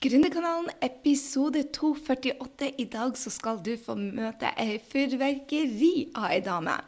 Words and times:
Gründerkanalen 0.00 0.70
episode 0.80 1.62
248. 1.72 2.70
I 2.78 2.84
dag 2.88 3.18
så 3.20 3.28
skal 3.28 3.58
du 3.60 3.74
få 3.76 3.92
møte 4.00 4.48
ei 4.56 4.78
fyrverkeri 4.80 5.90
av 6.16 6.30
ei 6.30 6.38
dame. 6.40 6.78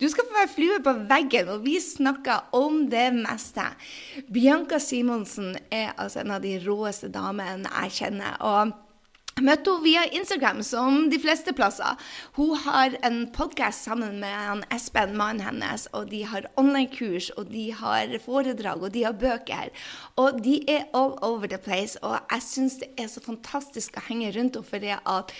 Du 0.00 0.02
skal 0.10 0.26
få 0.26 0.34
være 0.34 0.50
flue 0.50 0.80
på 0.82 0.94
veggen, 1.06 1.52
og 1.54 1.62
vi 1.62 1.76
snakker 1.78 2.48
om 2.58 2.80
det 2.90 3.04
meste. 3.14 3.68
Bianca 4.26 4.80
Simonsen 4.82 5.54
er 5.70 5.94
altså 5.94 6.24
en 6.24 6.34
av 6.34 6.42
de 6.42 6.56
råeste 6.66 7.12
damene 7.14 7.70
jeg 7.70 7.94
kjenner. 8.00 8.34
og 8.42 8.74
møtte 9.44 9.68
henne 9.68 9.84
via 9.84 10.02
Instagram, 10.16 10.62
som 10.64 11.10
de 11.12 11.18
fleste 11.20 11.52
plasser. 11.56 11.98
Hun 12.38 12.54
har 12.64 12.96
en 13.04 13.26
podkast 13.36 13.84
sammen 13.84 14.18
med 14.22 14.32
han 14.32 14.64
Espen, 14.72 15.16
mannen 15.18 15.44
hennes, 15.44 15.86
og 15.92 16.08
de 16.10 16.22
har 16.24 16.48
online-kurs, 16.56 17.28
og 17.36 17.50
de 17.52 17.68
har 17.76 18.16
foredrag, 18.24 18.82
og 18.82 18.94
de 18.94 19.04
har 19.04 19.18
bøker. 19.20 19.72
Og 20.16 20.40
de 20.44 20.58
er 20.70 20.88
all 20.96 21.18
over 21.20 21.46
the 21.46 21.60
place, 21.60 22.00
og 22.02 22.16
jeg 22.32 22.46
syns 22.48 22.80
det 22.80 22.92
er 22.96 23.12
så 23.12 23.20
fantastisk 23.24 23.98
å 24.00 24.06
henge 24.08 24.32
rundt 24.38 24.56
henne, 24.56 24.70
fordi 24.72 24.94
at 24.96 25.34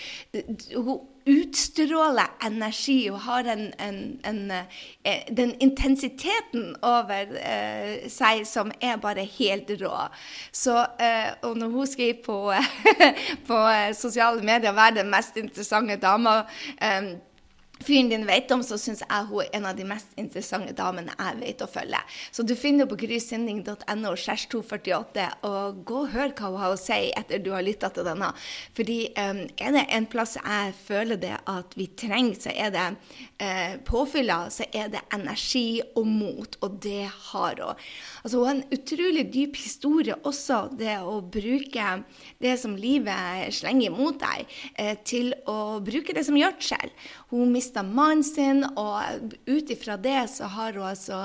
hun 0.75 1.01
utstråler 1.27 2.31
energi 2.45 2.97
og 3.11 3.19
har 3.27 3.49
en, 3.51 3.65
en, 3.83 3.99
en, 4.25 4.39
eh, 4.51 5.27
den 5.37 5.53
intensiteten 5.63 6.75
over 6.81 7.35
eh, 7.41 8.07
seg 8.11 8.45
som 8.47 8.71
er 8.81 8.99
bare 9.03 9.27
helt 9.37 9.71
rå. 9.81 10.07
Så, 10.51 10.77
eh, 11.03 11.33
og 11.43 11.57
når 11.57 11.73
hun 11.75 11.87
skriver 11.87 12.21
på, 12.25 12.39
på 13.49 13.61
sosiale 13.93 14.41
medier 14.41 14.71
'være 14.71 14.99
den 15.01 15.09
mest 15.11 15.37
interessante 15.37 15.99
dama' 15.99 16.43
eh, 16.81 17.17
fyren 17.83 18.09
din 18.11 18.25
vet 18.27 18.51
om, 18.51 18.63
så 18.65 18.77
syns 18.81 19.03
jeg 19.05 19.29
hun 19.29 19.43
er 19.43 19.53
en 19.57 19.69
av 19.69 19.77
de 19.77 19.85
mest 19.87 20.13
interessante 20.19 20.75
damene 20.77 21.15
jeg 21.17 21.39
vet 21.41 21.63
å 21.63 21.69
følge. 21.71 22.01
Så 22.31 22.45
du 22.45 22.55
finner 22.55 22.85
henne 22.85 22.89
på 22.91 22.99
grysynding.no 22.99 24.13
248, 24.17 25.27
og 25.47 25.81
gå 25.87 26.01
og 26.03 26.11
hør 26.13 26.33
hva 26.37 26.51
hun 26.51 26.61
har 26.61 26.73
å 26.73 26.79
si 26.79 27.11
etter 27.17 27.41
du 27.43 27.51
har 27.53 27.65
lytta 27.65 27.89
til 27.93 28.07
denne. 28.07 28.29
Fordi 28.77 28.97
um, 29.17 29.43
er 29.57 29.75
det 29.75 29.85
en 29.97 30.07
plass 30.09 30.37
jeg 30.37 30.73
føler 30.77 31.19
det 31.21 31.35
at 31.49 31.75
vi 31.77 31.89
trenger, 31.97 32.37
så 32.47 32.53
er 32.53 32.73
det 32.75 32.85
uh, 33.41 33.75
påfylla, 33.87 34.39
så 34.53 34.67
er 34.71 34.91
det 34.93 35.03
energi 35.15 35.81
og 35.97 36.07
mot, 36.07 36.59
og 36.65 36.79
det 36.83 37.07
har 37.07 37.61
hun. 37.63 37.85
Altså, 38.23 38.37
hun 38.37 38.47
har 38.47 38.55
en 38.57 38.77
utrolig 38.77 39.27
dyp 39.33 39.57
historie 39.59 40.17
også, 40.27 40.63
det 40.77 40.99
å 41.01 41.19
bruke 41.21 41.87
det 42.43 42.55
som 42.61 42.75
livet 42.77 43.53
slenger 43.55 43.93
mot 43.95 44.17
deg, 44.21 44.47
uh, 44.79 44.95
til 45.07 45.33
å 45.49 45.79
bruke 45.83 46.15
det 46.15 46.25
som 46.27 46.37
gjødsel. 46.37 46.93
Hun 47.33 47.53
mista 47.67 47.83
mannen 47.83 48.23
sin, 48.23 48.63
og 48.79 49.33
ut 49.45 49.69
ifra 49.69 49.97
det 49.99 50.29
så 50.31 50.47
har 50.55 50.73
hun 50.73 50.87
altså 50.87 51.17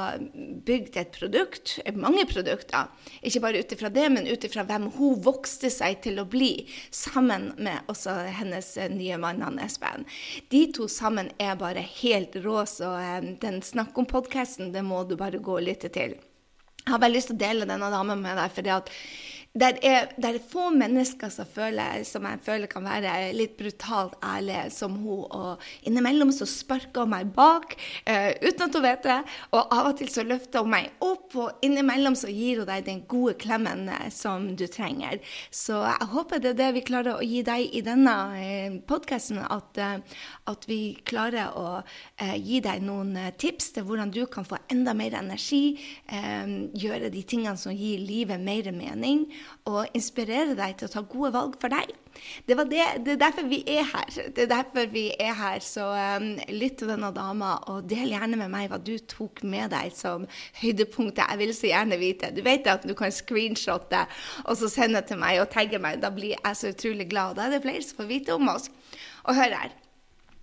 bygd 0.66 0.96
et 0.98 1.12
produkt, 1.14 1.78
mange 1.94 2.24
produkter. 2.26 2.90
Ikke 3.22 3.42
bare 3.44 3.62
ut 3.62 3.72
ifra 3.72 3.90
det, 3.92 4.08
men 4.10 4.26
ut 4.26 4.44
ifra 4.44 4.64
hvem 4.66 4.88
hun 4.96 5.20
vokste 5.22 5.70
seg 5.70 6.00
til 6.02 6.18
å 6.18 6.26
bli, 6.26 6.66
sammen 6.90 7.52
med 7.62 7.86
også 7.92 8.16
hennes 8.40 8.74
nye 8.90 9.20
mann, 9.22 9.60
Espen. 9.62 10.06
De 10.50 10.64
to 10.74 10.88
sammen 10.90 11.30
er 11.38 11.54
bare 11.60 11.84
helt 12.02 12.34
rå, 12.42 12.64
så 12.66 12.96
eh, 12.98 13.32
den 13.42 13.60
Snakk 13.62 13.96
om 13.96 14.06
podkasten, 14.08 14.72
det 14.74 14.82
må 14.82 15.04
du 15.06 15.14
bare 15.16 15.38
gå 15.38 15.54
og 15.60 15.64
lytte 15.64 15.88
til. 15.94 16.16
Jeg 16.82 16.90
har 16.90 16.98
bare 16.98 17.14
lyst 17.14 17.30
til 17.30 17.38
å 17.38 17.44
dele 17.44 17.68
denne 17.68 17.88
damen 17.92 18.18
med 18.24 18.34
deg, 18.36 18.50
fordi 18.56 18.72
at 18.74 18.90
det 19.52 19.68
er, 19.84 20.06
der 20.16 20.38
er, 20.38 20.44
få 20.48 20.70
mennesker 20.72 21.28
som, 21.28 21.44
føler, 21.44 22.06
som, 22.08 22.24
jeg 22.24 22.40
føler 22.40 22.70
kan 22.72 22.86
være 22.86 23.34
litt 23.36 23.58
brutalt 23.58 24.14
ærlige 24.24 24.70
som 24.72 24.94
hun. 24.96 25.26
Og 25.28 25.60
innimellom 25.84 26.30
så 26.32 26.46
sparker 26.48 27.04
hun 27.04 27.12
meg 27.12 27.34
bak 27.36 27.74
uh, 27.76 28.30
uten 28.40 28.64
at 28.64 28.78
hun 28.78 28.84
vet 28.86 29.04
det. 29.04 29.18
Og 29.52 29.74
av 29.76 29.90
og 29.90 29.98
til 29.98 30.08
så 30.08 30.24
løfter 30.24 30.64
hun 30.64 30.72
meg 30.72 30.88
opp, 31.04 31.36
og 31.36 31.66
innimellom 31.66 32.16
så 32.16 32.32
gir 32.32 32.62
hun 32.62 32.70
deg 32.70 32.86
den 32.86 33.02
gode 33.10 33.34
klemmen 33.42 33.90
uh, 33.92 34.06
som 34.14 34.48
du 34.56 34.64
trenger. 34.72 35.20
Så 35.52 35.82
jeg 35.84 36.08
håper 36.14 36.40
det 36.40 36.54
er 36.54 36.60
det 36.62 36.70
vi 36.78 36.84
klarer 36.88 37.20
å 37.20 37.28
gi 37.28 37.44
deg 37.44 37.76
i 37.76 37.84
denne 37.84 38.16
uh, 38.32 38.40
eh, 38.40 38.80
podkasten. 38.88 39.42
At, 39.44 39.76
uh, 39.76 40.24
at, 40.48 40.64
vi 40.70 40.94
klarer 41.04 41.52
å 41.58 41.82
gi 42.38 42.60
deg 42.64 42.84
noen 42.86 43.16
tips 43.36 43.72
til 43.74 43.84
hvordan 43.84 44.12
du 44.14 44.22
kan 44.30 44.46
få 44.46 44.60
enda 44.70 44.94
mer 44.94 45.16
energi. 45.18 45.74
gjøre 46.08 47.10
de 47.10 47.22
tingene 47.26 47.58
som 47.58 47.74
gir 47.74 47.98
livet 47.98 48.40
mer 48.40 48.70
mening 48.72 49.24
og 49.68 49.96
inspirere 49.96 50.56
deg 50.58 50.78
til 50.78 50.88
å 50.88 50.92
ta 50.92 51.02
gode 51.06 51.32
valg 51.34 51.58
for 51.62 51.72
deg. 51.72 51.90
Det, 52.46 52.56
det, 52.70 52.84
det 53.04 53.14
er 53.14 53.20
derfor 53.20 53.46
vi 53.48 53.60
er 53.68 53.86
her. 53.88 54.08
Det 54.34 54.44
er 54.44 54.50
derfor 54.50 54.88
vi 54.92 55.04
er 55.20 55.34
her. 55.38 55.62
Så 55.64 55.86
um, 55.88 56.28
lytt 56.52 56.78
til 56.80 56.90
denne 56.92 57.12
dama, 57.14 57.54
og 57.72 57.88
del 57.90 58.12
gjerne 58.12 58.38
med 58.40 58.52
meg 58.52 58.70
hva 58.70 58.80
du 58.82 58.94
tok 59.10 59.44
med 59.48 59.72
deg 59.74 59.94
som 59.96 60.26
høydepunktet. 60.60 61.24
Jeg 61.24 61.42
vil 61.42 61.54
så 61.56 61.70
gjerne 61.72 62.00
vite. 62.00 62.32
Du 62.34 62.42
vet 62.46 62.68
at 62.70 62.86
du 62.88 62.94
kan 62.98 63.14
screenshotte 63.14 64.04
og 64.44 64.56
så 64.60 64.70
sende 64.72 65.04
til 65.06 65.20
meg 65.22 65.42
og 65.42 65.50
tagge 65.54 65.80
meg. 65.82 66.02
Da 66.02 66.12
blir 66.14 66.36
jeg 66.36 66.58
så 66.58 66.72
utrolig 66.74 67.08
glad. 67.12 67.38
Da 67.38 67.46
er 67.46 67.56
det 67.56 67.62
flere 67.66 67.84
som 67.86 68.02
får 68.02 68.10
vite 68.10 68.36
om 68.36 68.50
oss. 68.52 68.68
Og 69.26 69.38
hør 69.38 69.60
her. 69.60 69.78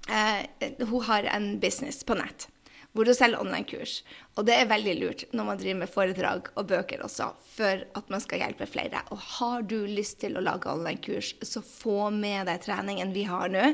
Uh, 0.09 0.87
hun 0.89 1.03
har 1.05 1.27
en 1.35 1.51
business 1.61 2.01
på 2.07 2.17
nett 2.17 2.49
hvor 2.93 3.05
hun 3.05 3.15
selger 3.15 3.41
online-kurs. 3.41 3.99
Og 4.39 4.45
det 4.47 4.55
er 4.55 4.69
veldig 4.69 4.93
lurt 5.01 5.23
når 5.35 5.47
man 5.49 5.57
driver 5.59 5.79
med 5.81 5.91
foredrag 5.91 6.45
og 6.55 6.67
bøker 6.69 7.01
også, 7.03 7.25
for 7.57 7.81
at 7.99 8.11
man 8.11 8.21
skal 8.23 8.39
hjelpe 8.39 8.67
flere. 8.69 9.01
Og 9.11 9.19
har 9.35 9.65
du 9.67 9.81
lyst 9.83 10.21
til 10.21 10.37
å 10.39 10.43
lage 10.43 10.71
online-kurs, 10.71 11.33
så 11.43 11.59
få 11.65 12.07
med 12.15 12.47
deg 12.47 12.61
treningen 12.63 13.11
vi 13.11 13.25
har 13.27 13.51
nå. 13.51 13.65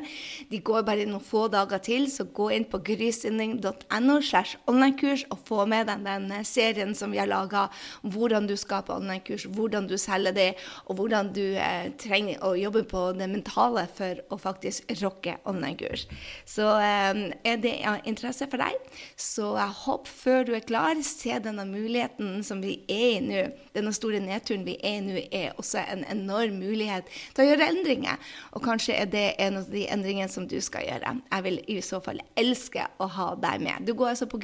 De 0.50 0.62
går 0.66 0.86
bare 0.88 1.06
noen 1.06 1.24
få 1.24 1.46
dager 1.54 1.84
til, 1.86 2.08
så 2.10 2.26
gå 2.26 2.50
inn 2.56 2.66
på 2.72 2.80
grysynding.no 2.88 4.16
slash 4.26 4.58
online-kurs 4.72 5.28
og 5.30 5.44
få 5.46 5.68
med 5.70 5.92
deg 5.92 6.02
den 6.08 6.34
serien 6.48 6.96
som 6.98 7.14
vi 7.14 7.22
har 7.22 7.30
laga, 7.30 7.68
hvordan 8.02 8.50
du 8.50 8.56
skaper 8.58 8.98
online-kurs, 8.98 9.46
hvordan 9.54 9.86
du 9.92 10.00
selger 10.02 10.34
det, 10.34 10.50
og 10.90 10.98
hvordan 10.98 11.30
du 11.36 11.44
eh, 11.54 11.92
trenger 12.02 12.42
å 12.42 12.56
jobbe 12.58 12.88
på 12.90 13.06
det 13.20 13.30
mentale 13.30 13.86
for 13.94 14.24
å 14.34 14.42
faktisk 14.42 14.90
rocke 15.04 15.38
online-kurs. 15.46 16.08
Så 16.50 16.74
eh, 16.82 17.24
er 17.46 17.62
det 17.62 17.78
av 17.86 18.02
interesse 18.10 18.50
for 18.50 18.66
deg, 18.66 18.82
så 19.16 19.54
jeg 19.56 19.72
håper 19.86 20.12
før 20.12 20.42
du 20.44 20.52
er 20.58 20.64
klar, 20.68 21.00
se 21.08 21.38
denne 21.40 21.64
muligheten 21.70 22.42
som 22.44 22.60
vi 22.64 22.74
er 22.92 23.06
i 23.16 23.22
nå. 23.24 23.44
Denne 23.76 23.94
store 23.96 24.20
nedturen 24.20 24.66
vi 24.68 24.76
er 24.84 24.98
i 25.00 25.04
nå, 25.06 25.22
er 25.32 25.56
også 25.56 25.86
en 25.94 26.04
enorm 26.12 26.58
mulighet 26.60 27.08
til 27.32 27.46
å 27.46 27.48
gjøre 27.48 27.70
endringer. 27.72 28.20
Og 28.52 28.66
kanskje 28.66 28.98
er 29.00 29.08
det 29.12 29.26
en 29.40 29.62
av 29.62 29.70
de 29.72 29.86
endringene 29.92 30.32
som 30.32 30.48
du 30.52 30.58
skal 30.64 30.84
gjøre. 30.90 31.16
Jeg 31.32 31.46
vil 31.48 31.62
i 31.72 31.80
så 31.86 32.02
fall 32.04 32.20
elske 32.36 32.90
å 33.00 33.08
ha 33.16 33.30
deg 33.40 33.64
med. 33.64 33.88
Du 33.88 33.94
går 33.96 34.12
altså 34.14 34.28
på 34.28 34.42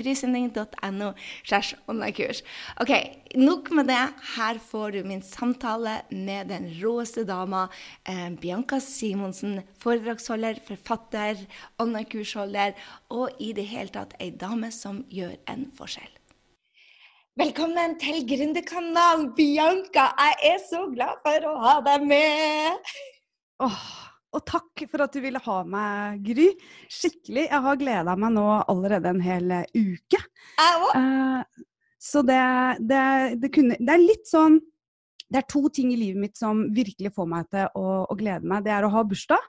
online-kurs. 1.92 2.44
OK, 2.80 2.96
nok 3.38 3.69
med 3.75 3.88
det. 3.88 4.02
Her 4.36 4.59
får 4.59 4.92
du 4.92 5.03
min 5.08 5.22
samtale 5.22 6.02
med 6.09 6.50
den 6.52 6.68
råeste 6.81 7.24
dama, 7.28 7.68
eh, 8.06 8.30
Bianca 8.42 8.80
Simonsen. 8.80 9.62
Foredragsholder, 9.80 10.59
forfatter, 10.68 11.38
online-kursholder 11.80 12.74
og 13.09 13.30
i 13.40 13.53
det 13.53 13.66
hele 13.72 13.90
tatt 13.90 14.16
ei 14.20 14.31
dame 14.31 14.72
som 14.72 15.03
gjør 15.09 15.38
en 15.47 15.72
forskjell. 15.78 16.12
Velkommen 17.40 17.97
til 18.00 18.25
Gründerkanalen, 18.28 19.34
Bianca. 19.36 20.12
Jeg 20.20 20.36
er 20.53 20.59
så 20.70 20.86
glad 20.94 21.22
for 21.24 21.47
å 21.47 21.58
ha 21.64 21.80
deg 21.81 22.06
med. 22.06 22.94
Åh, 23.64 23.86
og 24.34 24.46
takk 24.46 24.84
for 24.91 25.06
at 25.06 25.14
du 25.16 25.22
ville 25.24 25.40
ha 25.40 25.64
meg, 25.64 26.22
Gry. 26.28 26.52
Skikkelig. 26.91 27.47
Jeg 27.47 27.62
har 27.66 27.80
gleda 27.80 28.16
meg 28.16 28.36
nå 28.36 28.46
allerede 28.68 29.09
en 29.09 29.24
hel 29.24 29.52
uke. 29.72 30.20
Jeg 30.20 30.88
òg. 30.88 31.62
Så 32.02 32.24
det, 32.26 32.42
det, 32.90 33.02
det, 33.44 33.52
kunne, 33.54 33.78
det 33.78 33.94
er 33.94 34.02
litt 34.02 34.26
sånn 34.26 34.56
Det 35.32 35.44
er 35.44 35.50
to 35.52 35.68
ting 35.70 35.92
i 35.94 36.00
livet 36.00 36.18
mitt 36.24 36.40
som 36.40 36.64
virkelig 36.74 37.14
får 37.16 37.28
meg 37.30 37.50
til 37.54 37.70
å, 37.78 37.84
å 38.10 38.18
glede 38.18 38.48
meg. 38.48 38.66
Det 38.66 38.74
er 38.74 38.88
å 38.88 38.92
ha 38.92 39.04
bursdag 39.08 39.46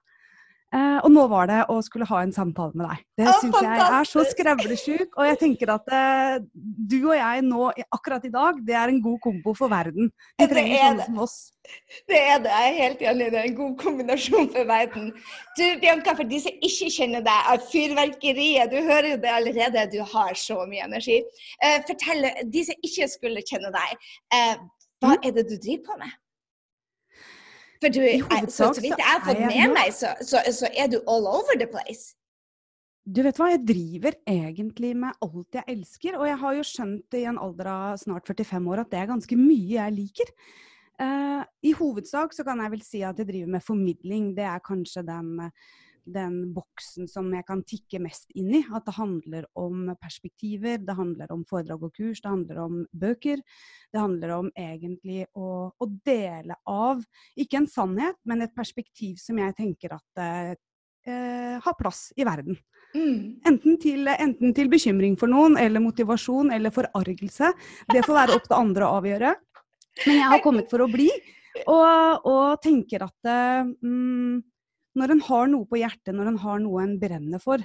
Eh, 0.72 0.98
og 1.04 1.10
nå 1.12 1.26
var 1.28 1.48
det 1.50 1.58
å 1.68 1.74
skulle 1.84 2.06
ha 2.08 2.22
en 2.24 2.32
samtale 2.32 2.72
med 2.78 2.86
deg. 2.88 3.00
Det 3.20 3.32
syns 3.42 3.56
jeg 3.60 3.80
er 3.84 4.06
så 4.08 4.22
skrevlesjuk. 4.30 5.18
Og 5.20 5.26
jeg 5.28 5.38
tenker 5.42 5.72
at 5.74 5.90
eh, 5.92 6.36
du 6.52 6.98
og 7.02 7.16
jeg 7.18 7.42
nå 7.44 7.66
akkurat 7.92 8.24
i 8.24 8.32
dag, 8.32 8.60
det 8.64 8.76
er 8.80 8.92
en 8.92 9.02
god 9.04 9.18
kombo 9.26 9.52
for 9.58 9.72
verden. 9.72 10.08
Vi 10.40 10.48
trenger 10.48 10.80
sånne 10.80 11.08
som 11.10 11.20
oss. 11.26 11.36
Det 12.08 12.16
er 12.16 12.40
det. 12.42 12.54
Jeg 12.56 12.70
er 12.70 12.78
helt 12.78 13.04
enig. 13.10 13.28
Det 13.34 13.40
er 13.42 13.50
en 13.50 13.58
god 13.60 13.76
kombinasjon 13.82 14.48
for 14.54 14.70
verden. 14.72 15.12
Du, 15.58 15.64
Bianca, 15.82 16.16
for 16.16 16.32
de 16.32 16.40
som 16.46 16.64
ikke 16.70 16.90
kjenner 16.96 17.26
deg 17.28 17.52
av 17.52 17.68
fyrverkeriet, 17.68 18.72
du 18.72 18.80
hører 18.80 19.12
jo 19.12 19.20
det 19.26 19.36
allerede, 19.36 19.86
du 19.92 20.00
har 20.14 20.32
så 20.40 20.62
mye 20.70 20.88
energi. 20.88 21.20
Eh, 21.60 21.82
fortell 21.88 22.30
de 22.48 22.64
som 22.70 22.88
ikke 22.88 23.12
skulle 23.12 23.44
kjenne 23.44 23.74
deg, 23.76 24.10
eh, 24.38 24.56
hva 25.02 25.16
mm. 25.18 25.20
er 25.20 25.36
det 25.36 25.48
du 25.50 25.56
driver 25.58 25.86
på 25.90 26.00
med? 26.00 26.18
For 27.82 27.90
du, 27.90 28.00
jeg, 28.04 28.22
så, 28.46 28.70
så 28.70 28.82
vidt 28.82 28.94
jeg 28.94 29.08
har 29.08 29.22
fått 29.26 29.40
med 29.42 29.72
meg, 29.74 29.94
så, 29.96 30.12
så, 30.22 30.42
så, 30.54 30.68
er 30.70 30.90
du 30.92 31.00
all 31.10 31.26
over 31.26 31.58
the 31.58 31.66
place. 31.66 32.14
Du 33.02 33.18
vet 33.26 33.38
hva, 33.40 33.48
jeg 33.50 33.64
driver 33.66 34.14
egentlig 34.30 34.92
med 34.94 35.24
alt 35.26 35.58
jeg 35.58 35.66
elsker. 35.74 36.18
Og 36.20 36.28
jeg 36.28 36.38
har 36.38 36.58
jo 36.58 36.66
skjønt 36.68 37.16
i 37.18 37.24
en 37.26 37.40
alder 37.42 37.70
av 37.72 37.96
snart 37.98 38.30
45 38.30 38.68
år 38.70 38.84
at 38.84 38.92
det 38.92 39.00
er 39.00 39.10
ganske 39.10 39.38
mye 39.40 39.72
jeg 39.74 39.96
liker. 39.96 40.30
Uh, 41.02 41.42
I 41.66 41.72
hovedsak 41.74 42.36
så 42.36 42.46
kan 42.46 42.62
jeg 42.62 42.74
vel 42.76 42.84
si 42.86 43.02
at 43.02 43.18
jeg 43.18 43.26
driver 43.32 43.56
med 43.56 43.66
formidling. 43.66 44.30
Det 44.36 44.46
er 44.46 44.62
kanskje 44.62 45.02
den 45.08 45.34
den 46.04 46.54
boksen 46.54 47.08
som 47.10 47.28
jeg 47.34 47.46
kan 47.48 47.62
tikke 47.68 48.00
mest 48.02 48.30
inn 48.38 48.50
i. 48.58 48.62
At 48.74 48.86
det 48.88 48.96
handler 48.96 49.46
om 49.58 49.92
perspektiver, 50.00 50.80
det 50.82 50.96
handler 50.98 51.32
om 51.34 51.44
foredrag 51.48 51.86
og 51.88 51.94
kurs, 51.96 52.22
det 52.22 52.30
handler 52.30 52.60
om 52.64 52.80
bøker. 52.92 53.42
Det 53.92 54.00
handler 54.00 54.34
om 54.38 54.50
egentlig 54.58 55.26
å, 55.34 55.70
å 55.72 55.88
dele 56.06 56.58
av, 56.68 57.02
ikke 57.38 57.62
en 57.62 57.70
sannhet, 57.70 58.18
men 58.28 58.44
et 58.44 58.54
perspektiv 58.56 59.18
som 59.22 59.40
jeg 59.40 59.56
tenker 59.58 59.96
at 59.96 60.22
eh, 60.24 60.54
har 61.62 61.78
plass 61.78 62.10
i 62.16 62.26
verden. 62.26 62.58
Mm. 62.92 63.40
Enten 63.48 63.78
til, 63.80 64.08
enten 64.10 64.52
til 64.56 64.68
bekymring 64.72 65.16
for 65.20 65.30
noen, 65.32 65.56
eller 65.60 65.82
motivasjon, 65.82 66.52
eller 66.52 66.74
forargelse. 66.74 67.52
Det 67.92 68.04
får 68.04 68.18
være 68.18 68.36
opp 68.36 68.48
til 68.48 68.58
andre 68.58 68.88
å 68.88 68.98
avgjøre. 69.00 69.34
Men 70.06 70.18
jeg 70.18 70.32
har 70.32 70.42
kommet 70.44 70.70
for 70.72 70.84
å 70.84 70.88
bli, 70.88 71.08
og, 71.66 72.26
og 72.28 72.62
tenker 72.64 73.04
at 73.04 73.28
mm, 73.28 74.40
når 74.98 75.14
en 75.14 75.24
har 75.28 75.50
noe 75.52 75.68
på 75.68 75.80
hjertet, 75.80 76.14
når 76.14 76.32
en 76.32 76.40
har 76.42 76.62
noe 76.62 76.84
en 76.84 76.94
brenner 77.00 77.42
for, 77.42 77.62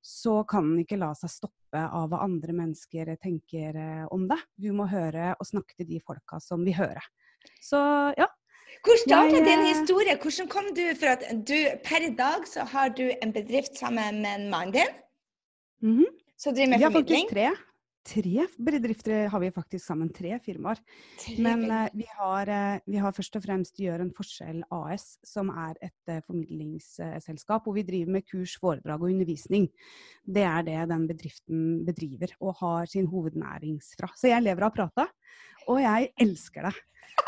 så 0.00 0.40
kan 0.48 0.64
en 0.64 0.80
ikke 0.80 0.98
la 1.00 1.10
seg 1.16 1.32
stoppe 1.32 1.80
av 1.80 2.08
hva 2.10 2.22
andre 2.24 2.54
mennesker 2.56 3.12
tenker 3.20 3.76
eh, 3.76 4.04
om 4.14 4.26
det. 4.30 4.38
Du 4.56 4.70
må 4.76 4.88
høre 4.90 5.34
og 5.36 5.48
snakke 5.48 5.76
til 5.76 5.90
de 5.90 6.00
folka 6.04 6.40
som 6.40 6.64
vil 6.64 6.78
høre. 6.78 7.02
Så 7.60 7.80
ja. 8.16 8.28
Hvor 8.86 8.96
starta 9.02 9.42
din 9.44 9.60
eh, 9.60 9.66
historie? 9.74 10.16
Hvordan 10.22 10.48
kom 10.48 10.70
du 10.76 10.84
for 10.96 11.12
at 11.12 11.26
du 11.36 11.56
Per 11.84 12.06
i 12.06 12.12
dag 12.16 12.46
så 12.48 12.64
har 12.72 12.94
du 12.96 13.04
en 13.10 13.34
bedrift 13.34 13.76
sammen 13.76 14.22
med 14.24 14.48
mannen 14.48 14.72
din? 14.72 14.94
Mm 15.82 15.98
-hmm. 15.98 16.10
Så 16.36 16.50
driver 16.50 16.70
med 16.70 16.78
Vi 16.78 16.84
har 16.84 16.90
faktisk 16.90 17.30
tre. 17.30 17.50
Tre 18.06 18.46
bedrifter 18.56 19.28
har 19.28 19.40
vi 19.42 19.50
faktisk 19.52 19.84
sammen. 19.84 20.08
Tre 20.14 20.38
firmaer. 20.40 20.80
Men 21.38 21.66
eh, 21.68 21.88
vi, 21.92 22.06
har, 22.16 22.48
eh, 22.48 22.80
vi 22.88 22.96
har 23.02 23.12
først 23.12 23.36
og 23.36 23.44
fremst 23.44 23.80
Gjør 23.80 24.06
en 24.06 24.12
forskjell 24.16 24.62
AS, 24.72 25.18
som 25.26 25.52
er 25.52 25.76
et 25.84 26.12
eh, 26.12 26.22
formidlingsselskap 26.24 27.66
hvor 27.66 27.76
vi 27.76 27.84
driver 27.84 28.16
med 28.16 28.24
kurs, 28.24 28.56
foredrag 28.60 29.04
og 29.04 29.12
undervisning. 29.12 29.68
Det 30.24 30.46
er 30.48 30.64
det 30.64 30.78
den 30.94 31.06
bedriften 31.10 31.64
bedriver 31.84 32.32
og 32.40 32.56
har 32.62 32.88
sin 32.88 33.10
hovednærings 33.10 33.92
fra. 34.00 34.08
Så 34.16 34.32
jeg 34.32 34.46
lever 34.48 34.64
av 34.64 34.72
å 34.72 34.78
prate, 34.80 35.06
og 35.68 35.82
jeg 35.84 36.12
elsker 36.24 36.70
det. 36.70 36.76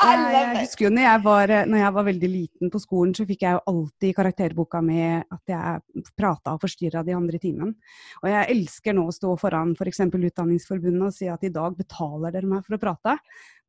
Jeg, 0.03 0.19
jeg 0.33 0.47
husker 0.57 0.85
jo 0.85 0.91
når 0.93 1.05
jeg, 1.05 1.21
var, 1.23 1.51
når 1.69 1.79
jeg 1.79 1.95
var 1.95 2.05
veldig 2.07 2.29
liten 2.29 2.71
på 2.73 2.81
skolen, 2.81 3.13
så 3.15 3.25
fikk 3.27 3.45
jeg 3.45 3.55
jo 3.55 3.61
alltid 3.71 4.07
i 4.09 4.15
karakterboka 4.17 4.81
mi 4.83 4.99
at 5.15 5.53
jeg 5.53 6.05
prata 6.17 6.55
og 6.55 6.63
forstyrra 6.63 7.03
de 7.07 7.15
andre 7.15 7.39
i 7.39 7.43
timen. 7.43 7.73
Og 8.21 8.29
jeg 8.31 8.49
elsker 8.55 8.97
nå 8.97 9.05
å 9.07 9.15
stå 9.15 9.35
foran 9.39 9.75
f.eks. 9.77 10.03
For 10.13 10.29
Utdanningsforbundet 10.29 11.07
og 11.07 11.15
si 11.15 11.29
at 11.31 11.45
i 11.47 11.51
dag 11.53 11.77
betaler 11.77 12.35
dere 12.35 12.49
meg 12.51 12.65
for 12.65 12.77
å 12.77 12.81
prate. 12.81 13.17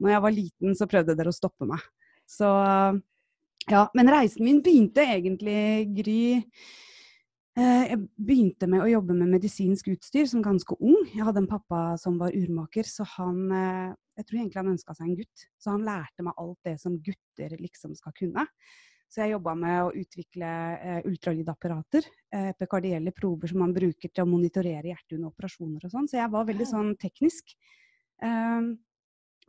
Når 0.02 0.14
jeg 0.14 0.24
var 0.26 0.36
liten, 0.38 0.78
så 0.78 0.90
prøvde 0.90 1.18
dere 1.18 1.30
å 1.30 1.36
stoppe 1.36 1.68
meg. 1.70 1.82
Så 2.30 2.50
ja. 3.70 3.84
Men 3.94 4.10
reisen 4.12 4.44
min 4.44 4.62
begynte 4.64 5.04
egentlig, 5.14 5.60
Gry 5.96 6.20
eh, 6.38 6.72
Jeg 7.54 8.00
begynte 8.18 8.66
med 8.66 8.82
å 8.82 8.88
jobbe 8.90 9.14
med 9.14 9.30
medisinsk 9.30 9.92
utstyr 9.92 10.26
som 10.26 10.42
ganske 10.42 10.74
ung. 10.80 11.04
Jeg 11.12 11.22
hadde 11.22 11.44
en 11.44 11.50
pappa 11.50 11.82
som 12.02 12.16
var 12.18 12.34
urmaker, 12.34 12.82
så 12.82 13.06
han 13.14 13.44
eh, 13.54 13.92
Jeg 14.18 14.26
tror 14.26 14.38
egentlig 14.40 14.60
han 14.60 14.72
ønska 14.72 14.94
seg 14.94 15.06
en 15.06 15.16
gutt. 15.20 15.44
Så 15.58 15.70
han 15.70 15.86
lærte 15.86 16.26
meg 16.26 16.40
alt 16.42 16.58
det 16.66 16.74
som 16.82 16.98
gutter 16.98 17.54
liksom 17.60 17.94
skal 17.98 18.14
kunne. 18.18 18.44
Så 19.10 19.22
jeg 19.22 19.36
jobba 19.36 19.54
med 19.54 19.76
å 19.84 19.92
utvikle 19.94 20.48
eh, 20.74 21.04
ultralydapparater, 21.06 22.06
eh, 22.34 22.48
epikardielle 22.50 23.12
prover 23.14 23.52
som 23.52 23.60
man 23.62 23.74
bruker 23.76 24.10
til 24.10 24.24
å 24.24 24.30
monitorere 24.30 24.90
hjertet 24.90 25.14
under 25.18 25.30
operasjoner 25.30 25.86
og 25.86 25.92
sånn. 25.92 26.08
Så 26.10 26.18
jeg 26.18 26.32
var 26.32 26.48
veldig 26.48 26.66
sånn 26.66 26.90
teknisk. 26.98 27.54
Um, 28.18 28.72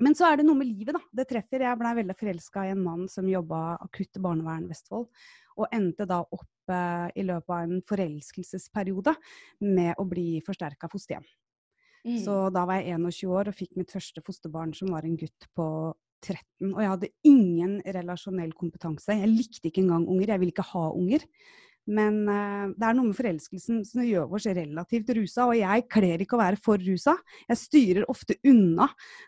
men 0.05 0.17
så 0.17 0.27
er 0.27 0.37
det 0.37 0.45
noe 0.45 0.59
med 0.59 0.69
livet, 0.69 0.93
da. 0.97 1.01
Det 1.21 1.25
treffer. 1.29 1.63
Jeg 1.65 1.79
blei 1.79 1.95
veldig 2.01 2.17
forelska 2.19 2.67
i 2.67 2.75
en 2.75 2.83
mann 2.83 3.07
som 3.09 3.29
jobba 3.31 3.79
akutt 3.85 4.19
barnevern 4.21 4.67
Vestfold. 4.69 5.07
Og 5.55 5.71
endte 5.73 6.07
da 6.09 6.21
opp 6.23 6.71
eh, 6.73 7.07
i 7.15 7.25
løpet 7.25 7.51
av 7.55 7.65
en 7.65 7.81
forelskelsesperiode 7.87 9.15
med 9.63 9.95
å 10.01 10.07
bli 10.09 10.41
forsterka 10.45 10.89
fosterhjem. 10.91 11.25
Mm. 12.05 12.17
Så 12.21 12.37
da 12.53 12.65
var 12.69 12.81
jeg 12.81 12.99
21 13.01 13.31
år 13.33 13.49
og 13.49 13.57
fikk 13.57 13.77
mitt 13.79 13.93
første 13.93 14.21
fosterbarn, 14.25 14.75
som 14.77 14.91
var 14.93 15.07
en 15.07 15.17
gutt 15.17 15.47
på 15.57 15.67
13. 16.25 16.73
Og 16.73 16.81
jeg 16.81 16.91
hadde 16.91 17.13
ingen 17.27 17.77
relasjonell 17.95 18.53
kompetanse. 18.57 19.15
Jeg 19.17 19.31
likte 19.31 19.69
ikke 19.69 19.83
engang 19.83 20.05
unger. 20.09 20.33
Jeg 20.33 20.41
ville 20.41 20.53
ikke 20.53 20.67
ha 20.73 20.89
unger. 20.93 21.25
Men 21.85 22.23
uh, 22.25 22.73
det 22.73 22.85
er 22.87 22.95
noe 22.97 23.11
med 23.11 23.17
forelskelsen 23.17 23.83
som 23.85 24.05
gjør 24.05 24.31
oss 24.33 24.47
relativt 24.49 25.11
rusa, 25.13 25.45
og 25.45 25.57
jeg 25.59 25.85
kler 25.93 26.23
ikke 26.23 26.37
å 26.37 26.41
være 26.41 26.61
for 26.65 26.81
rusa. 26.81 27.13
Jeg 27.45 27.61
styrer 27.61 28.07
ofte 28.09 28.39
unna 28.49 28.87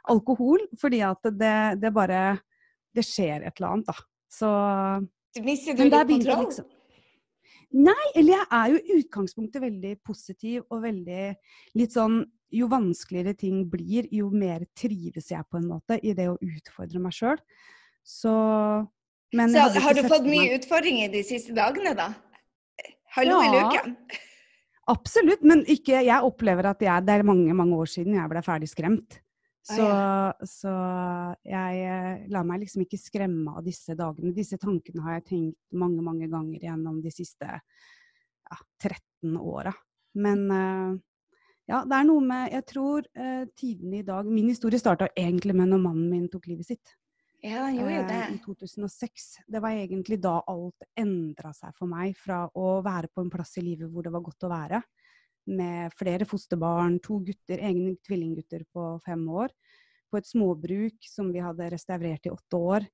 alkohol, 0.09 0.65
fordi 0.81 1.03
at 1.05 1.29
det, 1.37 1.57
det 1.83 1.93
bare 1.93 2.39
Det 2.97 3.03
skjer 3.05 3.43
et 3.45 3.59
eller 3.59 3.75
annet, 3.75 3.91
da. 3.91 3.93
Så 4.33 4.47
Mister 5.43 5.73
du 5.77 5.83
litt 5.83 5.93
kontroll? 5.93 6.45
liksom. 6.45 6.65
Nei, 7.77 8.05
eller 8.15 8.37
jeg 8.37 8.47
er 8.55 8.69
jo 8.71 8.77
i 8.79 8.99
utgangspunktet 9.01 9.61
veldig 9.61 9.93
positiv 10.07 10.63
og 10.71 10.83
veldig 10.85 11.23
litt 11.75 11.95
sånn 11.95 12.21
Jo 12.49 12.69
vanskeligere 12.71 13.33
ting 13.35 13.65
blir, 13.67 14.05
jo 14.07 14.29
mer 14.31 14.61
trives 14.71 15.25
jeg 15.33 15.43
på 15.51 15.57
en 15.59 15.65
måte 15.67 15.97
i 15.99 16.13
det 16.15 16.29
å 16.31 16.37
utfordre 16.39 17.01
meg 17.03 17.11
sjøl. 17.11 17.35
Så 18.07 18.31
men 19.35 19.51
Så 19.51 19.65
har 19.83 19.93
du 19.93 20.07
fått 20.07 20.23
mye 20.23 20.55
utfordringer 20.55 21.11
de 21.11 21.23
siste 21.27 21.51
dagene, 21.51 21.91
da? 21.97 22.13
Hallo 23.17 23.41
i 23.43 23.49
Ja. 23.51 23.67
luken. 23.67 23.97
Absolutt, 24.87 25.43
men 25.43 25.65
ikke, 25.67 25.99
jeg 26.05 26.23
opplever 26.23 26.69
at 26.69 26.79
jeg, 26.79 27.03
det 27.05 27.17
er 27.17 27.23
mange 27.27 27.51
mange 27.53 27.75
år 27.75 27.89
siden 27.91 28.15
jeg 28.15 28.29
ble 28.31 28.41
ferdig 28.45 28.69
skremt. 28.71 29.19
Så, 29.67 29.87
så 30.47 30.73
jeg 31.43 31.79
eh, 31.83 32.21
lar 32.31 32.45
meg 32.47 32.61
liksom 32.61 32.85
ikke 32.85 32.99
skremme 33.01 33.57
av 33.59 33.65
disse 33.65 33.97
dagene. 33.99 34.35
Disse 34.35 34.59
tankene 34.61 35.03
har 35.03 35.17
jeg 35.17 35.25
tenkt 35.27 35.59
mange, 35.75 35.99
mange 36.05 36.29
ganger 36.31 36.63
gjennom 36.69 37.01
de 37.03 37.11
siste 37.11 37.49
ja, 37.51 38.59
13 38.79 39.35
åra. 39.41 39.73
Men 40.15 40.45
eh, 40.55 40.93
ja, 41.67 41.81
det 41.83 41.97
er 41.97 42.05
noe 42.07 42.23
med 42.23 42.53
Jeg 42.53 42.63
tror 42.69 43.07
uh, 43.19 43.43
tidene 43.59 43.99
i 43.99 44.05
dag 44.07 44.29
Min 44.31 44.47
historie 44.47 44.79
starta 44.79 45.09
egentlig 45.19 45.51
med 45.51 45.67
når 45.73 45.81
mannen 45.83 46.07
min 46.07 46.29
tok 46.31 46.47
livet 46.47 46.69
sitt. 46.69 46.93
Ja, 47.43 47.65
han 47.67 47.75
gjorde 47.75 47.97
jo 47.97 48.05
det. 48.07 48.21
I 48.33 48.39
2006. 48.45 49.25
Det 49.51 49.59
var 49.61 49.75
egentlig 49.75 50.17
da 50.23 50.37
alt 50.49 50.87
endra 50.97 51.51
seg 51.53 51.75
for 51.77 51.91
meg. 51.91 52.15
Fra 52.17 52.45
å 52.57 52.79
være 52.85 53.11
på 53.13 53.21
en 53.21 53.29
plass 53.33 53.53
i 53.59 53.65
livet 53.67 53.91
hvor 53.91 54.07
det 54.07 54.13
var 54.15 54.23
godt 54.25 54.47
å 54.47 54.51
være, 54.51 54.81
med 55.47 55.93
flere 55.97 56.27
fosterbarn, 56.27 56.99
to 57.03 57.19
gutter, 57.25 57.61
egne 57.63 57.95
tvillinggutter 58.05 58.65
på 58.73 58.89
fem 59.05 59.23
år, 59.29 59.53
på 60.11 60.19
et 60.19 60.27
småbruk 60.27 61.07
som 61.09 61.31
vi 61.33 61.43
hadde 61.43 61.69
restaurert 61.73 62.27
i 62.27 62.33
åtte 62.33 62.59
år, 62.59 62.87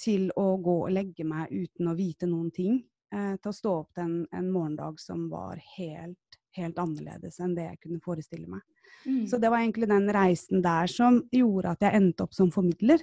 til 0.00 0.30
å 0.38 0.54
gå 0.60 0.76
og 0.86 0.94
legge 0.94 1.26
meg 1.28 1.52
uten 1.52 1.90
å 1.90 1.96
vite 1.96 2.28
noen 2.28 2.48
ting. 2.54 2.80
Eh, 3.10 3.34
til 3.42 3.50
å 3.50 3.56
stå 3.56 3.72
opp 3.82 3.94
til 3.96 4.06
en, 4.06 4.18
en 4.38 4.50
morgendag 4.52 5.00
som 5.02 5.24
var 5.32 5.58
helt, 5.76 6.38
helt 6.56 6.78
annerledes 6.78 7.40
enn 7.42 7.56
det 7.56 7.66
jeg 7.66 7.80
kunne 7.82 8.02
forestille 8.04 8.46
meg. 8.48 8.62
Mm. 9.04 9.24
Så 9.26 9.40
det 9.42 9.50
var 9.50 9.62
egentlig 9.62 9.88
den 9.90 10.06
reisen 10.14 10.62
der 10.62 10.90
som 10.90 11.20
gjorde 11.34 11.74
at 11.74 11.82
jeg 11.84 11.98
endte 11.98 12.26
opp 12.26 12.36
som 12.36 12.52
formidler. 12.54 13.02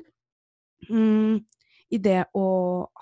Mm, 0.90 1.44
I 1.92 2.00
det 2.04 2.22
å 2.38 2.48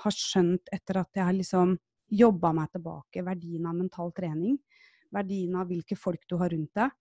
ha 0.04 0.14
skjønt 0.14 0.74
etter 0.74 1.02
at 1.02 1.12
jeg 1.14 1.28
har 1.28 1.38
liksom 1.38 1.76
jobba 2.16 2.52
meg 2.56 2.74
tilbake 2.74 3.24
verdien 3.25 3.66
av 3.70 3.78
mental 3.78 4.12
trening, 4.16 4.58
verdien 5.15 5.55
av 5.60 5.69
hvilke 5.72 5.98
folk 6.00 6.27
du 6.29 6.38
har 6.41 6.53
rundt 6.53 6.74
deg, 6.77 6.91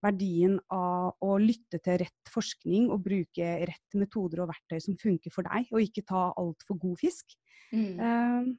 verdien 0.00 0.56
av 0.72 1.20
å 1.20 1.36
lytte 1.40 1.80
til 1.84 2.00
rett 2.00 2.32
forskning 2.32 2.88
og 2.92 3.02
bruke 3.04 3.50
rett 3.68 3.98
metoder 4.00 4.44
og 4.44 4.50
verktøy 4.52 4.80
som 4.80 4.96
funker 5.00 5.32
for 5.34 5.46
deg, 5.48 5.68
og 5.72 5.84
ikke 5.84 6.06
ta 6.08 6.30
altfor 6.40 6.80
god 6.80 7.00
fisk. 7.02 7.36
Mm. 7.70 8.00
Eh, 8.00 8.52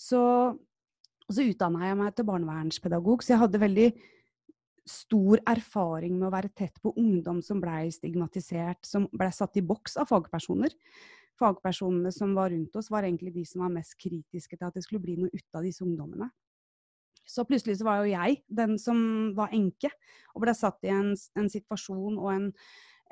så, 0.00 0.22
så 1.30 1.46
utdanna 1.46 1.88
jeg 1.88 2.00
meg 2.00 2.16
til 2.16 2.28
barnevernspedagog, 2.28 3.24
så 3.24 3.34
jeg 3.34 3.42
hadde 3.44 3.62
veldig 3.64 3.88
stor 4.84 5.40
erfaring 5.48 6.18
med 6.18 6.28
å 6.28 6.34
være 6.34 6.52
tett 6.52 6.76
på 6.84 6.92
ungdom 7.00 7.40
som 7.42 7.60
blei 7.62 7.88
stigmatisert, 7.92 8.84
som 8.84 9.08
blei 9.12 9.30
satt 9.32 9.56
i 9.56 9.64
boks 9.64 9.96
av 10.00 10.10
fagpersoner. 10.10 10.74
Fagpersonene 11.40 12.12
som 12.14 12.34
var 12.36 12.52
rundt 12.52 12.76
oss, 12.78 12.90
var 12.92 13.06
egentlig 13.06 13.32
de 13.34 13.46
som 13.48 13.64
var 13.64 13.72
mest 13.74 13.96
kritiske 13.98 14.58
til 14.58 14.68
at 14.68 14.76
det 14.76 14.84
skulle 14.84 15.02
bli 15.02 15.16
noe 15.18 15.32
ut 15.32 15.56
av 15.56 15.64
disse 15.64 15.82
ungdommene. 15.86 16.28
Så 17.26 17.44
plutselig 17.48 17.78
så 17.80 17.86
var 17.88 18.02
jo 18.02 18.12
jeg 18.12 18.40
den 18.48 18.78
som 18.80 18.98
var 19.36 19.52
enke, 19.56 19.90
og 20.34 20.44
ble 20.44 20.54
satt 20.56 20.82
i 20.84 20.92
en, 20.92 21.14
en 21.38 21.48
situasjon 21.50 22.18
og 22.20 22.28
en, 22.34 22.48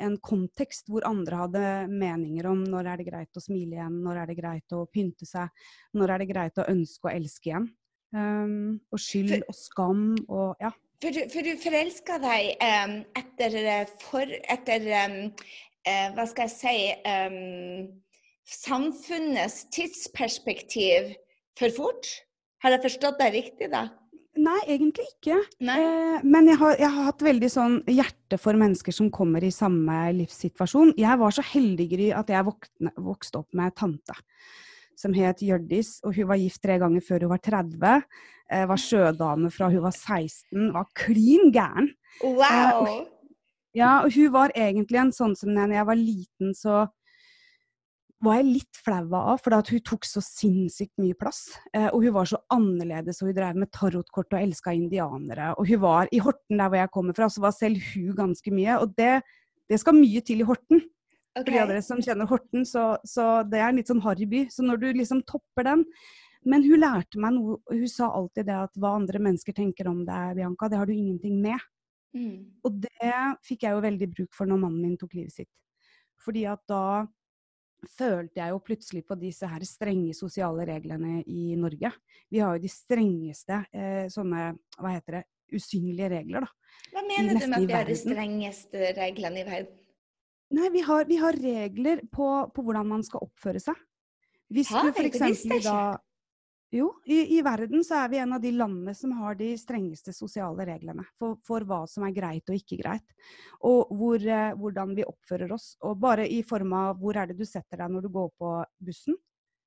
en 0.02 0.16
kontekst 0.24 0.88
hvor 0.90 1.04
andre 1.08 1.38
hadde 1.44 1.62
meninger 1.92 2.48
om 2.50 2.64
når 2.64 2.90
er 2.92 3.00
det 3.02 3.08
greit 3.08 3.38
å 3.38 3.44
smile 3.44 3.78
igjen, 3.78 4.00
når 4.04 4.22
er 4.22 4.32
det 4.32 4.38
greit 4.40 4.74
å 4.76 4.84
pynte 4.92 5.28
seg, 5.28 5.48
når 5.96 6.14
er 6.16 6.22
det 6.24 6.30
greit 6.32 6.60
å 6.60 6.68
ønske 6.72 7.08
å 7.08 7.14
elske 7.14 7.52
igjen. 7.52 7.68
Um, 8.12 8.80
og 8.92 9.00
skyld 9.00 9.46
og 9.48 9.56
skam 9.56 10.00
og 10.28 10.58
ja. 10.60 10.68
For, 11.00 11.10
du- 11.16 11.30
for 11.32 11.42
du 11.48 11.56
forelska 11.58 12.18
deg 12.22 12.50
um, 12.60 12.92
etter, 13.16 13.56
eh, 13.56 13.92
for, 14.04 14.34
etter 14.52 14.84
um, 15.06 15.14
uh, 15.88 16.08
Hva 16.18 16.26
skal 16.30 16.50
jeg 16.50 16.58
si 16.60 16.74
Samfunnets 18.52 19.64
tidsperspektiv 19.72 21.14
for 21.58 21.72
fort? 21.74 22.10
Har 22.62 22.76
jeg 22.76 22.84
forstått 22.84 23.18
deg 23.22 23.34
riktig, 23.34 23.70
da? 23.72 23.86
Nei, 24.40 24.58
egentlig 24.72 25.04
ikke. 25.12 25.36
Nei? 25.60 25.76
Eh, 25.84 26.22
men 26.24 26.46
jeg 26.48 26.56
har, 26.62 26.76
jeg 26.80 26.88
har 26.94 27.08
hatt 27.10 27.22
veldig 27.26 27.50
sånn 27.52 27.74
hjerte 27.92 28.38
for 28.40 28.56
mennesker 28.56 28.94
som 28.96 29.10
kommer 29.12 29.44
i 29.44 29.50
samme 29.52 29.96
livssituasjon. 30.16 30.94
Jeg 30.96 31.18
var 31.20 31.34
så 31.36 31.44
heldig, 31.44 31.86
Gry, 31.90 32.06
at 32.16 32.32
jeg 32.32 32.46
våkne, 32.48 32.94
vokste 32.96 33.42
opp 33.42 33.52
med 33.58 33.74
tante. 33.76 34.16
som 35.02 35.14
het 35.16 35.40
Hjørdis, 35.42 35.96
og 36.04 36.14
hun 36.14 36.28
var 36.28 36.38
gift 36.38 36.60
tre 36.62 36.76
ganger 36.78 37.02
før 37.02 37.24
hun 37.24 37.30
var 37.32 37.40
30. 37.42 38.02
Eh, 38.52 38.66
var 38.68 38.78
sjødame 38.78 39.50
fra 39.50 39.68
hun 39.72 39.82
var 39.82 39.94
16. 39.96 40.68
Var 40.72 40.86
klin 40.94 41.50
gæren. 41.52 41.88
Wow! 42.22 42.86
Eh, 42.86 43.08
Ja, 43.74 44.02
og 44.04 44.12
hun 44.12 44.28
var 44.34 44.52
egentlig 44.52 44.98
en 45.00 45.12
sånn 45.16 45.32
som 45.34 45.54
da 45.56 45.64
jeg 45.64 45.86
var 45.88 45.96
liten, 45.96 46.52
så 46.52 46.82
var 48.22 48.38
jeg 48.38 48.48
litt 48.48 48.78
flau 48.84 49.02
av, 49.18 49.40
for 49.42 49.56
at 49.56 49.70
hun 49.72 49.82
tok 49.82 50.06
så 50.06 50.22
sinnssykt 50.22 50.94
mye 51.02 51.16
plass. 51.18 51.40
Eh, 51.74 51.88
og 51.88 52.04
hun 52.04 52.14
var 52.14 52.28
så 52.30 52.38
annerledes, 52.54 53.18
og 53.20 53.30
hun 53.30 53.36
drev 53.36 53.58
med 53.58 53.72
tarotkort 53.74 54.36
og 54.36 54.38
elska 54.38 54.74
indianere. 54.76 55.52
Og 55.58 55.66
hun 55.70 55.80
var 55.82 56.10
i 56.14 56.20
Horten, 56.22 56.60
der 56.60 56.70
hvor 56.70 56.78
jeg 56.78 56.92
kommer 56.94 57.16
fra, 57.18 57.28
så 57.32 57.42
var 57.42 57.54
selv 57.56 57.82
hun 57.92 58.12
ganske 58.18 58.54
mye. 58.54 58.78
Og 58.78 58.94
det, 58.98 59.16
det 59.70 59.80
skal 59.82 59.98
mye 59.98 60.22
til 60.22 60.44
i 60.44 60.46
Horten. 60.46 60.84
For 61.32 61.48
de 61.48 61.62
av 61.62 61.70
dere 61.70 61.82
som 61.84 62.02
kjenner 62.04 62.28
Horten, 62.28 62.66
så, 62.68 62.92
så 63.08 63.26
det 63.48 63.58
er 63.58 63.70
en 63.70 63.80
litt 63.80 63.90
sånn 63.90 64.02
harry 64.04 64.28
by. 64.28 64.44
Så 64.52 64.66
når 64.66 64.82
du 64.82 64.90
liksom 65.00 65.24
topper 65.28 65.66
den 65.70 65.86
Men 66.42 66.64
hun 66.66 66.80
lærte 66.82 67.20
meg 67.22 67.36
noe, 67.36 67.60
hun 67.70 67.86
sa 67.86 68.08
alltid 68.10 68.48
det 68.48 68.56
at 68.58 68.78
hva 68.82 68.96
andre 68.98 69.20
mennesker 69.22 69.54
tenker 69.54 69.86
om 69.86 70.00
deg, 70.02 70.32
Bianca, 70.34 70.66
det 70.66 70.80
har 70.80 70.88
du 70.90 70.92
ingenting 70.92 71.36
med. 71.38 71.62
Mm. 72.18 72.58
Og 72.66 72.80
det 72.82 73.20
fikk 73.46 73.62
jeg 73.62 73.76
jo 73.76 73.84
veldig 73.84 74.08
bruk 74.10 74.34
for 74.34 74.50
når 74.50 74.58
mannen 74.64 74.80
min 74.82 74.96
tok 74.98 75.14
livet 75.14 75.36
sitt. 75.36 75.52
Fordi 76.18 76.42
at 76.50 76.58
da 76.66 76.82
følte 77.88 78.40
jeg 78.40 78.54
jo 78.54 78.62
plutselig 78.62 79.02
på 79.08 79.16
disse 79.20 79.48
her 79.48 79.64
strenge 79.66 80.14
sosiale 80.16 80.66
reglene 80.68 81.20
i 81.26 81.52
Norge. 81.58 81.92
Vi 82.30 82.40
har 82.42 82.56
jo 82.56 82.62
de 82.62 82.70
strengeste 82.70 83.62
eh, 83.74 84.06
sånne, 84.12 84.52
hva 84.78 84.94
heter 84.94 85.20
det, 85.20 85.22
usynlige 85.52 86.08
regler, 86.14 86.46
da. 86.46 86.78
Hva 86.92 87.02
mener 87.04 87.36
du 87.36 87.46
med 87.46 87.56
at 87.58 87.66
vi 87.66 87.76
har 87.76 87.88
de 87.88 87.96
strengeste 88.00 88.92
reglene 88.96 89.42
i 89.42 89.48
verden? 89.48 89.78
Nei, 90.52 90.68
vi 90.72 90.82
har, 90.84 91.04
vi 91.08 91.18
har 91.20 91.36
regler 91.40 92.02
på, 92.12 92.28
på 92.52 92.64
hvordan 92.64 92.88
man 92.88 93.04
skal 93.04 93.24
oppføre 93.24 93.60
seg. 93.62 93.76
Hvis 94.52 94.72
ha, 94.72 94.82
du 94.84 95.00
eksempel 95.00 95.58
f.eks. 95.58 95.64
da 95.64 95.76
Jo, 96.72 96.86
i, 97.04 97.36
i 97.36 97.42
verden 97.44 97.82
så 97.84 97.98
er 98.00 98.08
vi 98.08 98.18
en 98.22 98.30
av 98.32 98.40
de 98.40 98.48
landene 98.56 98.94
som 98.96 99.10
har 99.18 99.34
de 99.36 99.50
strengeste 99.60 100.14
sosiale 100.16 100.64
reglene 100.64 101.04
for, 101.20 101.36
for 101.44 101.66
hva 101.68 101.82
som 101.90 102.06
er 102.06 102.14
greit 102.16 102.48
og 102.48 102.56
ikke 102.56 102.78
greit. 102.80 103.04
Og 103.68 103.90
hvor, 103.92 104.16
eh, 104.24 104.54
hvordan 104.56 104.94
vi 104.96 105.04
oppfører 105.04 105.52
oss. 105.52 105.74
Og 105.84 105.98
bare 106.00 106.24
i 106.24 106.40
form 106.48 106.72
av 106.78 106.96
hvor 107.02 107.18
er 107.20 107.28
det 107.28 107.36
du 107.36 107.44
setter 107.44 107.82
deg 107.82 107.92
når 107.92 108.06
du 108.06 108.10
går 108.14 108.30
på 108.40 108.54
bussen. 108.88 109.18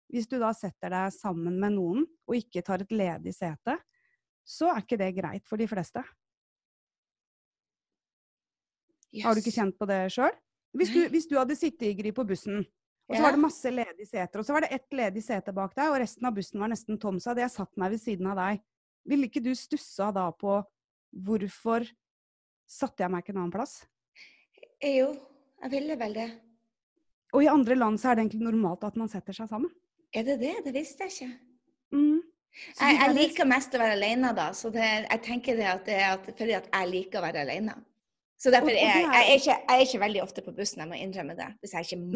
Hvis 0.09 0.25
du 0.31 0.39
da 0.41 0.49
setter 0.57 0.95
deg 0.95 1.13
sammen 1.13 1.59
med 1.61 1.75
noen 1.77 2.07
og 2.25 2.39
ikke 2.39 2.65
tar 2.65 2.81
et 2.81 2.97
ledig 2.97 3.35
sete, 3.37 3.77
så 4.41 4.71
er 4.73 4.81
ikke 4.81 4.97
det 5.01 5.13
greit 5.19 5.45
for 5.45 5.61
de 5.61 5.69
fleste. 5.69 6.01
Har 9.21 9.37
du 9.37 9.43
ikke 9.45 9.53
kjent 9.53 9.77
på 9.77 9.87
det 9.93 10.07
sjøl? 10.13 10.33
Hvis, 10.75 10.89
hvis 11.13 11.29
du 11.29 11.37
hadde 11.37 11.55
sittet 11.57 11.91
i 11.91 11.95
gri 12.01 12.11
på 12.17 12.25
bussen, 12.27 12.65
og 13.05 13.15
så 13.15 13.21
var 13.21 13.35
det 13.35 13.41
masse 13.43 13.71
ledige 13.71 14.07
seter, 14.09 14.41
og 14.41 14.47
så 14.47 14.55
var 14.55 14.65
det 14.65 14.71
ett 14.73 14.95
ledig 14.97 15.21
sete 15.25 15.53
bak 15.53 15.75
deg, 15.77 15.91
og 15.91 15.99
resten 16.01 16.25
av 16.25 16.33
bussen 16.33 16.63
var 16.63 16.71
nesten 16.71 16.97
tom, 17.01 17.19
så 17.21 17.31
hadde 17.31 17.43
jeg 17.43 17.53
satt 17.53 17.71
meg 17.77 17.93
ved 17.93 18.01
siden 18.01 18.31
av 18.31 18.39
deg. 18.39 18.63
Ville 19.05 19.29
ikke 19.29 19.43
du 19.45 19.51
stussa 19.57 20.09
da 20.15 20.25
på 20.33 20.57
hvorfor 21.25 21.85
satte 22.65 23.05
jeg 23.05 23.13
meg 23.13 23.21
ikke 23.21 23.35
en 23.35 23.43
annen 23.43 23.53
plass? 23.53 23.77
Jo, 24.81 25.11
jeg 25.61 25.73
ville 25.75 25.97
vel 26.01 26.17
det. 26.17 26.29
Og 27.35 27.43
i 27.45 27.51
andre 27.51 27.77
land 27.77 27.99
så 28.01 28.09
er 28.09 28.17
det 28.17 28.25
egentlig 28.25 28.47
normalt 28.47 28.85
at 28.87 28.97
man 28.97 29.11
setter 29.11 29.37
seg 29.37 29.51
sammen. 29.51 29.69
Er 30.15 30.25
det 30.25 30.39
det? 30.41 30.55
Det 30.65 30.73
visste 30.73 31.05
jeg 31.05 31.13
ikke. 31.13 31.31
Mm. 31.93 32.21
Jeg, 32.55 32.97
jeg 32.97 33.15
liker 33.17 33.49
mest 33.49 33.73
å 33.75 33.81
være 33.81 33.97
alene 33.97 34.31
da, 34.35 34.47
så 34.55 34.71
det, 34.71 34.85
jeg 35.03 35.21
tenker 35.25 35.57
det 35.59 35.67
at 35.67 35.85
det 35.87 35.97
er 35.99 36.13
at, 36.13 36.29
fordi 36.37 36.55
at 36.55 36.69
jeg 36.71 36.91
liker 36.93 37.19
å 37.19 37.25
være 37.25 37.43
alene. 37.43 37.75
Så 38.35 38.51
derfor 38.51 38.73
er 38.73 38.81
jeg, 38.81 39.03
jeg, 39.05 39.21
er 39.21 39.37
ikke, 39.39 39.53
jeg 39.55 39.75
er 39.79 39.81
ikke 39.85 39.99
veldig 40.01 40.21
ofte 40.21 40.41
på 40.43 40.53
bussen, 40.57 40.81
jeg 40.83 40.89
må 40.89 40.97
innrømme 40.99 41.37
det. 41.37 41.47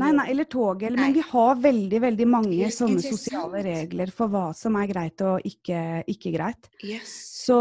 Nei, 0.01 0.09
nei, 0.17 0.25
eller 0.33 0.47
toget. 0.51 0.97
Men 0.97 1.13
vi 1.15 1.23
har 1.29 1.61
veldig, 1.63 2.01
veldig 2.05 2.27
mange 2.27 2.71
sånne 2.75 3.03
sosiale 3.03 3.61
regler 3.63 4.11
for 4.15 4.31
hva 4.33 4.49
som 4.57 4.75
er 4.81 4.89
greit 4.91 5.23
og 5.23 5.47
ikke, 5.47 5.83
ikke 6.11 6.33
greit. 6.35 6.67
Yes. 6.83 7.13
Så, 7.45 7.59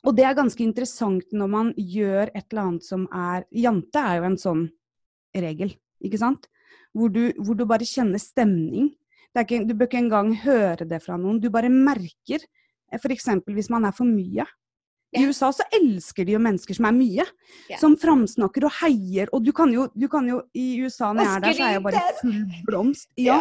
og 0.00 0.16
det 0.16 0.24
er 0.24 0.38
ganske 0.38 0.64
interessant 0.64 1.36
når 1.36 1.52
man 1.52 1.74
gjør 1.76 2.32
et 2.32 2.46
eller 2.48 2.62
annet 2.64 2.88
som 2.88 3.04
er 3.12 3.44
Jante 3.52 4.06
er 4.08 4.22
jo 4.22 4.30
en 4.30 4.40
sånn 4.40 4.64
regel, 5.36 5.74
ikke 6.00 6.22
sant? 6.22 6.48
Hvor 6.96 7.12
du, 7.12 7.26
hvor 7.38 7.58
du 7.58 7.66
bare 7.68 7.86
kjenner 7.86 8.18
stemning. 8.18 8.88
Det 9.30 9.44
ikke, 9.44 9.60
du 9.68 9.76
bør 9.76 9.86
ikke 9.86 10.00
engang 10.00 10.32
høre 10.42 10.88
det 10.88 11.04
fra 11.04 11.20
noen. 11.20 11.38
Du 11.38 11.52
bare 11.54 11.68
merker. 11.70 12.42
F.eks. 12.90 13.28
hvis 13.46 13.70
man 13.70 13.84
er 13.86 13.94
for 13.94 14.08
mye. 14.08 14.48
I 15.16 15.24
USA 15.26 15.50
så 15.54 15.64
elsker 15.74 16.26
de 16.26 16.36
jo 16.36 16.40
mennesker 16.42 16.76
som 16.76 16.86
er 16.86 16.94
mye. 16.94 17.24
Yeah. 17.66 17.80
Som 17.82 17.96
framsnakker 17.98 18.68
og 18.68 18.74
heier. 18.78 19.30
Og 19.34 19.42
du 19.46 19.50
kan 19.56 19.72
jo, 19.74 19.88
du 19.94 20.06
kan 20.10 20.28
jo 20.30 20.38
I 20.54 20.68
USA 20.84 21.10
når 21.12 21.26
jeg 21.26 21.32
er 21.32 21.44
der, 21.46 21.56
så 21.56 21.66
er 21.66 21.74
jeg 21.74 21.84
bare 21.86 22.04
full 22.20 22.38
blomst. 22.68 23.10
Ja. 23.18 23.40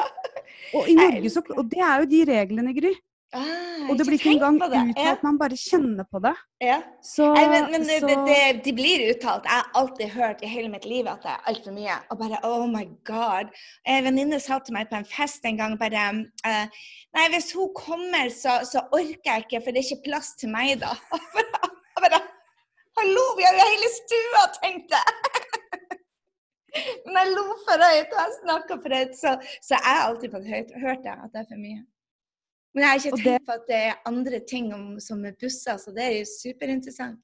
Og 0.78 0.90
i 0.90 0.98
Norge 0.98 1.30
så 1.34 1.44
Og 1.56 1.70
det 1.70 1.82
er 1.86 2.02
jo 2.02 2.10
de 2.10 2.24
reglene, 2.32 2.74
Gry. 2.78 2.94
Ah, 3.30 3.86
Og 3.92 3.98
det 3.98 4.08
blir 4.08 4.18
ikke 4.18 4.32
engang 4.40 4.56
uttalt, 4.58 4.98
ja. 4.98 5.12
man 5.22 5.36
bare 5.38 5.58
kjenner 5.60 6.06
på 6.10 6.18
det. 6.24 6.32
Ja. 6.66 6.80
Så, 7.06 7.28
Nei, 7.36 7.44
men, 7.52 7.68
men 7.76 7.84
det, 7.86 8.00
så 8.02 8.16
det, 8.26 8.38
de 8.66 8.72
blir 8.74 9.04
uttalt. 9.12 9.46
Jeg 9.46 9.54
har 9.54 9.68
alltid 9.78 10.10
hørt 10.16 10.42
i 10.42 10.50
hele 10.50 10.72
mitt 10.74 10.88
liv 10.90 11.06
at 11.12 11.22
det 11.22 11.36
er 11.36 11.44
altfor 11.52 11.76
mye. 11.76 11.98
Og 12.10 12.18
bare 12.24 12.40
oh 12.50 12.66
my 12.72 12.88
god. 13.06 13.52
En 13.86 14.08
venninne 14.08 14.40
sa 14.42 14.58
til 14.66 14.74
meg 14.74 14.90
på 14.90 14.98
en 14.98 15.06
fest 15.06 15.46
en 15.46 15.60
gang 15.62 15.78
bare 15.78 16.08
eh, 16.50 16.82
Nei, 17.14 17.28
hvis 17.36 17.52
hun 17.54 17.70
kommer, 17.78 18.34
så, 18.34 18.64
så 18.66 18.82
orker 18.90 19.30
jeg 19.30 19.46
ikke, 19.46 19.62
for 19.62 19.78
det 19.78 19.84
er 19.84 19.92
ikke 19.92 20.10
plass 20.10 20.34
til 20.42 20.50
meg 20.56 20.82
da. 20.82 20.96
Og 22.00 22.02
bare, 22.02 22.24
Hallo, 22.98 23.28
vi 23.38 23.46
har 23.46 23.54
jo 23.60 23.70
hele 23.76 23.94
stua, 24.00 24.44
tenkte 24.58 24.98
jeg. 24.98 25.46
Men 27.06 27.22
jeg 27.22 27.38
lo 27.38 27.46
for 27.62 27.86
høyt, 27.86 28.10
og 28.10 28.20
jeg 28.26 28.36
snakka 28.42 28.82
for 28.82 28.98
høyt, 28.98 29.16
så, 29.22 29.38
så 29.62 29.78
jeg 29.78 29.86
har 29.86 30.04
alltid 30.10 30.34
fått 30.34 30.50
hørt, 30.50 30.76
hørt 30.82 31.06
det, 31.06 31.14
at 31.14 31.30
det 31.34 31.46
er 31.46 31.50
for 31.54 31.62
mye. 31.62 31.82
Men 32.80 32.86
jeg 32.86 32.92
har 32.92 33.02
ikke 33.02 33.24
tenkt 33.26 33.48
på 33.50 33.56
at 33.58 33.66
det 33.68 33.78
er 33.90 33.98
andre 34.08 34.40
ting 34.48 34.70
om, 34.72 34.86
som 35.04 35.20
med 35.20 35.36
busser, 35.42 35.76
så 35.82 35.92
det 35.92 36.06
er 36.06 36.14
jo 36.22 36.28
superinteressant. 36.32 37.20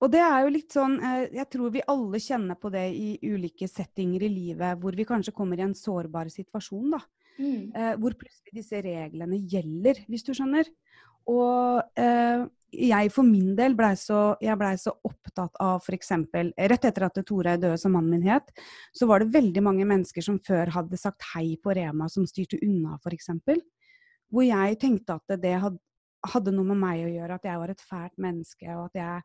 Og 0.00 0.08
det 0.08 0.22
er 0.24 0.46
jo 0.46 0.52
litt 0.54 0.72
sånn 0.72 0.94
eh, 1.04 1.26
Jeg 1.36 1.44
tror 1.52 1.72
vi 1.74 1.82
alle 1.92 2.20
kjenner 2.24 2.56
på 2.56 2.70
det 2.72 2.86
i 2.96 3.10
ulike 3.20 3.66
settinger 3.68 4.22
i 4.24 4.30
livet 4.32 4.78
hvor 4.80 4.96
vi 4.96 5.04
kanskje 5.04 5.34
kommer 5.36 5.60
i 5.60 5.66
en 5.66 5.76
sårbar 5.76 6.30
situasjon, 6.32 6.94
da. 6.94 7.02
Mm. 7.36 7.66
Eh, 7.76 7.90
hvor 8.00 8.16
plutselig 8.16 8.62
disse 8.62 8.80
reglene 8.80 9.42
gjelder, 9.44 10.00
hvis 10.08 10.24
du 10.24 10.32
skjønner. 10.32 10.72
Og 11.28 12.00
eh, 12.00 12.46
jeg 12.80 13.12
for 13.12 13.28
min 13.28 13.52
del 13.58 13.76
blei 13.76 13.92
så, 14.00 14.38
ble 14.40 14.70
så 14.80 14.94
opptatt 15.04 15.60
av 15.60 15.84
f.eks. 15.84 16.14
Rett 16.32 16.88
etter 16.88 17.06
at 17.10 17.20
Tore 17.28 17.58
døde, 17.60 17.76
som 17.82 17.92
mannen 17.92 18.16
min 18.16 18.30
het, 18.30 18.48
så 18.96 19.08
var 19.10 19.20
det 19.20 19.34
veldig 19.36 19.66
mange 19.68 19.84
mennesker 19.84 20.24
som 20.24 20.40
før 20.40 20.72
hadde 20.78 20.96
sagt 21.00 21.28
hei 21.34 21.58
på 21.60 21.76
Rema, 21.76 22.08
som 22.08 22.24
styrte 22.30 22.62
unna, 22.64 22.96
f.eks. 23.04 23.34
Hvor 24.30 24.46
jeg 24.46 24.78
tenkte 24.80 25.18
at 25.18 25.40
det 25.42 25.56
had, 25.62 25.78
hadde 26.32 26.52
noe 26.54 26.68
med 26.72 26.78
meg 26.80 27.06
å 27.06 27.14
gjøre, 27.14 27.38
at 27.40 27.48
jeg 27.48 27.62
var 27.62 27.72
et 27.72 27.82
fælt 27.82 28.20
menneske, 28.22 28.68
og 28.76 28.90
at 28.90 29.00
jeg 29.00 29.24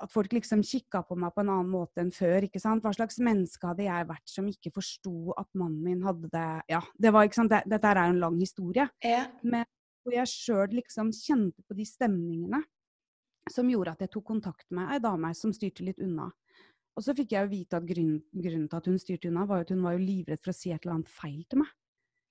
at 0.00 0.12
folk 0.12 0.32
liksom 0.32 0.62
kikka 0.64 1.02
på 1.04 1.16
meg 1.20 1.34
på 1.34 1.42
en 1.42 1.50
annen 1.52 1.70
måte 1.72 2.00
enn 2.02 2.12
før. 2.14 2.46
ikke 2.46 2.60
sant? 2.62 2.84
Hva 2.84 2.94
slags 2.96 3.18
menneske 3.20 3.66
hadde 3.68 3.86
jeg 3.86 4.08
vært 4.08 4.30
som 4.30 4.46
ikke 4.48 4.72
forsto 4.74 5.34
at 5.36 5.48
mannen 5.58 5.82
min 5.84 6.04
hadde 6.06 6.30
det 6.32 6.48
Ja, 6.72 6.82
det 6.96 7.12
var 7.12 7.28
ikke 7.28 7.42
sant, 7.42 7.52
det, 7.52 7.64
dette 7.70 7.90
er 7.90 8.06
jo 8.06 8.14
en 8.14 8.22
lang 8.22 8.38
historie. 8.40 8.88
Ja. 9.04 9.26
Men 9.42 9.66
hvor 10.02 10.16
jeg 10.16 10.30
sjøl 10.32 10.78
liksom 10.78 11.12
kjente 11.14 11.64
på 11.66 11.76
de 11.78 11.86
stemningene 11.86 12.62
som 13.50 13.68
gjorde 13.70 13.96
at 13.96 14.04
jeg 14.04 14.12
tok 14.14 14.26
kontakt 14.30 14.68
med 14.74 14.90
ei 14.94 15.02
dame 15.02 15.32
som 15.34 15.52
styrte 15.54 15.84
litt 15.86 16.00
unna. 16.02 16.30
Og 16.92 17.04
så 17.04 17.14
fikk 17.16 17.32
jeg 17.34 17.50
vite 17.50 17.78
at 17.78 17.86
grunnen, 17.88 18.20
grunnen 18.32 18.68
til 18.68 18.78
at 18.78 18.88
hun 18.90 18.98
styrte 19.00 19.30
unna, 19.30 19.46
var 19.48 19.64
at 19.64 19.72
hun 19.72 19.82
var 19.84 19.96
jo 19.96 20.04
livredd 20.04 20.42
for 20.42 20.52
å 20.52 20.56
si 20.56 20.70
et 20.70 20.82
eller 20.84 20.98
annet 20.98 21.12
feil 21.12 21.40
til 21.48 21.62
meg. 21.62 21.70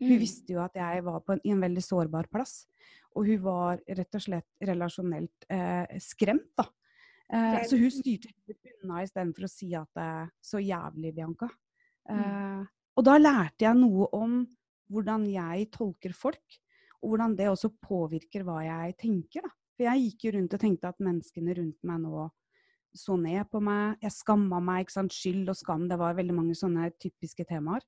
Hun 0.01 0.15
Mm. 0.15 0.19
visste 0.19 0.53
jo 0.55 0.59
at 0.63 0.73
jeg 0.75 1.03
var 1.05 1.19
på 1.21 1.33
en, 1.35 1.41
i 1.45 1.51
en 1.53 1.61
veldig 1.61 1.83
sårbar 1.85 2.27
plass. 2.31 2.65
Og 3.15 3.27
hun 3.27 3.41
var 3.43 3.81
rett 3.87 4.15
og 4.17 4.21
slett 4.23 4.47
relasjonelt 4.65 5.45
eh, 5.49 5.99
skremt, 5.99 6.49
da. 6.57 6.65
Eh, 7.31 7.61
så 7.67 7.77
hun 7.79 7.91
styrte 7.93 8.31
unna 8.83 9.03
istedenfor 9.05 9.45
å 9.45 9.51
si 9.51 9.69
at 9.77 9.87
det 9.95 10.03
er 10.03 10.31
så 10.41 10.59
jævlig, 10.59 11.13
Bianca. 11.15 11.47
Mm. 12.09 12.17
Eh, 12.19 12.65
og 12.97 13.05
da 13.05 13.17
lærte 13.19 13.67
jeg 13.67 13.77
noe 13.77 14.09
om 14.17 14.41
hvordan 14.91 15.25
jeg 15.31 15.69
tolker 15.71 16.13
folk, 16.17 16.57
og 17.01 17.13
hvordan 17.13 17.35
det 17.37 17.47
også 17.47 17.71
påvirker 17.81 18.43
hva 18.43 18.59
jeg 18.65 18.97
tenker. 18.97 19.45
Da. 19.45 19.53
For 19.77 19.87
jeg 19.87 20.03
gikk 20.09 20.25
jo 20.25 20.33
rundt 20.39 20.53
og 20.57 20.59
tenkte 20.65 20.89
at 20.91 20.99
menneskene 20.99 21.55
rundt 21.57 21.79
meg 21.87 22.01
nå 22.03 22.25
så 22.93 23.15
ned 23.17 23.47
på 23.49 23.61
meg. 23.63 23.95
Jeg 24.03 24.11
skamma 24.11 24.59
meg. 24.59 24.83
ikke 24.85 24.97
sant? 24.97 25.13
Skyld 25.15 25.47
og 25.49 25.55
skam, 25.55 25.87
det 25.87 25.97
var 25.97 26.17
veldig 26.17 26.35
mange 26.35 26.57
sånne 26.59 26.89
typiske 26.99 27.45
temaer. 27.47 27.81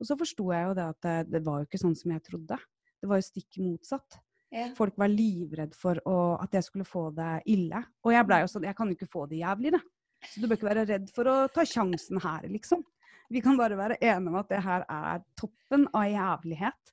Og 0.00 0.08
så 0.08 0.16
forsto 0.18 0.48
jeg 0.54 0.66
jo 0.66 0.74
det 0.78 0.88
at 0.94 1.06
det, 1.06 1.16
det 1.34 1.42
var 1.44 1.60
jo 1.60 1.68
ikke 1.68 1.80
sånn 1.82 1.96
som 1.98 2.12
jeg 2.14 2.24
trodde. 2.24 2.58
Det 3.00 3.08
var 3.08 3.20
jo 3.20 3.26
stikk 3.26 3.58
motsatt. 3.60 4.20
Ja. 4.50 4.66
Folk 4.74 4.96
var 4.98 5.12
livredd 5.12 5.76
for 5.78 6.00
å, 6.08 6.16
at 6.42 6.56
jeg 6.56 6.66
skulle 6.66 6.88
få 6.88 7.08
det 7.14 7.34
ille. 7.52 7.82
Og 8.02 8.14
jeg 8.14 8.26
blei 8.26 8.40
jo 8.42 8.48
sånn 8.50 8.66
Jeg 8.66 8.76
kan 8.78 8.90
jo 8.90 8.96
ikke 8.96 9.12
få 9.12 9.26
det 9.30 9.42
jævlig, 9.42 9.74
da. 9.76 9.82
Så 10.26 10.40
du 10.40 10.48
bør 10.48 10.58
ikke 10.58 10.68
være 10.68 10.86
redd 10.88 11.12
for 11.14 11.30
å 11.30 11.36
ta 11.52 11.64
sjansen 11.68 12.20
her, 12.20 12.48
liksom. 12.50 12.82
Vi 13.30 13.42
kan 13.44 13.58
bare 13.60 13.78
være 13.78 14.00
enige 14.02 14.32
om 14.32 14.40
at 14.40 14.50
det 14.50 14.58
her 14.64 14.84
er 14.90 15.22
toppen 15.38 15.86
av 15.94 16.08
jævlighet. 16.10 16.92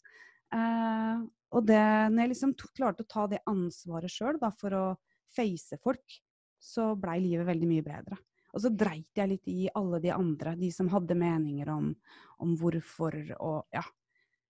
Eh, 0.54 1.26
og 1.58 1.66
det, 1.66 1.82
når 2.14 2.22
jeg 2.22 2.34
liksom 2.34 2.54
klarte 2.78 3.04
å 3.04 3.10
ta 3.10 3.26
det 3.32 3.42
ansvaret 3.50 4.12
sjøl 4.12 4.38
for 4.60 4.78
å 4.78 4.86
face 5.34 5.80
folk, 5.82 6.20
så 6.62 6.92
blei 7.00 7.18
livet 7.24 7.48
veldig 7.48 7.70
mye 7.70 7.86
bedre. 7.86 8.20
Og 8.56 8.64
så 8.64 8.72
dreit 8.74 9.20
jeg 9.20 9.32
litt 9.34 9.50
i 9.52 9.68
alle 9.76 10.00
de 10.04 10.12
andre, 10.16 10.56
de 10.60 10.70
som 10.74 10.90
hadde 10.92 11.18
meninger 11.18 11.70
om, 11.74 11.92
om 12.44 12.54
hvorfor 12.60 13.18
og 13.38 13.66
ja. 13.76 13.84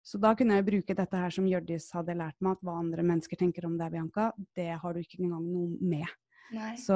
Så 0.08 0.20
da 0.24 0.32
kunne 0.40 0.56
jeg 0.56 0.68
bruke 0.70 0.96
dette 0.96 1.20
her 1.20 1.34
som 1.36 1.48
Hjørdis 1.50 1.90
hadde 1.92 2.16
lært 2.16 2.38
meg, 2.40 2.56
at 2.56 2.64
hva 2.64 2.78
andre 2.80 3.04
mennesker 3.04 3.40
tenker 3.40 3.66
om 3.68 3.76
deg, 3.76 3.92
Bianca, 3.92 4.30
det 4.56 4.70
har 4.80 4.96
du 4.96 5.02
ikke 5.02 5.20
engang 5.20 5.44
noe 5.44 5.74
med. 5.84 6.08
Nei. 6.56 6.76
Så 6.80 6.96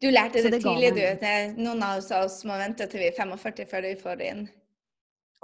Du 0.00 0.08
lærte 0.08 0.40
det, 0.40 0.54
det 0.54 0.62
tidlig, 0.64 0.94
du. 0.96 1.26
Noen 1.60 1.84
av 1.84 2.00
oss 2.22 2.38
må 2.48 2.56
vente 2.56 2.86
til 2.88 3.04
vi 3.04 3.10
er 3.10 3.18
45 3.18 3.68
før 3.68 3.84
vi 3.84 3.96
får 4.00 4.22
det 4.22 4.30
inn. 4.32 4.46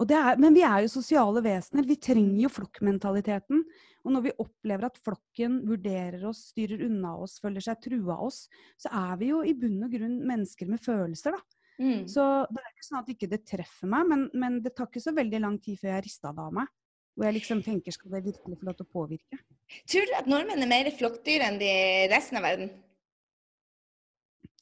Er, 0.00 0.38
men 0.40 0.54
vi 0.56 0.62
er 0.64 0.84
jo 0.84 0.92
sosiale 0.92 1.42
vesener. 1.44 1.84
Vi 1.88 1.98
trenger 2.00 2.44
jo 2.44 2.50
flokkmentaliteten. 2.52 3.64
Og 4.00 4.14
når 4.14 4.24
vi 4.24 4.36
opplever 4.40 4.88
at 4.88 5.00
flokken 5.04 5.58
vurderer 5.68 6.22
oss, 6.30 6.46
styrer 6.54 6.86
unna 6.86 7.12
oss, 7.20 7.36
føler 7.42 7.64
seg 7.64 7.82
trua 7.84 8.16
av 8.16 8.28
oss, 8.30 8.46
så 8.80 8.92
er 8.96 9.18
vi 9.20 9.28
jo 9.32 9.42
i 9.44 9.52
bunn 9.52 9.82
og 9.84 9.92
grunn 9.92 10.16
mennesker 10.24 10.70
med 10.70 10.80
følelser, 10.80 11.36
da. 11.36 11.58
Mm. 11.80 12.04
Så 12.08 12.24
det 12.48 12.60
er 12.60 12.72
ikke 12.74 12.86
sånn 12.86 13.00
at 13.00 13.10
ikke 13.12 13.28
det 13.30 13.40
treffer 13.48 13.88
meg, 13.88 14.08
men, 14.08 14.26
men 14.36 14.58
det 14.64 14.74
tar 14.76 14.88
ikke 14.88 15.04
så 15.04 15.14
veldig 15.16 15.40
lang 15.40 15.56
tid 15.64 15.80
før 15.80 15.94
jeg 15.94 16.06
rista 16.08 16.32
det 16.36 16.44
av 16.44 16.56
meg. 16.60 16.72
Hvor 17.16 17.26
jeg 17.26 17.36
liksom 17.36 17.62
tenker 17.64 17.92
skal 17.92 18.14
det 18.14 18.22
virkelig 18.28 18.58
få 18.60 18.68
lov 18.68 18.76
til 18.78 18.86
å 18.86 18.92
påvirke? 18.94 19.40
Tror 19.88 20.06
du 20.08 20.14
at 20.16 20.28
nordmenn 20.30 20.64
er 20.64 20.70
mer 20.70 20.90
flokkdyr 20.96 21.44
enn 21.44 21.58
de 21.60 21.72
resten 22.12 22.40
av 22.40 22.46
verden? 22.46 22.70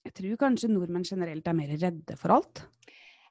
Jeg 0.06 0.14
tror 0.16 0.40
kanskje 0.40 0.70
nordmenn 0.72 1.06
generelt 1.06 1.46
er 1.50 1.58
mer 1.58 1.74
redde 1.74 2.16
for 2.18 2.38
alt. 2.38 2.64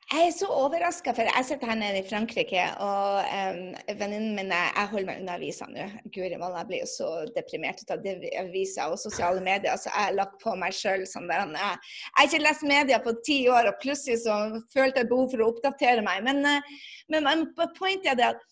Jeg 0.08 0.24
er 0.24 0.32
så 0.32 0.48
overraska, 0.48 1.12
for 1.12 1.28
jeg 1.28 1.44
sitter 1.44 1.68
her 1.68 1.76
nede 1.82 2.00
i 2.00 2.06
Frankrike, 2.08 2.62
og 2.80 3.26
um, 3.28 3.74
venninnen 4.00 4.38
min 4.38 4.54
Jeg 4.54 4.88
holder 4.94 5.08
meg 5.10 5.18
unna 5.20 5.34
aviser 5.36 5.68
nå. 5.68 5.88
Guri 6.16 6.38
malla, 6.40 6.62
jeg 6.62 6.70
blir 6.70 6.84
jo 6.86 6.88
så 6.94 7.10
deprimert 7.36 7.92
av 7.92 8.06
det 8.06 8.14
aviser 8.40 8.94
og 8.94 9.02
sosiale 9.02 9.44
medier, 9.44 9.76
så 9.76 9.90
jeg 9.92 10.06
har 10.06 10.16
lagt 10.16 10.38
på 10.40 10.54
meg 10.56 10.78
sjøl 10.78 11.04
sånn 11.12 11.28
der 11.28 11.44
jeg, 11.52 11.82
har 12.16 12.30
ikke 12.30 12.40
lest 12.46 12.64
media 12.72 13.02
på 13.04 13.18
ti 13.28 13.42
år, 13.52 13.68
og 13.68 13.82
plutselig 13.84 14.22
så 14.24 14.38
følte 14.72 15.04
jeg 15.04 15.12
behov 15.12 15.28
for 15.34 15.44
å 15.44 15.50
oppdatere 15.52 16.06
meg. 16.08 16.24
Men, 16.24 16.40
men, 17.12 17.28
men 17.28 17.44
pointet 17.76 18.14
er 18.14 18.22
det 18.22 18.30
at 18.30 18.48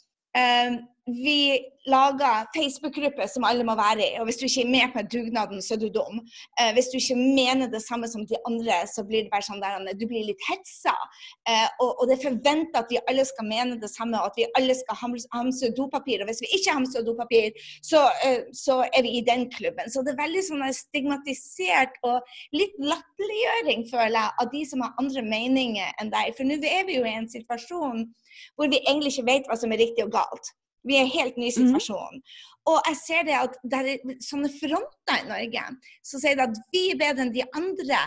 um, 0.67 0.81
vi 1.05 1.59
lager 1.85 2.47
Facebook-grupper 2.55 3.27
som 3.29 3.43
alle 3.45 3.63
må 3.63 3.75
være 3.77 4.01
i. 4.01 4.13
Og 4.19 4.25
hvis 4.25 4.39
du 4.41 4.45
ikke 4.47 4.63
er 4.63 4.71
med 4.73 4.93
på 4.95 5.01
dugnaden, 5.13 5.61
så 5.61 5.75
er 5.75 5.81
du 5.83 5.89
dum. 5.93 6.21
Eh, 6.59 6.71
hvis 6.73 6.89
du 6.89 6.97
ikke 6.97 7.17
mener 7.21 7.69
det 7.69 7.81
samme 7.85 8.09
som 8.09 8.25
de 8.25 8.39
andre, 8.49 8.79
så 8.89 9.03
blir 9.05 9.25
det 9.25 9.33
bare 9.33 9.45
sånn 9.45 9.61
der 9.61 9.93
du 9.99 10.07
blir 10.09 10.25
litt 10.25 10.41
hetsa. 10.49 10.95
Eh, 11.45 11.67
og, 11.83 11.91
og 11.99 12.09
det 12.09 12.17
er 12.17 12.23
forventa 12.23 12.81
at 12.81 12.89
vi 12.89 13.01
alle 13.11 13.27
skal 13.29 13.49
mene 13.51 13.77
det 13.83 13.91
samme, 13.93 14.17
og 14.17 14.33
at 14.33 14.41
vi 14.41 14.49
alle 14.57 14.77
skal 14.81 14.99
hamse 15.35 15.71
dopapir. 15.77 16.25
Og 16.25 16.31
hvis 16.31 16.41
vi 16.41 16.51
ikke 16.57 16.77
hamser 16.79 17.05
dopapir, 17.05 17.53
så, 17.85 18.07
eh, 18.25 18.41
så 18.65 18.81
er 18.89 19.05
vi 19.05 19.19
i 19.19 19.23
den 19.29 19.45
klubben. 19.53 19.93
Så 19.93 20.01
det 20.01 20.15
er 20.15 20.23
veldig 20.23 20.45
sånn 20.49 20.67
stigmatisert 20.73 22.01
og 22.09 22.35
litt 22.57 22.73
latterliggjøring, 22.81 23.85
føler 23.93 24.17
jeg, 24.17 24.35
av 24.41 24.53
de 24.57 24.65
som 24.73 24.81
har 24.81 24.97
andre 25.01 25.27
meninger 25.29 26.01
enn 26.01 26.13
deg. 26.17 26.33
For 26.33 26.49
nå 26.49 26.57
er 26.65 26.89
vi 26.89 26.97
jo 26.97 27.05
i 27.05 27.13
en 27.13 27.29
situasjon 27.29 28.07
hvor 28.57 28.73
vi 28.73 28.81
egentlig 28.81 29.13
ikke 29.13 29.29
vet 29.29 29.49
hva 29.49 29.55
som 29.59 29.71
er 29.71 29.85
riktig 29.85 30.09
og 30.09 30.15
galt. 30.17 30.55
Vi 30.85 30.97
er 30.97 31.03
i 31.03 31.07
en 31.07 31.15
helt 31.15 31.39
ny 31.41 31.49
situasjon. 31.53 32.21
Og 32.65 32.87
jeg 32.87 32.97
ser 32.97 33.25
det 33.27 33.35
at 33.37 33.57
det 33.69 33.79
er 33.79 34.13
sånne 34.25 34.49
fronter 34.49 35.19
i 35.19 35.27
Norge. 35.27 35.63
Så 36.05 36.17
sier 36.21 36.39
at 36.41 36.55
vi 36.73 36.87
er 36.93 36.99
bedre 37.01 37.27
enn 37.27 37.33
de 37.35 37.43
andre. 37.57 37.99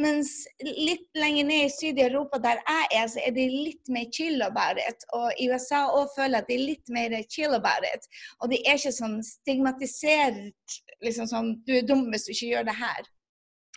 Mens 0.00 0.30
litt 0.64 1.04
lenger 1.20 1.48
ned 1.50 1.66
i 1.66 1.72
syd 1.72 2.00
i 2.00 2.06
Europa, 2.06 2.40
der 2.40 2.62
jeg 2.62 2.88
er, 2.96 3.10
så 3.12 3.20
er 3.26 3.36
de 3.36 3.46
litt 3.52 3.92
mer 3.92 4.08
chill 4.16 4.40
about 4.46 4.80
it. 4.80 5.04
Og 5.16 5.28
i 5.36 5.50
USA 5.52 5.82
òg 5.92 6.14
føler 6.16 6.40
at 6.40 6.48
de 6.48 6.56
er 6.56 6.64
litt 6.72 6.92
mer 6.96 7.16
chill 7.28 7.56
about 7.58 7.84
it. 7.92 8.08
Og 8.40 8.52
de 8.52 8.62
er 8.64 8.80
ikke 8.80 8.94
sånn 8.96 9.20
stigmatisert 9.24 10.80
liksom 11.04 11.28
sånn 11.28 11.52
Du 11.66 11.74
er 11.76 11.84
dum 11.84 12.06
hvis 12.12 12.24
du 12.24 12.32
ikke 12.32 12.52
gjør 12.54 12.70
det 12.70 12.80
her. 12.80 13.10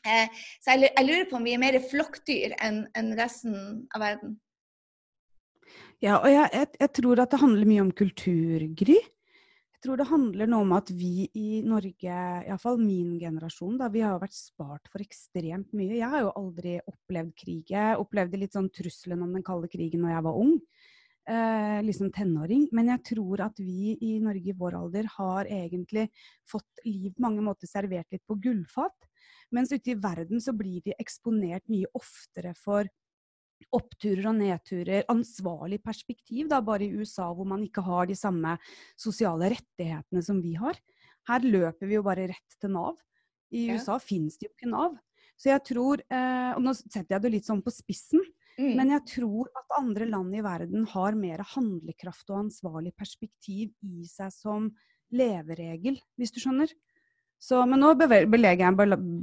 Eh, 0.08 0.44
så 0.64 0.76
jeg, 0.76 0.94
jeg 0.96 1.08
lurer 1.08 1.26
på 1.28 1.36
om 1.40 1.48
vi 1.48 1.56
er 1.56 1.60
mer 1.60 1.76
flokkdyr 1.92 2.56
enn 2.64 2.86
enn 2.96 3.12
resten 3.20 3.58
av 3.92 4.06
verden. 4.06 4.38
Ja, 6.00 6.22
og 6.22 6.30
jeg, 6.32 6.48
jeg, 6.56 6.68
jeg 6.80 6.92
tror 6.96 7.20
at 7.20 7.34
det 7.34 7.42
handler 7.42 7.68
mye 7.68 7.82
om 7.84 7.90
kultur, 7.92 8.64
Gry. 8.80 9.00
Jeg 9.80 9.84
tror 9.84 10.00
det 10.00 10.06
handler 10.10 10.48
noe 10.52 10.64
om 10.66 10.72
at 10.76 10.90
vi 10.96 11.26
i 11.40 11.60
Norge, 11.64 12.20
iallfall 12.48 12.80
min 12.80 13.18
generasjon, 13.20 13.78
da, 13.80 13.88
vi 13.92 14.04
har 14.04 14.20
vært 14.20 14.36
spart 14.36 14.88
for 14.92 15.04
ekstremt 15.04 15.72
mye. 15.76 15.98
Jeg 15.98 16.12
har 16.12 16.24
jo 16.24 16.32
aldri 16.40 16.78
opplevd 16.84 17.34
krig. 17.40 17.72
Jeg 17.72 18.00
opplevde 18.00 18.40
litt 18.40 18.56
sånn 18.56 18.72
trusselen 18.76 19.24
om 19.24 19.36
den 19.36 19.44
kalde 19.48 19.72
krigen 19.72 20.04
når 20.04 20.18
jeg 20.18 20.26
var 20.28 20.40
ung. 20.40 20.56
Eh, 21.30 21.80
liksom 21.84 22.12
tenåring. 22.16 22.66
Men 22.76 22.94
jeg 22.96 23.04
tror 23.12 23.44
at 23.50 23.60
vi 23.60 23.94
i 24.00 24.16
Norge 24.24 24.52
i 24.52 24.58
vår 24.64 24.80
alder 24.80 25.12
har 25.18 25.52
egentlig 25.52 26.08
fått 26.48 26.84
liv 26.88 27.12
på 27.12 27.28
mange 27.28 27.44
måter 27.44 27.72
servert 27.72 28.08
litt 28.16 28.24
på 28.28 28.40
gullfat. 28.40 29.08
Mens 29.56 29.72
ute 29.76 29.94
i 29.94 30.00
verden 30.00 30.42
så 30.44 30.56
blir 30.56 30.80
vi 30.86 30.96
eksponert 30.96 31.68
mye 31.70 31.92
oftere 31.98 32.56
for 32.56 32.88
oppturer 33.76 34.26
og 34.32 34.36
nedturer, 34.40 35.04
ansvarlig 35.12 35.82
perspektiv, 35.84 36.48
da, 36.50 36.62
bare 36.62 36.86
i 36.88 36.94
USA 36.96 37.28
hvor 37.34 37.46
man 37.46 37.64
ikke 37.68 37.84
har 37.86 38.08
de 38.10 38.16
samme 38.18 38.58
sosiale 38.98 39.52
rettighetene 39.56 40.24
som 40.26 40.42
vi 40.42 40.54
har. 40.60 40.78
Her 41.30 41.40
løper 41.46 41.88
vi 41.88 41.96
jo 42.00 42.04
bare 42.04 42.28
rett 42.32 42.58
til 42.60 42.72
Nav. 42.74 42.96
I 43.52 43.68
Ja. 43.68 43.76
USA 43.78 43.98
finnes 44.00 44.38
det 44.38 44.48
jo 44.50 44.54
ikke 44.56 44.70
Nav. 44.72 44.98
Så 45.38 45.50
jeg 45.54 45.64
tror, 45.64 46.02
eh, 46.10 46.52
og 46.56 46.62
nå 46.62 46.74
setter 46.76 47.16
jeg 47.16 47.22
det 47.22 47.32
litt 47.32 47.46
sånn 47.46 47.64
på 47.64 47.72
spissen, 47.72 48.20
Mm. 48.60 48.76
men 48.76 48.90
jeg 48.90 49.06
tror 49.06 49.48
at 49.56 49.78
andre 49.80 50.06
land 50.06 50.36
i 50.36 50.42
verden 50.42 50.86
har 50.86 51.14
mer 51.16 51.38
handlekraft 51.38 52.30
og 52.30 52.46
ansvarlig 52.50 52.92
perspektiv 52.94 53.72
i 53.82 54.04
seg 54.04 54.32
som 54.34 54.72
leveregel, 55.14 55.98
hvis 56.20 56.32
du 56.34 56.40
skjønner. 56.42 56.72
Så, 57.40 57.62
men 57.70 57.80
nå 57.80 57.94
beveger 57.96 58.58
jeg, 58.60 58.76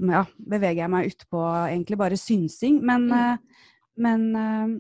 ja, 0.08 0.22
beveger 0.40 0.80
jeg 0.80 0.90
meg 0.90 1.06
ut 1.12 1.24
på 1.30 1.42
egentlig 1.68 1.98
bare 2.00 2.16
synsing. 2.16 2.80
Men, 2.82 3.08
Mm. 3.08 3.12
eh, 3.12 3.36
men 4.02 4.28
eh, 4.36 4.76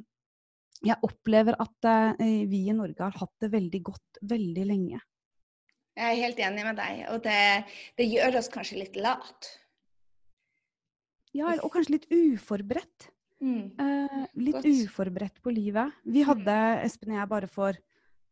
jeg 0.86 1.00
opplever 1.06 1.56
at 1.62 1.88
eh, 1.88 2.44
vi 2.48 2.66
i 2.68 2.76
Norge 2.76 3.00
har 3.02 3.16
hatt 3.16 3.34
det 3.42 3.52
veldig 3.54 3.82
godt 3.86 4.20
veldig 4.28 4.66
lenge. 4.68 5.00
Jeg 5.96 6.12
er 6.12 6.22
helt 6.26 6.40
enig 6.44 6.64
med 6.66 6.76
deg, 6.76 7.04
og 7.08 7.22
det, 7.24 7.40
det 7.96 8.08
gjør 8.10 8.42
oss 8.42 8.50
kanskje 8.52 8.82
litt 8.82 8.98
lat. 9.00 9.48
Ja, 11.36 11.54
og 11.56 11.70
kanskje 11.72 11.96
litt 11.96 12.08
uforberedt. 12.12 13.10
Mm. 13.44 13.72
Eh, 13.80 14.22
litt 14.40 14.56
Godt. 14.56 14.68
uforberedt 14.68 15.42
på 15.44 15.52
livet. 15.52 15.92
Vi 16.04 16.24
hadde, 16.24 16.56
Espen 16.84 17.12
og 17.12 17.20
jeg, 17.20 17.30
bare 17.32 17.50
for 17.52 17.80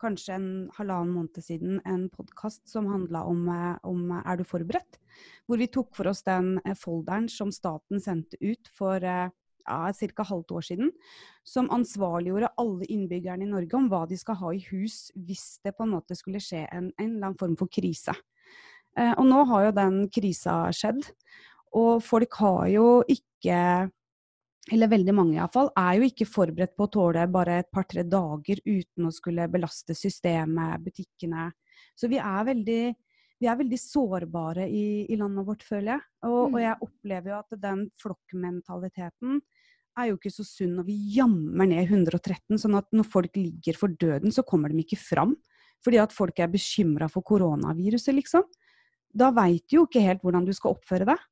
kanskje 0.01 0.37
en 0.37 0.49
halvannen 0.77 1.13
måned 1.15 1.41
siden 1.45 1.79
en 1.89 2.07
podkast 2.13 2.67
som 2.69 2.89
handla 2.93 3.25
om, 3.29 3.49
eh, 3.49 3.77
om 3.89 4.13
Er 4.21 4.37
du 4.37 4.45
forberedt? 4.45 4.99
Hvor 5.47 5.61
vi 5.61 5.69
tok 5.69 5.95
for 5.97 6.09
oss 6.09 6.23
den 6.23 6.59
folderen 6.77 7.29
som 7.29 7.53
staten 7.53 8.01
sendte 8.01 8.37
ut 8.41 8.69
for 8.73 8.97
eh, 8.97 9.31
ja, 9.67 10.11
ca. 10.17 10.27
halvt 10.29 10.55
år 10.59 10.67
siden. 10.69 10.93
Som 11.45 11.71
ansvarliggjorde 11.75 12.53
alle 12.61 12.89
innbyggerne 12.93 13.47
i 13.47 13.51
Norge 13.51 13.77
om 13.77 13.89
hva 13.93 14.05
de 14.09 14.19
skal 14.21 14.39
ha 14.41 14.53
i 14.55 14.63
hus 14.71 15.11
hvis 15.15 15.59
det 15.65 15.75
på 15.77 15.85
en 15.85 15.97
måte 15.97 16.17
skulle 16.19 16.43
skje 16.43 16.67
en, 16.69 16.93
en 16.99 17.11
eller 17.11 17.31
annen 17.31 17.41
form 17.41 17.57
for 17.61 17.73
krise. 17.73 18.15
Eh, 18.99 19.13
og 19.19 19.27
nå 19.27 19.43
har 19.51 19.69
jo 19.69 19.77
den 19.81 20.01
krisa 20.13 20.63
skjedd. 20.75 21.03
Og 21.75 21.99
folk 22.07 22.39
har 22.39 22.69
jo 22.71 22.89
ikke 23.11 23.91
eller 24.73 24.89
veldig 24.89 25.13
mange 25.13 25.37
iallfall, 25.37 25.69
er 25.77 25.99
jo 25.99 26.07
ikke 26.09 26.25
forberedt 26.29 26.73
på 26.77 26.87
å 26.87 26.93
tåle 26.95 27.27
bare 27.29 27.59
et 27.61 27.71
par-tre 27.75 28.05
dager 28.09 28.63
uten 28.65 29.09
å 29.09 29.13
skulle 29.13 29.45
belaste 29.53 29.97
systemet, 29.97 30.81
butikkene. 30.87 31.51
Så 31.93 32.09
vi 32.09 32.17
er 32.17 32.47
veldig, 32.49 32.85
vi 33.43 33.51
er 33.51 33.59
veldig 33.61 33.81
sårbare 33.83 34.65
i, 34.71 35.05
i 35.13 35.19
landet 35.21 35.45
vårt, 35.51 35.67
føler 35.69 35.93
jeg. 35.93 36.07
Og, 36.25 36.39
Mm. 36.49 36.55
og 36.55 36.61
jeg 36.63 36.81
opplever 36.89 37.31
jo 37.31 37.41
at 37.43 37.61
den 37.61 37.85
flokkmentaliteten 38.01 39.43
er 39.99 40.11
jo 40.11 40.19
ikke 40.19 40.33
så 40.33 40.45
sunn 40.47 40.75
når 40.79 40.87
vi 40.89 40.97
jammer 41.17 41.69
ned 41.71 41.85
113, 41.87 42.59
sånn 42.61 42.79
at 42.79 42.89
når 42.95 43.07
folk 43.11 43.37
ligger 43.39 43.79
for 43.79 43.95
døden, 44.01 44.33
så 44.35 44.45
kommer 44.47 44.73
de 44.73 44.83
ikke 44.83 45.01
fram. 45.01 45.35
Fordi 45.85 46.01
at 46.01 46.15
folk 46.17 46.39
er 46.41 46.51
bekymra 46.51 47.11
for 47.13 47.27
koronaviruset, 47.27 48.15
liksom. 48.17 48.47
Da 49.15 49.31
veit 49.35 49.67
du 49.69 49.79
jo 49.79 49.87
ikke 49.87 50.03
helt 50.03 50.25
hvordan 50.25 50.47
du 50.47 50.53
skal 50.57 50.75
oppføre 50.75 51.07
deg 51.13 51.23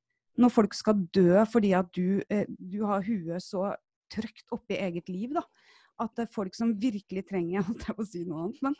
når 0.40 0.52
folk 0.52 0.72
skal 0.76 1.00
dø 1.12 1.42
fordi 1.50 1.74
at 1.76 1.90
du, 1.92 2.22
eh, 2.32 2.46
du 2.48 2.82
har 2.88 3.04
huet 3.04 3.44
så 3.44 3.72
trygt 4.12 4.52
oppi 4.54 4.78
eget 4.80 5.10
liv, 5.12 5.34
da. 5.36 5.44
At 6.00 6.22
folk 6.32 6.56
som 6.56 6.72
virkelig 6.80 7.26
trenger 7.28 7.64
holdt 7.66 7.88
jeg 7.88 7.96
på 7.98 8.04
å 8.04 8.08
si 8.08 8.24
noe 8.28 8.46
annet, 8.46 8.62
men 8.64 8.76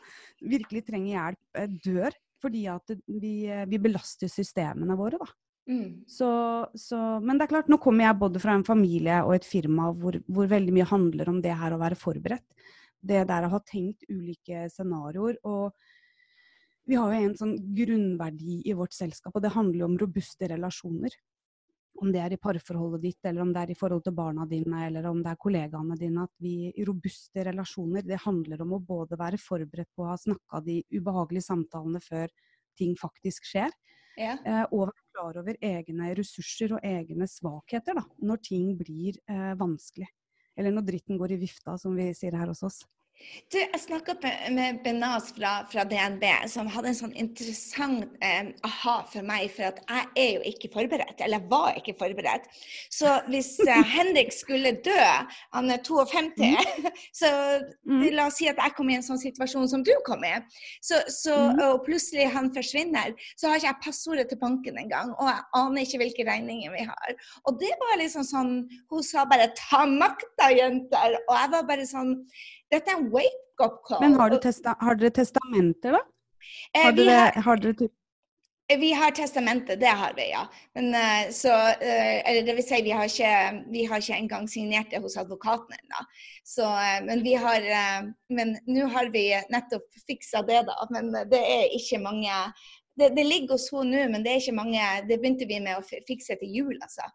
virkelig 0.55 0.85
trenger 0.87 1.13
hjelp, 1.13 1.41
eh, 1.59 1.79
dør 1.85 2.19
fordi 2.43 2.65
at 2.67 2.95
vi, 3.07 3.35
eh, 3.47 3.65
vi 3.69 3.79
belaster 3.79 4.31
systemene 4.31 4.97
våre. 4.99 5.21
da. 5.21 5.29
Mm. 5.69 6.03
Så, 6.11 6.29
så, 6.75 6.99
men 7.23 7.37
det 7.39 7.45
er 7.45 7.53
klart, 7.53 7.69
nå 7.71 7.77
kommer 7.79 8.09
jeg 8.09 8.19
både 8.19 8.41
fra 8.43 8.55
en 8.57 8.65
familie 8.67 9.21
og 9.23 9.37
et 9.37 9.47
firma 9.47 9.91
hvor, 9.95 10.17
hvor 10.27 10.49
veldig 10.51 10.73
mye 10.75 10.87
handler 10.89 11.29
om 11.31 11.41
det 11.43 11.53
her 11.55 11.75
å 11.75 11.81
være 11.81 11.99
forberedt. 11.99 12.47
Det 13.03 13.21
der 13.27 13.47
å 13.47 13.51
ha 13.51 13.59
tenkt 13.67 14.03
ulike 14.11 14.65
scenarioer. 14.71 15.37
Og 15.47 15.71
vi 16.87 16.97
har 16.99 17.13
jo 17.13 17.19
en 17.29 17.37
sånn 17.39 17.53
grunnverdi 17.75 18.61
i 18.67 18.75
vårt 18.75 18.95
selskap, 18.95 19.35
og 19.35 19.43
det 19.43 19.53
handler 19.55 19.83
jo 19.83 19.87
om 19.91 19.99
robuste 20.01 20.49
relasjoner. 20.51 21.15
Om 22.03 22.09
det 22.11 22.23
er 22.23 22.33
i 22.35 22.39
parforholdet 22.41 23.03
ditt, 23.03 23.19
eller 23.29 23.43
om 23.43 23.51
det 23.53 23.61
er 23.61 23.71
i 23.71 23.77
forhold 23.77 24.03
til 24.03 24.15
barna 24.17 24.47
dine, 24.49 24.87
eller 24.87 25.05
om 25.07 25.21
det 25.23 25.31
er 25.31 25.39
kollegaene 25.39 25.95
dine. 25.99 26.25
At 26.25 26.33
vi 26.43 26.71
i 26.73 26.87
robuste 26.87 27.45
relasjoner, 27.47 28.03
det 28.07 28.19
handler 28.25 28.63
om 28.65 28.75
å 28.75 28.81
både 28.83 29.19
være 29.19 29.39
forberedt 29.39 29.91
på 29.95 30.03
å 30.03 30.09
ha 30.11 30.17
snakka 30.19 30.63
de 30.65 30.81
ubehagelige 30.91 31.47
samtalene 31.47 32.01
før 32.03 32.33
ting 32.79 32.95
faktisk 32.99 33.45
skjer, 33.45 33.71
Ja. 34.17 34.37
eh, 34.43 34.65
og 34.71 34.91
klar 35.13 35.37
over 35.39 35.57
egne 35.61 36.11
ressurser 36.17 36.75
og 36.75 36.83
egne 36.85 37.27
svakheter 37.29 37.97
da, 37.99 38.03
når 38.25 38.41
ting 38.49 38.73
blir 38.79 39.19
eh, 39.29 39.53
vanskelig. 39.59 40.09
Eller 40.57 40.73
når 40.73 40.87
dritten 40.89 41.17
går 41.21 41.33
i 41.33 41.39
vifta, 41.41 41.77
som 41.81 41.95
vi 41.97 42.09
sier 42.17 42.35
her 42.37 42.51
hos 42.51 42.63
oss. 42.65 42.83
Du, 43.53 43.59
jeg 43.59 43.79
snakka 43.79 44.15
med 44.53 44.79
Benaz 44.83 45.29
fra, 45.35 45.51
fra, 45.69 45.83
DNB, 45.85 46.23
som 46.49 46.69
hadde 46.73 46.89
en 46.89 46.97
sånn 46.97 47.13
interessant 47.19 48.07
eh, 48.25 48.49
aha 48.65 48.95
for 49.11 49.25
meg. 49.27 49.51
For 49.53 49.67
at 49.69 49.81
jeg 49.83 50.07
er 50.23 50.29
jo 50.37 50.41
ikke 50.49 50.71
forberedt, 50.73 51.21
eller 51.21 51.43
var 51.51 51.77
ikke 51.77 51.95
forberedt. 51.99 52.47
Så 52.93 53.11
hvis 53.29 53.51
eh, 53.61 53.83
Henrik 53.95 54.33
skulle 54.33 54.73
dø, 54.85 55.05
han 55.53 55.69
er 55.73 55.83
52, 55.85 56.33
mm. 56.39 56.89
så 57.21 57.29
mm. 57.85 58.07
la 58.17 58.27
oss 58.31 58.39
si 58.41 58.49
at 58.49 58.61
jeg 58.61 58.75
kom 58.77 58.89
i 58.89 58.97
en 58.97 59.05
sånn 59.05 59.21
situasjon 59.21 59.69
som 59.69 59.85
du 59.85 59.93
kom 60.07 60.25
i, 60.25 60.33
så, 60.81 61.03
så, 61.13 61.37
mm. 61.53 61.61
og 61.67 61.83
plutselig 61.85 62.31
han 62.33 62.49
forsvinner, 62.55 63.13
så 63.37 63.51
har 63.51 63.61
ikke 63.61 63.69
jeg 63.69 63.81
passordet 63.85 64.27
til 64.31 64.41
banken 64.41 64.81
engang. 64.81 65.13
Og 65.19 65.29
jeg 65.29 65.45
aner 65.61 65.85
ikke 65.85 66.01
hvilke 66.01 66.27
regninger 66.31 66.73
vi 66.73 66.87
har. 66.89 67.15
Og 67.45 67.61
det 67.61 67.71
var 67.81 68.01
liksom 68.01 68.25
sånn 68.27 68.51
Hun 68.91 69.03
sa 69.05 69.23
bare 69.27 69.49
'ta 69.55 69.83
makta, 69.89 70.49
jenter'. 70.53 71.17
Og 71.27 71.33
jeg 71.37 71.51
var 71.53 71.63
bare 71.67 71.85
sånn 71.87 72.13
dette 72.73 72.91
er 72.91 72.99
en 72.99 73.09
wake-up 73.13 73.81
call. 73.87 74.01
Men 74.03 74.15
har, 74.19 74.37
testa 74.43 74.77
har, 74.79 74.99
dere 74.99 75.13
testamenter, 75.13 75.97
da? 75.97 76.01
Eh, 76.73 76.85
har, 76.85 76.95
dere, 76.97 77.19
har, 77.19 77.43
har 77.45 77.61
dere 77.63 77.87
eh, 78.71 78.79
vi 78.79 78.91
har 78.97 79.13
testamentet, 79.15 79.79
det 79.79 79.93
har 79.93 80.13
vi, 80.17 80.27
ja. 80.31 80.43
Men, 80.75 80.89
uh, 80.97 81.31
så, 81.35 81.53
uh, 81.53 82.19
eller 82.29 82.45
det 82.47 82.55
vil 82.57 82.65
si, 82.65 82.81
vi 82.85 82.93
har 82.95 83.09
ikke, 83.09 83.33
vi 83.71 83.85
har 83.89 84.01
ikke 84.01 84.19
engang 84.19 84.47
signert 84.49 84.91
det 84.91 85.03
hos 85.03 85.17
advokaten 85.21 85.75
ennå. 85.77 86.05
Uh, 86.63 86.99
men 87.05 87.23
vi 87.23 87.35
har 87.39 87.67
Men 88.29 88.55
nå 88.67 88.87
har 88.91 89.11
vi 89.13 89.27
nettopp 89.53 89.85
fiksa 90.07 90.41
det, 90.47 90.63
da. 90.69 90.87
Men 90.95 91.11
det 91.31 91.41
er 91.41 91.75
ikke 91.77 92.01
mange 92.03 92.31
Det, 92.93 93.07
det 93.17 93.23
ligger 93.25 93.55
hos 93.55 93.71
henne 93.73 93.89
nå, 93.89 94.09
men 94.13 94.25
det 94.25 94.31
er 94.31 94.41
ikke 94.41 94.53
mange 94.53 94.81
Det 95.09 95.15
begynte 95.17 95.47
vi 95.49 95.57
med 95.59 95.79
å 95.79 96.01
fikse 96.07 96.37
til 96.37 96.57
jul, 96.57 96.75
altså. 96.81 97.07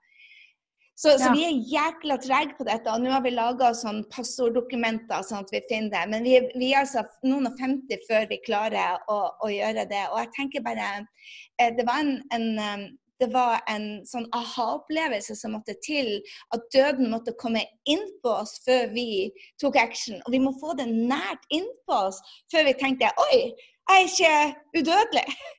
Så, 0.98 1.08
ja. 1.08 1.18
så, 1.18 1.32
vi 1.36 1.44
er 1.46 1.58
jækla 1.70 2.16
trege 2.18 2.56
på 2.58 2.64
dette. 2.66 2.90
Og 2.90 3.04
nå 3.04 3.12
har 3.14 3.22
vi 3.22 3.30
laga 3.30 3.70
sånn 3.78 4.00
passorddokumenter 4.10 5.22
sånn 5.22 5.44
at 5.44 5.52
vi 5.54 5.60
finner 5.70 5.92
det. 5.92 6.06
Men 6.10 6.26
vi, 6.26 6.38
vi 6.58 6.72
er 6.72 6.82
altså 6.82 7.04
noen 7.22 7.52
og 7.52 7.60
50 7.60 8.02
før 8.08 8.26
vi 8.32 8.40
klarer 8.42 8.98
å, 9.06 9.18
å, 9.38 9.50
gjøre 9.52 9.84
det. 9.90 10.08
Og 10.10 10.18
jeg 10.24 10.32
tenker 10.34 10.64
bare 10.66 10.88
eh, 10.98 11.70
Det 11.78 11.86
var 11.86 12.02
en, 12.02 12.16
en 12.34 12.48
eh, 12.64 12.88
det 13.18 13.26
var 13.34 13.64
en 13.66 13.86
sånn 14.06 14.28
aha-opplevelse 14.34 15.34
som 15.38 15.56
måtte 15.56 15.74
til. 15.82 16.10
At 16.54 16.66
døden 16.74 17.10
måtte 17.10 17.34
komme 17.38 17.64
inn 17.90 18.04
på 18.22 18.34
oss 18.42 18.58
før 18.66 18.90
vi 18.94 19.30
tok 19.62 19.78
action. 19.78 20.20
Og 20.26 20.34
vi 20.34 20.42
må 20.42 20.54
få 20.60 20.74
det 20.78 20.86
nært 20.90 21.46
innpå 21.54 22.02
oss 22.10 22.20
før 22.52 22.68
vi 22.70 22.76
tenkte 22.78 23.10
Oi, 23.28 23.40
jeg 23.88 24.02
er 24.02 24.10
ikke 24.10 24.82
udødelig. 24.82 25.26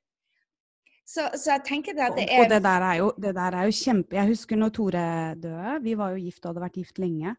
Så, 1.10 1.26
så, 1.34 1.56
jeg 1.56 1.65
tenker 1.65 1.95
det 1.98 2.06
at 2.06 2.17
det 2.19 2.28
er 2.30 2.43
Og 2.43 2.52
det 2.52 2.62
der 2.62 2.86
er 2.86 2.95
jo, 3.00 3.10
det 3.17 3.34
der 3.34 3.56
er 3.58 3.65
jo 3.65 3.74
kjempe 3.74 4.17
Jeg 4.19 4.30
husker 4.30 4.60
når 4.60 4.74
Tore 4.78 5.04
døde. 5.41 5.76
Vi 5.82 5.95
var 5.98 6.13
jo 6.13 6.22
gift 6.22 6.43
og 6.45 6.52
hadde 6.52 6.65
vært 6.67 6.78
gift 6.78 7.02
lenge. 7.02 7.34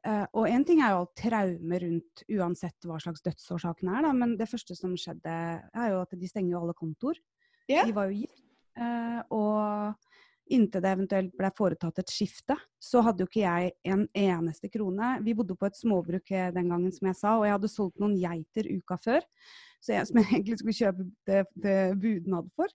Uh, 0.00 0.24
og 0.32 0.48
én 0.48 0.64
ting 0.64 0.80
er 0.80 0.94
jo 0.94 1.02
alt 1.02 1.12
traume 1.20 1.78
rundt 1.82 2.22
uansett 2.32 2.88
hva 2.88 2.96
slags 3.02 3.20
dødsårsaken 3.20 3.90
er, 3.92 4.06
da, 4.06 4.12
men 4.16 4.32
det 4.40 4.48
første 4.48 4.72
som 4.72 4.94
skjedde, 4.96 5.34
er 5.60 5.90
jo 5.92 5.98
at 6.00 6.14
de 6.16 6.30
stenger 6.30 6.54
jo 6.54 6.62
alle 6.64 6.74
kontor. 6.78 7.20
Yeah. 7.68 7.84
De 7.84 7.94
var 7.94 8.08
jo 8.08 8.22
gift. 8.22 8.40
Uh, 8.80 9.20
og 9.36 10.09
inntil 10.54 10.82
det 10.84 10.92
eventuelt 10.92 11.32
ble 11.38 11.50
foretatt 11.56 12.02
et 12.02 12.12
skifte, 12.12 12.56
så 12.82 13.02
hadde 13.06 13.24
jo 13.24 13.30
ikke 13.30 13.42
jeg 13.44 13.72
en 13.92 14.04
eneste 14.16 14.70
krone. 14.72 15.16
Vi 15.24 15.34
bodde 15.38 15.56
på 15.58 15.68
et 15.68 15.78
småbruk 15.78 16.32
eh, 16.34 16.52
den 16.54 16.70
gangen, 16.72 16.92
som 16.94 17.10
jeg 17.10 17.18
sa, 17.18 17.34
og 17.38 17.46
jeg 17.46 17.56
hadde 17.56 17.72
solgt 17.72 18.00
noen 18.02 18.16
geiter 18.20 18.70
uka 18.70 18.98
før 19.00 19.20
jeg, 19.20 20.06
som 20.08 20.20
jeg 20.20 20.28
egentlig 20.30 20.60
skulle 20.60 20.78
kjøpe 20.78 21.08
det, 21.28 21.42
det 21.54 21.80
budnad 22.00 22.50
for. 22.56 22.72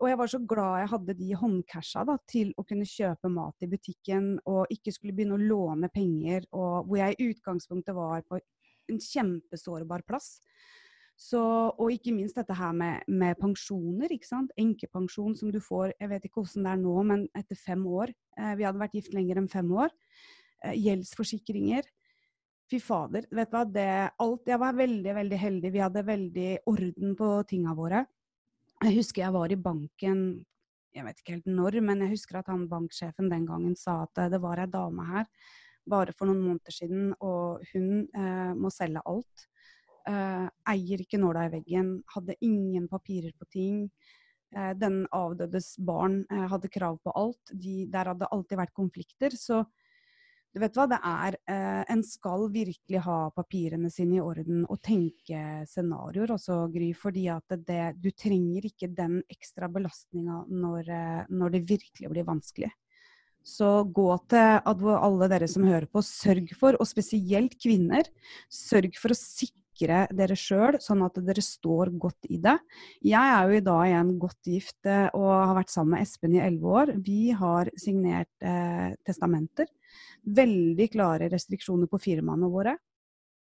Og 0.00 0.08
jeg 0.08 0.16
var 0.16 0.30
så 0.32 0.38
glad 0.48 0.78
jeg 0.80 0.90
hadde 0.94 1.14
de 1.18 1.34
håndcasha 1.36 2.04
da, 2.08 2.16
til 2.30 2.54
å 2.56 2.64
kunne 2.64 2.88
kjøpe 2.88 3.28
mat 3.32 3.66
i 3.66 3.68
butikken 3.68 4.30
og 4.48 4.70
ikke 4.72 4.94
skulle 4.96 5.12
begynne 5.16 5.36
å 5.36 5.42
låne 5.44 5.90
penger, 5.92 6.46
og 6.56 6.88
hvor 6.88 7.02
jeg 7.02 7.18
i 7.18 7.28
utgangspunktet 7.34 7.96
var 7.96 8.24
på 8.24 8.40
en 8.40 9.02
kjempesårbar 9.04 10.06
plass. 10.08 10.38
Så, 11.20 11.40
og 11.76 11.92
ikke 11.92 12.14
minst 12.16 12.38
dette 12.38 12.54
her 12.56 12.72
med, 12.72 13.04
med, 13.08 13.36
pensjoner. 13.40 14.08
ikke 14.08 14.28
sant? 14.28 14.52
Enkepensjon 14.60 15.34
som 15.36 15.50
du 15.52 15.58
får 15.60 15.92
jeg 15.92 16.08
vet 16.08 16.26
ikke 16.26 16.40
hvordan 16.40 16.66
det 16.66 16.72
er 16.72 16.80
nå, 16.80 16.94
men 17.10 17.24
etter 17.36 17.58
fem 17.60 17.82
år. 17.84 18.12
Eh, 18.38 18.54
vi 18.56 18.64
hadde 18.64 18.80
vært 18.80 18.96
gift 18.96 19.12
lenger 19.16 19.42
enn 19.42 19.50
fem 19.52 19.72
år. 19.76 19.92
Eh, 20.64 20.78
gjeldsforsikringer. 20.80 21.88
Fy 22.70 22.80
fader. 22.80 23.26
vet 23.34 23.50
du 23.50 23.56
hva, 23.58 23.64
det, 23.68 23.88
alt, 24.22 24.48
Jeg 24.48 24.62
var 24.62 24.78
veldig 24.78 25.14
veldig 25.20 25.40
heldig. 25.44 25.72
Vi 25.74 25.84
hadde 25.84 26.06
veldig 26.08 26.50
orden 26.70 27.16
på 27.18 27.30
tinga 27.50 27.74
våre. 27.76 28.04
Jeg 28.80 28.96
husker 28.96 29.26
jeg 29.26 29.36
var 29.36 29.52
i 29.52 29.60
banken 29.60 30.22
jeg 30.90 31.06
vet 31.06 31.20
ikke 31.20 31.36
helt 31.36 31.46
når, 31.46 31.76
men 31.86 32.00
jeg 32.02 32.16
husker 32.16 32.40
at 32.40 32.48
han 32.50 32.64
banksjefen 32.70 33.28
den 33.30 33.44
gangen 33.46 33.76
sa 33.78 34.00
at 34.08 34.24
det 34.32 34.40
var 34.42 34.58
ei 34.58 34.66
dame 34.70 35.04
her 35.06 35.28
bare 35.90 36.14
for 36.16 36.28
noen 36.28 36.42
måneder 36.42 36.74
siden, 36.74 37.12
og 37.24 37.62
hun 37.72 38.04
eh, 38.14 38.52
må 38.58 38.70
selge 38.74 39.02
alt. 39.08 39.46
Eh, 40.08 40.46
eier 40.72 41.02
ikke 41.02 41.20
nåla 41.20 41.44
i 41.48 41.52
veggen, 41.58 41.92
hadde 42.14 42.38
ingen 42.40 42.88
papirer 42.88 43.34
på 43.36 43.48
ting. 43.52 43.84
Uh, 44.50 44.72
den 44.74 45.04
avdødes 45.14 45.76
barn 45.86 46.24
uh, 46.32 46.48
hadde 46.50 46.70
krav 46.72 46.96
på 47.04 47.12
alt. 47.14 47.52
De, 47.52 47.84
der 47.86 48.10
hadde 48.10 48.30
alltid 48.34 48.58
vært 48.58 48.74
konflikter. 48.74 49.36
Så 49.38 49.60
du 50.50 50.58
vet 50.58 50.74
hva, 50.74 50.88
det 50.90 50.96
er 51.06 51.36
En 51.92 52.00
skal 52.02 52.48
virkelig 52.50 53.02
ha 53.04 53.18
papirene 53.30 53.86
sine 53.94 54.16
i 54.16 54.22
orden 54.24 54.64
og 54.64 54.80
tenke 54.82 55.60
scenarioer 55.70 56.32
også, 56.34 56.64
Gry. 56.74 56.88
Fordi 56.90 57.28
at 57.30 57.54
det, 57.68 57.84
du 58.02 58.10
trenger 58.10 58.66
ikke 58.66 58.88
den 58.90 59.20
ekstra 59.30 59.68
belastninga 59.70 60.40
når, 60.50 60.90
når, 61.30 61.54
det 61.54 61.62
virkelig 61.70 62.10
blir 62.10 62.26
vanskelig. 62.26 62.72
Så 63.46 63.84
gå 63.94 64.08
til 64.26 64.58
alle 64.66 65.30
dere 65.30 65.46
som 65.48 65.70
hører 65.70 65.86
på, 65.86 66.02
sørg 66.02 66.50
for, 66.58 66.74
og 66.82 66.90
spesielt 66.90 67.54
kvinner, 67.62 68.10
sørg 68.50 68.98
for 68.98 69.14
å 69.14 69.20
sikre 69.22 69.60
dere 69.88 70.36
sjøl, 70.36 70.76
sånn 70.82 71.06
at 71.06 71.16
dere 71.24 71.42
står 71.44 71.94
godt 72.00 72.28
i 72.28 72.36
det. 72.42 72.56
Jeg 73.06 73.32
er 73.36 73.48
jo 73.48 73.56
i 73.56 73.64
dag 73.64 73.86
igjen 73.88 74.12
godt 74.20 74.50
gift 74.52 74.90
eh, 74.90 75.08
og 75.16 75.30
har 75.32 75.56
vært 75.56 75.72
sammen 75.72 75.96
med 75.96 76.04
Espen 76.04 76.36
i 76.36 76.42
elleve 76.44 76.76
år. 76.82 76.94
Vi 77.00 77.30
har 77.36 77.72
signert 77.80 78.32
eh, 78.44 78.92
testamenter 79.06 79.70
veldig 80.28 80.86
klare 80.92 81.30
restriksjoner 81.32 81.90
på 81.90 82.00
firmaene 82.02 82.50
våre. 82.50 82.76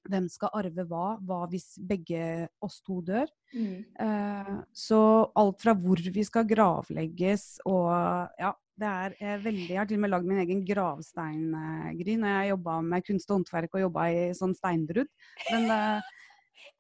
Hvem 0.07 0.29
skal 0.31 0.55
arve 0.55 0.85
hva? 0.87 1.17
Hva 1.27 1.41
hvis 1.51 1.75
begge 1.83 2.47
oss 2.63 2.79
to 2.87 3.01
dør? 3.07 3.31
Mm. 3.55 3.83
Eh, 4.05 4.53
så 4.71 5.01
alt 5.35 5.63
fra 5.63 5.75
hvor 5.75 5.99
vi 5.99 6.25
skal 6.27 6.47
gravlegges 6.47 7.65
og 7.67 7.91
ja, 8.39 8.53
det 8.81 8.89
er 8.89 9.15
eh, 9.21 9.39
veldig 9.41 9.69
Jeg 9.71 9.81
har 9.81 9.89
til 9.89 9.99
og 9.99 10.03
med 10.05 10.13
lagd 10.13 10.29
min 10.29 10.43
egen 10.43 10.63
gravsteingry 10.69 12.17
når 12.21 12.33
jeg 12.33 12.53
jobba 12.53 12.77
med 12.85 13.07
kunst 13.07 13.31
og 13.31 13.39
håndverk 13.39 13.77
og 13.79 13.85
jobba 13.87 14.07
i 14.13 14.23
sånn 14.37 14.55
steinbrudd. 14.57 15.09
Men 15.53 15.71
uh, 15.73 16.13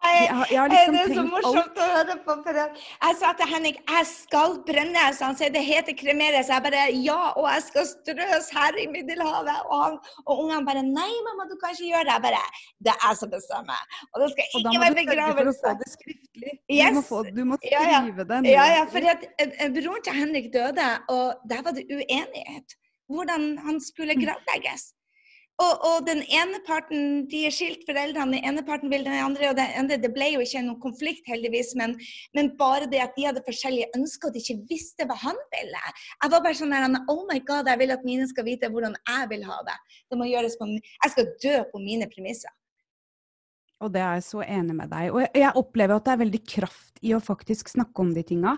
jeg, 0.06 0.46
jeg 0.52 0.70
liksom 0.70 0.94
det 0.94 1.00
er 1.00 1.12
så 1.16 1.22
morsomt 1.26 1.78
å 1.80 1.86
høre 1.90 2.16
på. 2.24 2.34
For 2.44 2.58
jeg 2.60 3.16
sa 3.20 3.32
til 3.38 3.50
Henrik 3.50 3.78
jeg 3.80 4.08
skal 4.10 4.56
brenne. 4.68 5.04
Så 5.16 5.28
han 5.28 5.38
sier 5.38 5.52
det 5.54 5.62
heter 5.66 5.96
kremere. 5.98 6.42
Så 6.46 6.54
jeg 6.56 6.64
bare 6.66 6.84
ja, 6.94 7.18
og 7.32 7.48
jeg 7.50 7.64
skal 7.66 7.88
strøs 7.90 8.50
her 8.54 8.78
i 8.82 8.86
Middelhavet. 8.92 9.66
Og, 9.66 9.76
han, 9.82 9.98
og 10.24 10.44
ungene 10.44 10.62
bare 10.68 10.84
nei, 10.86 11.10
mamma, 11.26 11.48
du 11.50 11.56
kan 11.60 11.74
ikke 11.74 11.90
gjøre 11.90 12.06
det. 12.08 12.16
Jeg 12.16 12.24
bare 12.28 12.42
det 12.86 12.92
er 12.94 13.00
jeg 13.02 13.20
som 13.22 13.32
bestemmer. 13.34 14.00
Og 14.12 14.22
det 14.22 14.30
skal 14.34 14.60
ikke 14.60 14.82
være 14.84 14.98
begravelse. 15.00 15.06
Og 15.06 15.14
da 15.16 15.28
må 15.32 15.46
du 15.48 15.52
sørge 15.52 15.52
for 15.52 15.52
å 15.52 15.56
få 15.62 15.76
det 15.82 15.92
skriftlig. 15.94 16.56
Yes. 16.66 16.90
Du, 16.90 16.98
må 16.98 17.04
få, 17.10 17.22
du 17.30 17.42
må 17.46 17.60
skrive 17.62 17.76
ja, 17.76 17.86
ja. 17.96 18.26
det. 18.32 18.40
Ja, 18.52 18.66
ja, 18.76 18.82
for 18.92 19.12
at, 19.14 19.30
uh, 19.42 19.68
broren 19.78 20.04
til 20.06 20.20
Henrik 20.20 20.52
døde, 20.54 20.90
og 21.14 21.48
der 21.50 21.64
var 21.66 21.76
det 21.76 21.86
uenighet. 21.90 22.78
Hvordan 23.06 23.52
han 23.62 23.76
skulle 23.82 24.16
mm. 24.18 24.22
gravlegges. 24.24 24.90
Og, 25.56 25.84
og, 25.88 26.02
den 26.04 26.18
ene 26.28 26.58
parten 26.66 27.22
de 27.30 27.46
er 27.48 27.54
skilt 27.54 27.86
foreldrene, 27.88 28.36
den 28.36 28.44
ene 28.44 28.64
parten 28.66 28.90
vil 28.92 29.06
den 29.06 29.16
andre. 29.16 29.50
og 29.50 29.56
Det, 29.56 29.96
det 30.02 30.10
ble 30.12 30.28
jo 30.34 30.42
ikke 30.44 30.60
noen 30.66 30.82
konflikt, 30.82 31.24
heldigvis, 31.30 31.72
men, 31.80 31.94
men, 32.36 32.50
bare 32.58 32.90
det 32.92 33.00
at 33.00 33.16
de 33.16 33.24
hadde 33.24 33.44
forskjellige 33.46 33.88
ønsker, 33.96 34.28
og 34.28 34.36
de 34.36 34.42
ikke 34.44 34.68
visste 34.68 35.06
hva 35.08 35.16
han 35.22 35.40
ville. 35.54 35.80
Jeg 36.20 36.34
var 36.34 36.44
bare 36.44 36.58
sånn 36.60 36.76
der, 36.76 37.00
Oh 37.12 37.24
my 37.30 37.40
God, 37.48 37.72
jeg 37.72 37.80
vil 37.80 37.96
at 37.96 38.04
mine 38.04 38.28
skal 38.28 38.48
vite 38.48 38.70
hvordan 38.72 38.98
jeg 39.00 39.32
vil 39.32 39.48
ha 39.48 39.58
det. 39.70 39.78
Det 40.12 40.20
må 40.20 40.28
gjøres 40.28 40.58
på, 40.60 40.68
Jeg 40.76 41.14
skal 41.14 41.32
dø 41.46 41.56
på 41.72 41.80
mine 41.80 42.10
premisser. 42.12 42.52
Og 43.84 43.92
det 43.92 44.00
er 44.00 44.20
jeg 44.20 44.28
så 44.28 44.44
enig 44.44 44.76
med 44.76 44.92
deg. 44.92 45.08
Og 45.12 45.24
jeg 45.24 45.56
opplever 45.56 45.96
at 45.96 46.04
det 46.04 46.14
er 46.14 46.22
veldig 46.24 46.44
kraft 46.48 47.00
i 47.04 47.16
å 47.16 47.24
faktisk 47.24 47.72
snakke 47.72 48.04
om 48.04 48.12
de 48.16 48.24
tinga. 48.28 48.56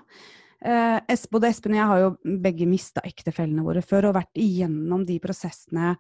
Eh, 0.59 1.19
både 1.31 1.51
Espen 1.53 1.77
og 1.77 1.79
jeg 1.79 1.89
har 1.91 2.01
jo 2.03 2.39
begge 2.43 2.67
mista 2.67 3.03
ektefellene 3.07 3.63
våre 3.63 3.83
før 3.87 4.09
og 4.09 4.17
vært 4.17 4.41
igjennom 4.43 5.05
de 5.07 5.21
prosessene 5.23 5.93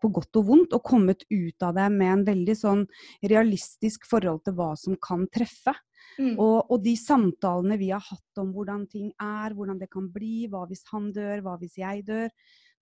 på 0.00 0.08
godt 0.08 0.38
og 0.40 0.46
vondt, 0.48 0.72
og 0.72 0.84
kommet 0.86 1.26
ut 1.28 1.62
av 1.62 1.74
det 1.76 1.86
med 1.92 2.12
en 2.12 2.22
veldig 2.26 2.54
sånn 2.56 2.84
realistisk 3.28 4.06
forhold 4.08 4.40
til 4.46 4.56
hva 4.56 4.70
som 4.80 4.96
kan 5.02 5.26
treffe. 5.32 5.74
Mm. 6.16 6.36
Og, 6.40 6.70
og, 6.70 6.78
de 6.84 6.94
samtalene 6.96 7.76
vi 7.80 7.90
har 7.92 8.00
hatt 8.00 8.40
om 8.40 8.54
hvordan 8.54 8.86
ting 8.88 9.10
er, 9.20 9.52
hvordan 9.56 9.80
det 9.80 9.90
kan 9.92 10.08
bli, 10.12 10.46
hva 10.48 10.64
hvis 10.70 10.86
han 10.92 11.10
dør, 11.12 11.42
hva 11.44 11.58
hvis 11.60 11.76
jeg 11.82 12.06
dør, 12.08 12.32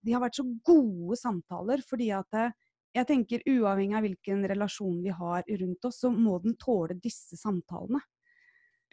de 0.05 0.13
har 0.13 0.23
vært 0.23 0.39
så 0.39 0.45
gode 0.63 1.17
samtaler. 1.19 1.83
fordi 1.89 2.11
at 2.15 2.39
eh, 2.39 2.55
jeg 2.95 3.07
tenker 3.09 3.47
uavhengig 3.49 3.97
av 3.97 4.05
hvilken 4.05 4.45
relasjon 4.47 5.01
vi 5.03 5.11
har 5.11 5.43
rundt 5.61 5.87
oss, 5.87 5.99
så 5.99 6.11
må 6.13 6.37
den 6.43 6.55
tåle 6.61 6.95
disse 7.01 7.35
samtalene. 7.39 7.99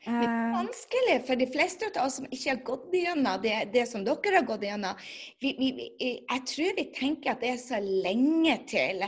Det 0.05 0.11
er 0.11 0.31
eh. 0.31 0.55
vanskelig 0.57 1.19
for 1.29 1.39
de 1.39 1.47
fleste 1.53 1.91
av 1.93 2.07
oss 2.09 2.19
som 2.19 2.27
ikke 2.27 2.51
har 2.51 2.63
gått 2.67 2.97
gjennom 2.97 3.43
det, 3.43 3.59
det 3.75 3.85
som 3.91 4.03
dere 4.07 4.41
har 4.41 4.49
gått 4.49 4.65
gjennom. 4.67 5.05
Jeg 5.43 6.41
tror 6.51 6.79
vi 6.79 6.89
tenker 6.97 7.37
at 7.37 7.45
det 7.45 7.53
er 7.55 7.63
så 7.63 7.79
lenge 7.83 8.59
til 8.71 9.07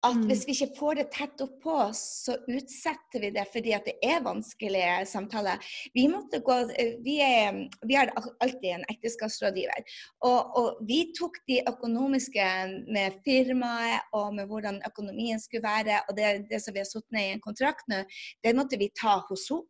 At 0.00 0.16
Mm. 0.16 0.28
hvis 0.30 0.46
vi 0.46 0.52
ikke 0.52 0.76
får 0.78 0.94
det 0.96 1.10
tett 1.12 1.42
oppå 1.44 1.74
så 1.92 2.32
utsetter 2.48 3.20
vi 3.20 3.30
det 3.36 3.42
fordi 3.52 3.74
at 3.76 3.84
det 3.84 3.98
er 4.00 4.22
vanskelige 4.24 5.04
samtaler. 5.04 5.60
Vi, 5.92 6.06
måtte 6.08 6.40
gå, 6.40 6.56
eh, 6.72 6.94
vi, 7.04 7.18
er, 7.20 7.68
vi 7.84 7.98
har 7.98 8.08
alltid 8.16 8.64
en 8.70 8.86
ekteskapsrådgiver. 8.88 9.84
Og, 10.24 10.56
og 10.56 10.80
vi 10.88 11.12
tok 11.12 11.36
de 11.52 11.60
økonomiske 11.68 12.46
med 12.88 13.20
firmaet 13.28 14.08
og 14.16 14.32
med 14.38 14.48
hvordan 14.48 14.80
økonomien 14.88 15.40
skulle 15.40 15.68
være, 15.68 16.00
og 16.08 16.16
det, 16.16 16.48
det 16.48 16.62
som 16.64 16.72
vi 16.72 16.80
har 16.80 16.88
satt 16.88 17.04
ned 17.12 17.26
i 17.26 17.36
en 17.36 17.44
kontrakt 17.44 17.84
nå, 17.92 18.00
det 18.40 18.56
måtte 18.56 18.80
vi 18.80 18.88
ta 18.96 19.18
hos 19.28 19.50
henne. 19.52 19.68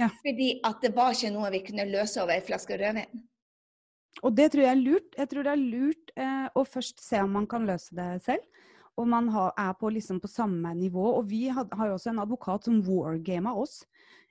Ja. 0.00 0.08
Fordi 0.22 0.54
at 0.64 0.80
det 0.84 0.94
var 0.96 1.12
ikke 1.12 1.32
noe 1.34 1.50
vi 1.52 1.64
kunne 1.66 1.88
løse 1.90 2.22
over 2.22 2.38
ei 2.38 2.44
flaske 2.44 2.78
rødvin. 2.80 3.20
Og 4.26 4.34
det 4.36 4.50
tror 4.52 4.64
jeg 4.64 4.72
er 4.72 4.80
lurt. 4.80 5.12
Jeg 5.16 5.30
tror 5.30 5.46
det 5.46 5.52
er 5.52 5.60
lurt 5.60 6.14
eh, 6.18 6.48
å 6.56 6.64
først 6.66 7.02
se 7.04 7.20
om 7.22 7.36
man 7.38 7.46
kan 7.50 7.66
løse 7.68 7.94
det 7.96 8.08
selv. 8.24 8.66
Og 8.98 9.06
man 9.08 9.30
har, 9.32 9.52
er 9.56 9.76
på, 9.78 9.92
liksom, 9.94 10.18
på 10.20 10.28
samme 10.28 10.72
nivå. 10.76 11.04
Og 11.20 11.28
vi 11.30 11.46
had, 11.52 11.70
har 11.76 11.92
jo 11.92 11.96
også 11.96 12.10
en 12.12 12.24
advokat 12.24 12.66
som 12.68 12.80
wargama 12.84 13.54
oss. 13.56 13.80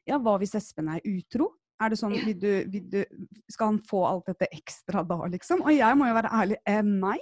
Ja, 0.10 0.20
hva 0.22 0.36
hvis 0.42 0.58
Espen 0.58 0.92
er 0.92 1.06
utro? 1.08 1.54
Er 1.80 1.94
det 1.94 2.00
sånn, 2.02 2.18
vil 2.26 2.36
du, 2.36 2.52
vil 2.68 2.88
du, 2.92 3.00
Skal 3.48 3.72
han 3.72 3.82
få 3.88 4.04
alt 4.10 4.28
dette 4.28 4.50
ekstra 4.52 5.06
da, 5.08 5.22
liksom? 5.32 5.64
Og 5.64 5.72
jeg 5.72 5.98
må 5.98 6.10
jo 6.10 6.18
være 6.18 6.34
ærlig 6.42 6.60
eh, 6.68 6.84
nei. 6.84 7.18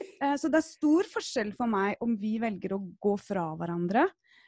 Eh, 0.00 0.36
så 0.40 0.48
det 0.48 0.62
er 0.62 0.66
stor 0.66 1.10
forskjell 1.10 1.52
for 1.58 1.70
meg 1.70 2.00
om 2.04 2.16
vi 2.18 2.38
velger 2.40 2.78
å 2.78 2.84
gå 3.02 3.14
fra 3.20 3.50
hverandre, 3.60 4.06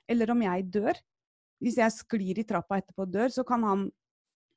eller 0.09 0.33
om 0.33 0.47
jeg 0.47 0.71
dør. 0.73 1.03
Hvis 1.63 1.79
jeg 1.79 1.95
sklir 1.95 2.41
i 2.43 2.47
trappa 2.49 2.81
etterpå 2.81 3.07
og 3.07 3.13
dør, 3.15 3.31
så 3.31 3.45
kan 3.47 3.63
han 3.67 3.87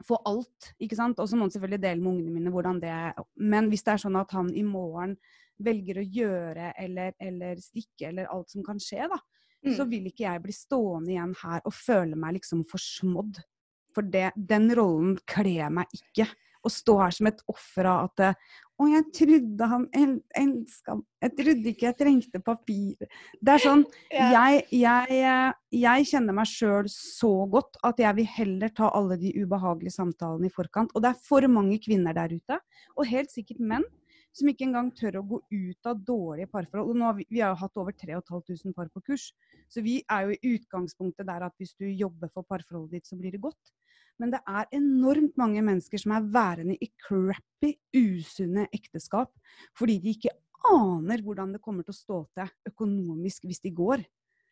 få 0.03 0.17
alt, 0.27 0.73
ikke 0.81 0.97
sant. 0.97 1.19
Og 1.21 1.29
så 1.29 1.37
må 1.37 1.45
han 1.45 1.53
selvfølgelig 1.53 1.81
dele 1.83 2.01
med 2.01 2.11
ungene 2.15 2.33
mine 2.33 2.51
hvordan 2.53 2.81
det 2.81 2.89
er. 2.91 3.13
Men 3.37 3.69
hvis 3.71 3.85
det 3.85 3.93
er 3.93 4.03
sånn 4.03 4.17
at 4.19 4.33
han 4.35 4.49
i 4.57 4.65
morgen 4.65 5.15
velger 5.63 6.01
å 6.01 6.09
gjøre 6.17 6.73
eller, 6.83 7.13
eller 7.21 7.61
stikke 7.63 8.09
eller 8.09 8.27
alt 8.33 8.51
som 8.51 8.65
kan 8.65 8.81
skje, 8.81 9.07
da, 9.13 9.21
Mm. 9.65 9.73
så 9.73 9.85
vil 9.89 10.09
ikke 10.11 10.27
jeg 10.27 10.41
bli 10.43 10.53
stående 10.53 11.13
igjen 11.15 11.31
her 11.41 11.61
og 11.65 11.73
føle 11.73 12.17
meg 12.19 12.37
liksom 12.37 12.63
forsmådd. 12.69 13.39
For 13.95 14.05
det, 14.05 14.27
den 14.35 14.69
rollen 14.77 15.15
kler 15.25 15.71
meg 15.73 15.89
ikke. 15.95 16.27
Å 16.65 16.71
stå 16.71 16.97
her 17.04 17.15
som 17.15 17.30
et 17.30 17.41
offer 17.51 17.88
av 17.89 18.08
at 18.10 18.21
det, 18.21 18.30
Å, 18.75 18.88
jeg 18.91 19.06
trodde 19.15 19.67
han 19.71 19.84
el 19.95 20.15
elska 20.36 20.97
Jeg 21.23 21.34
trodde 21.38 21.69
ikke 21.71 21.86
jeg 21.88 21.97
trengte 21.99 22.41
papir. 22.43 23.10
Det 23.39 23.54
er 23.54 23.63
sånn 23.63 23.86
jeg, 24.36 24.63
jeg, 24.75 25.19
eh, 25.19 25.51
jeg 25.80 26.08
kjenner 26.12 26.36
meg 26.36 26.49
sjøl 26.51 26.89
så 26.91 27.34
godt 27.51 27.80
at 27.88 28.01
jeg 28.04 28.19
vil 28.19 28.32
heller 28.38 28.73
ta 28.75 28.89
alle 28.97 29.19
de 29.21 29.32
ubehagelige 29.38 29.95
samtalene 29.95 30.49
i 30.49 30.56
forkant. 30.56 30.91
Og 30.91 31.06
det 31.06 31.13
er 31.13 31.21
for 31.30 31.47
mange 31.51 31.80
kvinner 31.84 32.17
der 32.17 32.36
ute, 32.36 32.60
og 32.97 33.08
helt 33.08 33.32
sikkert 33.32 33.63
menn, 33.63 33.88
som 34.36 34.51
ikke 34.51 34.65
engang 34.67 34.89
tør 34.95 35.21
å 35.21 35.25
gå 35.30 35.39
ut 35.47 35.89
av 35.89 36.01
dårlige 36.04 36.51
parforhold. 36.51 36.91
Og 36.91 36.99
nå 36.99 37.08
har 37.08 37.15
vi, 37.17 37.25
vi 37.32 37.41
har 37.43 37.54
jo 37.54 37.62
hatt 37.62 37.80
over 37.80 37.95
3500 37.95 38.75
par 38.75 38.91
på 38.91 39.04
kurs, 39.12 39.30
så 39.71 39.84
vi 39.86 40.01
er 40.12 40.28
jo 40.28 40.36
i 40.36 40.56
utgangspunktet 40.58 41.28
der 41.30 41.47
at 41.47 41.56
hvis 41.62 41.75
du 41.80 41.88
jobber 41.88 42.32
for 42.34 42.47
parforholdet 42.47 42.99
ditt, 42.99 43.08
så 43.08 43.17
blir 43.19 43.36
det 43.36 43.43
godt. 43.43 43.71
Men 44.21 44.32
det 44.32 44.41
er 44.47 44.69
enormt 44.78 45.36
mange 45.39 45.63
mennesker 45.65 45.99
som 45.99 46.13
er 46.15 46.28
værende 46.32 46.78
i 46.80 46.89
crappy, 47.08 47.73
usunne 47.95 48.67
ekteskap 48.75 49.34
fordi 49.75 49.99
de 50.04 50.13
ikke 50.15 50.34
aner 50.71 51.21
hvordan 51.23 51.56
det 51.56 51.62
kommer 51.63 51.86
til 51.86 51.93
å 51.93 51.97
stå 51.97 52.19
til 52.38 52.71
økonomisk 52.71 53.45
hvis 53.47 53.62
de 53.63 53.73
går. 53.75 54.06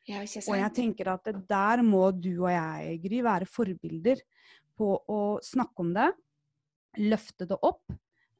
Ja, 0.09 0.19
Og 0.19 0.57
jeg 0.59 0.71
tenker 0.75 1.13
at 1.13 1.29
der 1.47 1.83
må 1.85 2.09
du 2.11 2.33
og 2.43 2.51
jeg, 2.51 2.97
Gry, 3.05 3.21
være 3.23 3.47
forbilder 3.47 4.19
på 4.75 4.89
å 5.07 5.19
snakke 5.43 5.85
om 5.85 5.93
det, 5.95 6.09
løfte 6.99 7.47
det 7.47 7.57
opp, 7.63 7.93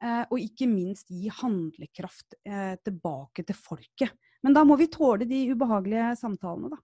eh, 0.04 0.26
og 0.28 0.42
ikke 0.42 0.68
minst 0.68 1.08
gi 1.14 1.32
handlekraft 1.32 2.36
eh, 2.44 2.76
tilbake 2.84 3.46
til 3.48 3.56
folket. 3.58 4.12
Men 4.44 4.58
da 4.58 4.66
må 4.68 4.76
vi 4.80 4.90
tåle 4.92 5.28
de 5.30 5.46
ubehagelige 5.54 6.12
samtalene, 6.20 6.74
da. 6.74 6.82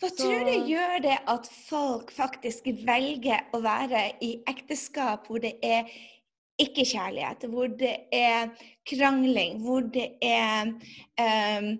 Hva 0.00 0.08
Så- 0.08 0.16
tror 0.16 0.44
du 0.44 0.68
gjør 0.68 1.02
det 1.02 1.18
at 1.28 1.48
folk 1.68 2.12
faktisk 2.12 2.68
velger 2.86 3.46
å 3.52 3.60
være 3.64 4.12
i 4.22 4.42
ekteskap 4.46 5.26
hvor 5.26 5.38
det 5.42 5.56
er 5.62 5.90
ikke 6.58 6.86
kjærlighet, 6.88 7.44
hvor 7.52 7.66
det 7.68 7.96
er 8.12 8.48
krangling, 8.88 9.60
hvor 9.60 9.80
det 9.80 10.06
er 10.22 10.72
ehm, 11.20 11.78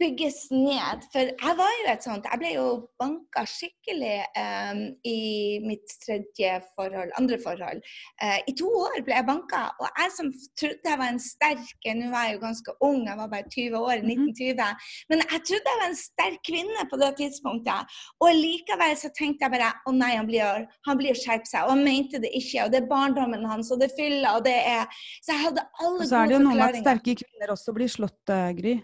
bygges 0.00 0.38
ned. 0.52 1.04
For 1.12 1.30
jeg 1.30 1.56
var 1.58 1.72
jo 1.78 1.86
et 1.92 2.04
sånt. 2.06 2.28
Jeg 2.30 2.40
ble 2.42 2.52
jo 2.54 2.66
banka 3.00 3.44
skikkelig 3.48 4.16
um, 4.40 4.82
i 5.06 5.20
mitt 5.64 5.94
tredje 6.04 6.52
forhold, 6.76 7.12
andre 7.20 7.38
forhold. 7.42 7.82
Uh, 8.22 8.38
I 8.50 8.54
to 8.58 8.68
år 8.68 9.00
ble 9.06 9.16
jeg 9.16 9.28
banka. 9.28 9.62
Og 9.80 9.88
jeg 10.00 10.14
som 10.16 10.30
trodde 10.60 10.92
jeg 10.92 11.00
var 11.00 11.14
en 11.14 11.22
sterk 11.22 11.88
Nå 12.00 12.10
var 12.12 12.28
jeg 12.28 12.36
jo 12.36 12.42
ganske 12.44 12.72
ung, 12.86 13.00
jeg 13.08 13.18
var 13.18 13.30
bare 13.32 13.48
20 13.50 13.76
år, 13.78 13.96
Mhm. 14.00 14.30
1920. 14.30 14.76
Men 15.10 15.22
jeg 15.24 15.40
trodde 15.48 15.72
jeg 15.72 15.80
var 15.82 15.88
en 15.88 15.98
sterk 15.98 16.40
kvinne 16.46 16.86
på 16.90 17.00
det 17.00 17.10
tidspunktet. 17.20 17.98
Og 18.20 18.30
likevel 18.36 18.94
så 18.96 19.10
tenkte 19.16 19.46
jeg 19.46 19.54
bare 19.56 19.72
å 19.88 19.94
nei, 19.96 20.12
han 20.16 20.28
blir, 20.28 20.66
han 20.86 21.00
blir 21.00 21.18
skjerpe 21.18 21.48
seg. 21.48 21.64
Og 21.64 21.74
han 21.74 21.84
mente 21.84 22.20
det 22.22 22.30
ikke. 22.36 22.64
Og 22.64 22.72
det 22.72 22.82
er 22.82 22.90
barndommen 22.90 23.44
hans, 23.48 23.70
og 23.72 23.80
det 23.80 23.90
er 23.90 23.96
fylla, 23.96 24.36
og 24.38 24.44
det 24.44 24.56
er 24.56 24.86
Så 25.20 25.34
jeg 25.34 25.44
hadde 25.46 25.66
alle 25.80 25.98
gode 25.98 26.06
forklaringer. 26.06 26.06
Og 26.06 26.08
så 26.10 26.16
er 26.16 26.26
det 26.26 26.34
jo 26.34 26.44
noe 26.46 26.54
med 26.54 26.68
at 26.68 26.82
sterke 26.84 27.14
kvinner 27.22 27.52
også 27.54 27.74
blir 27.76 27.90
slått, 27.90 28.32
uh, 28.32 28.50
Gry. 28.56 28.74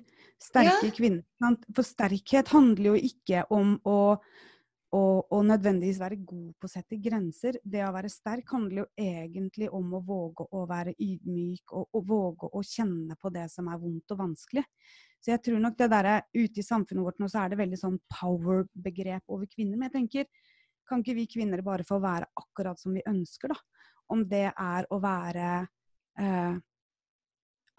Sterke 0.43 0.91
kvinner. 0.95 1.25
sant? 1.41 1.65
For 1.75 1.87
sterkhet 1.87 2.53
handler 2.53 2.93
jo 2.93 3.09
ikke 3.09 3.43
om 3.55 3.75
å, 3.89 3.99
å, 4.95 5.03
å 5.33 5.41
nødvendigvis 5.49 6.01
være 6.03 6.19
god 6.21 6.53
på 6.61 6.69
å 6.69 6.73
sette 6.73 6.99
grenser. 7.03 7.59
Det 7.65 7.83
å 7.87 7.93
være 7.95 8.13
sterk 8.13 8.53
handler 8.53 8.83
jo 8.83 8.87
egentlig 9.01 9.71
om 9.73 9.97
å 9.97 10.03
våge 10.05 10.49
å 10.53 10.67
være 10.69 10.95
ydmyk 10.99 11.73
og, 11.73 11.89
og 11.97 12.07
våge 12.11 12.53
å 12.53 12.63
kjenne 12.67 13.17
på 13.21 13.33
det 13.35 13.49
som 13.53 13.73
er 13.73 13.81
vondt 13.81 14.15
og 14.15 14.23
vanskelig. 14.27 14.67
Så 15.23 15.33
jeg 15.33 15.43
tror 15.43 15.63
nok 15.63 15.79
det 15.81 15.91
derre 15.91 16.21
ute 16.37 16.61
i 16.61 16.67
samfunnet 16.67 17.03
vårt 17.03 17.19
nå, 17.19 17.31
så 17.33 17.43
er 17.43 17.51
det 17.51 17.63
veldig 17.63 17.81
sånn 17.81 17.97
power-begrep 18.21 19.33
over 19.33 19.49
kvinner. 19.51 19.75
Men 19.75 19.89
jeg 19.89 19.97
tenker, 19.97 20.53
kan 20.87 21.03
ikke 21.03 21.17
vi 21.17 21.27
kvinner 21.33 21.65
bare 21.67 21.87
få 21.87 21.99
være 22.03 22.29
akkurat 22.39 22.79
som 22.79 22.95
vi 22.95 23.03
ønsker, 23.09 23.51
da? 23.51 23.87
Om 24.15 24.23
det 24.31 24.45
er 24.53 24.87
å 24.95 25.01
være 25.03 25.49
eh, 26.23 26.59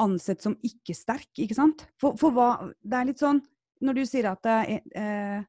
ansett 0.02 0.44
som 0.44 0.56
ikke 0.66 0.96
sterk, 0.96 1.30
ikke 1.38 1.58
sant? 1.58 1.86
For, 2.02 2.18
for 2.20 2.36
hva 2.36 2.50
Det 2.82 2.98
er 2.98 3.08
litt 3.10 3.22
sånn 3.22 3.42
Når 3.82 4.00
du 4.00 4.04
sier 4.10 4.30
at 4.32 4.50
eh, 4.50 4.78
eh, 4.98 5.46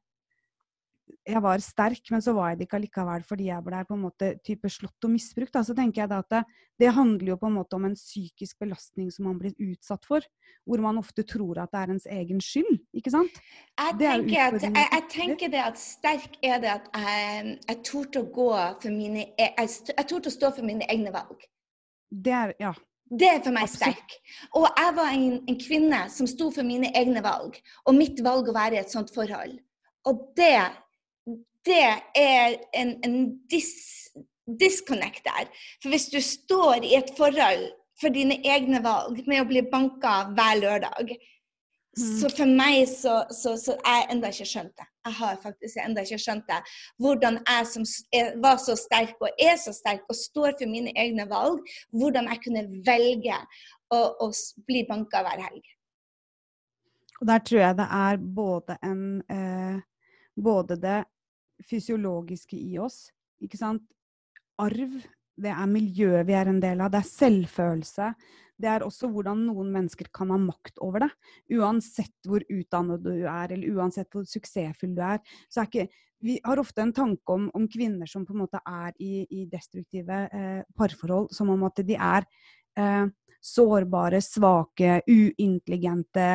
jeg 1.29 1.41
var 1.43 1.61
sterk, 1.61 2.01
men 2.13 2.21
så 2.23 2.33
var 2.37 2.51
jeg 2.51 2.59
det 2.59 2.65
ikke 2.67 2.77
allikevel 2.79 3.23
fordi 3.27 3.49
jeg 3.49 3.65
ble 3.65 3.79
på 3.87 3.95
en 3.95 4.03
måte 4.03 4.29
type 4.45 4.69
slått 4.71 5.05
og 5.07 5.13
misbrukt, 5.13 5.53
da, 5.55 5.63
så 5.65 5.75
tenker 5.77 6.03
jeg 6.03 6.11
da 6.11 6.19
at 6.23 6.29
det, 6.33 6.41
det 6.81 6.91
handler 6.95 7.33
jo 7.33 7.37
på 7.41 7.49
en 7.49 7.55
måte 7.57 7.77
om 7.77 7.85
en 7.89 7.97
psykisk 7.97 8.59
belastning 8.63 9.11
som 9.13 9.27
man 9.29 9.39
blir 9.41 9.53
utsatt 9.69 10.05
for, 10.07 10.25
hvor 10.65 10.83
man 10.83 10.99
ofte 11.01 11.25
tror 11.27 11.61
at 11.63 11.73
det 11.73 11.81
er 11.81 11.93
ens 11.95 12.07
egen 12.19 12.41
skyld, 12.43 12.81
ikke 12.97 13.13
sant? 13.13 13.39
Jeg 13.79 13.95
er 13.95 14.01
tenker, 14.01 14.59
at, 14.59 14.67
jeg, 14.67 14.89
jeg 14.95 15.07
tenker 15.15 15.53
det 15.53 15.63
at 15.65 15.81
sterk 15.81 16.37
er 16.45 16.61
det 16.63 16.73
at 16.75 16.91
jeg, 16.95 17.55
jeg 17.67 17.81
torde 17.91 18.23
å 18.23 18.29
gå 18.39 18.51
for 18.83 18.93
mine 18.93 19.29
e- 19.33 19.53
Jeg, 19.59 19.73
jeg 19.95 20.09
torde 20.09 20.31
å 20.31 20.33
stå 20.33 20.53
for 20.55 20.67
mine 20.67 20.87
egne 20.89 21.13
valg. 21.13 21.49
Det 22.09 22.33
er, 22.33 22.53
ja. 22.61 22.73
Det 23.09 23.29
er 23.29 23.41
for 23.41 23.55
meg 23.55 23.69
sterk. 23.71 24.13
Og 24.53 24.67
jeg 24.67 24.93
var 24.97 25.15
en, 25.15 25.39
en 25.49 25.57
kvinne 25.57 26.03
som 26.13 26.29
sto 26.29 26.51
for 26.53 26.67
mine 26.67 26.91
egne 26.95 27.23
valg, 27.25 27.57
og 27.89 27.97
mitt 27.97 28.21
valg 28.25 28.49
å 28.49 28.55
være 28.55 28.77
i 28.77 28.81
et 28.83 28.93
sånt 28.93 29.09
forhold. 29.15 29.57
Og 30.09 30.21
det, 30.37 30.59
det 31.65 31.85
er 32.17 32.59
en, 32.77 32.93
en 33.05 33.17
dis, 33.49 33.73
disconnect 34.61 35.25
der. 35.25 35.49
For 35.81 35.93
hvis 35.93 36.09
du 36.13 36.19
står 36.23 36.85
i 36.85 36.95
et 36.99 37.11
forhold 37.17 37.65
for 37.99 38.13
dine 38.15 38.39
egne 38.47 38.81
valg 38.83 39.19
med 39.27 39.43
å 39.43 39.47
bli 39.49 39.65
banka 39.71 40.21
hver 40.35 40.61
lørdag. 40.61 41.13
Så 41.99 42.29
for 42.31 42.49
meg 42.59 42.83
så, 42.89 43.15
så, 43.33 43.55
så 43.59 43.75
jeg 43.77 44.05
enda 44.13 44.31
ikke 44.31 44.47
skjønt 44.47 44.73
det. 44.79 44.87
Jeg 45.07 45.17
har 45.19 45.39
faktisk 45.43 45.79
enda 45.83 46.03
ikke 46.05 46.19
skjønt 46.21 46.45
det. 46.49 46.59
Hvordan 47.01 47.39
jeg 47.41 47.67
som 47.71 47.87
er, 48.15 48.31
var 48.43 48.59
så 48.61 48.75
sterk 48.79 49.19
og 49.23 49.41
er 49.41 49.57
så 49.59 49.73
sterk 49.75 50.05
og 50.09 50.17
står 50.17 50.55
for 50.59 50.71
mine 50.71 50.93
egne 50.95 51.25
valg, 51.29 51.61
hvordan 51.95 52.29
jeg 52.31 52.41
kunne 52.45 52.65
velge 52.87 53.37
å, 53.91 54.01
å 54.25 54.31
bli 54.69 54.85
banka 54.89 55.23
hver 55.25 55.45
helg. 55.47 55.69
Og 57.19 57.27
der 57.27 57.43
tror 57.43 57.63
jeg 57.65 57.77
det 57.79 57.87
er 57.99 58.25
både 58.41 58.81
en 58.85 59.05
eh, 59.27 59.85
Både 60.39 60.77
det 60.79 61.01
fysiologiske 61.67 62.55
i 62.55 62.77
oss, 62.79 63.09
ikke 63.43 63.57
sant. 63.59 63.81
Arv, 64.63 64.93
det 65.35 65.51
er 65.51 65.67
miljøet 65.67 66.27
vi 66.29 66.37
er 66.37 66.47
en 66.47 66.61
del 66.63 66.79
av, 66.79 66.93
det 66.93 67.01
er 67.01 67.09
selvfølelse. 67.09 68.07
Det 68.59 68.67
er 68.67 68.83
også 68.83 69.07
hvordan 69.13 69.45
noen 69.47 69.71
mennesker 69.71 70.09
kan 70.15 70.31
ha 70.33 70.37
makt 70.41 70.81
over 70.83 71.05
det. 71.05 71.09
Uansett 71.55 72.15
hvor 72.27 72.43
utdannet 72.51 73.03
du 73.05 73.13
er, 73.23 73.53
eller 73.55 73.79
uansett 73.79 74.11
hvor 74.13 74.27
suksessfull 74.27 74.95
du 74.97 75.01
er. 75.05 75.21
så 75.49 75.61
er 75.63 75.69
ikke 75.71 75.87
Vi 76.21 76.33
har 76.43 76.59
ofte 76.59 76.81
en 76.83 76.91
tanke 76.91 77.31
om, 77.31 77.45
om 77.55 77.67
kvinner 77.71 78.05
som 78.11 78.25
på 78.27 78.33
en 78.35 78.41
måte 78.41 78.59
er 78.67 78.91
i, 78.99 79.23
i 79.31 79.45
destruktive 79.47 80.25
eh, 80.35 80.63
parforhold, 80.75 81.29
som 81.31 81.49
om 81.49 81.63
at 81.63 81.79
de 81.87 81.95
er 81.95 82.25
eh, 82.75 83.05
sårbare, 83.39 84.19
svake, 84.19 84.97
uintelligente 85.07 86.25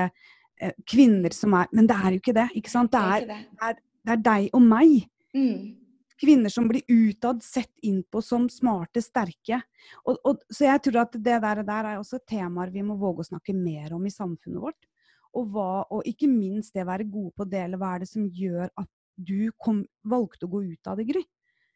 eh, 0.61 0.73
kvinner 0.89 1.37
som 1.37 1.53
er 1.61 1.69
Men 1.73 1.87
det 1.87 1.97
er 2.01 2.11
jo 2.17 2.23
ikke 2.23 2.33
det. 2.41 2.49
ikke 2.57 2.71
sant? 2.73 2.93
Det 2.93 3.01
Er 3.01 3.29
er, 3.29 3.75
det? 3.75 3.77
det 4.05 4.13
er 4.17 4.23
deg 4.25 4.49
og 4.55 4.63
meg. 4.63 5.05
Mm. 5.37 5.84
Kvinner 6.25 6.53
som 6.53 6.67
blir 6.71 6.83
utad 6.89 7.43
sett 7.45 7.73
inn 7.85 8.03
på 8.11 8.23
som 8.25 8.49
smarte, 8.51 9.03
sterke. 9.05 9.61
Og, 10.05 10.19
og, 10.25 10.43
så 10.49 10.69
jeg 10.71 10.83
tror 10.87 11.03
at 11.05 11.15
det 11.19 11.39
der, 11.45 11.63
der 11.67 11.91
er 11.93 12.01
også 12.01 12.23
temaer 12.29 12.73
vi 12.75 12.85
må 12.87 12.97
våge 13.01 13.25
å 13.25 13.31
snakke 13.33 13.57
mer 13.57 13.93
om 13.97 14.05
i 14.09 14.13
samfunnet 14.15 14.63
vårt. 14.63 14.91
Og, 15.35 15.49
hva, 15.53 15.85
og 15.91 16.07
ikke 16.09 16.31
minst 16.31 16.75
det 16.75 16.85
å 16.87 16.91
være 16.93 17.09
gode 17.11 17.35
på 17.35 17.45
å 17.45 17.51
dele. 17.51 17.79
Hva 17.81 17.95
er 17.95 18.05
det 18.05 18.11
som 18.13 18.27
gjør 18.27 18.69
at 18.71 18.91
du 19.15 19.51
kom, 19.63 19.85
valgte 20.07 20.47
å 20.47 20.53
gå 20.55 20.63
ut 20.73 20.91
av 20.91 21.01
det, 21.01 21.09
Gry? 21.11 21.25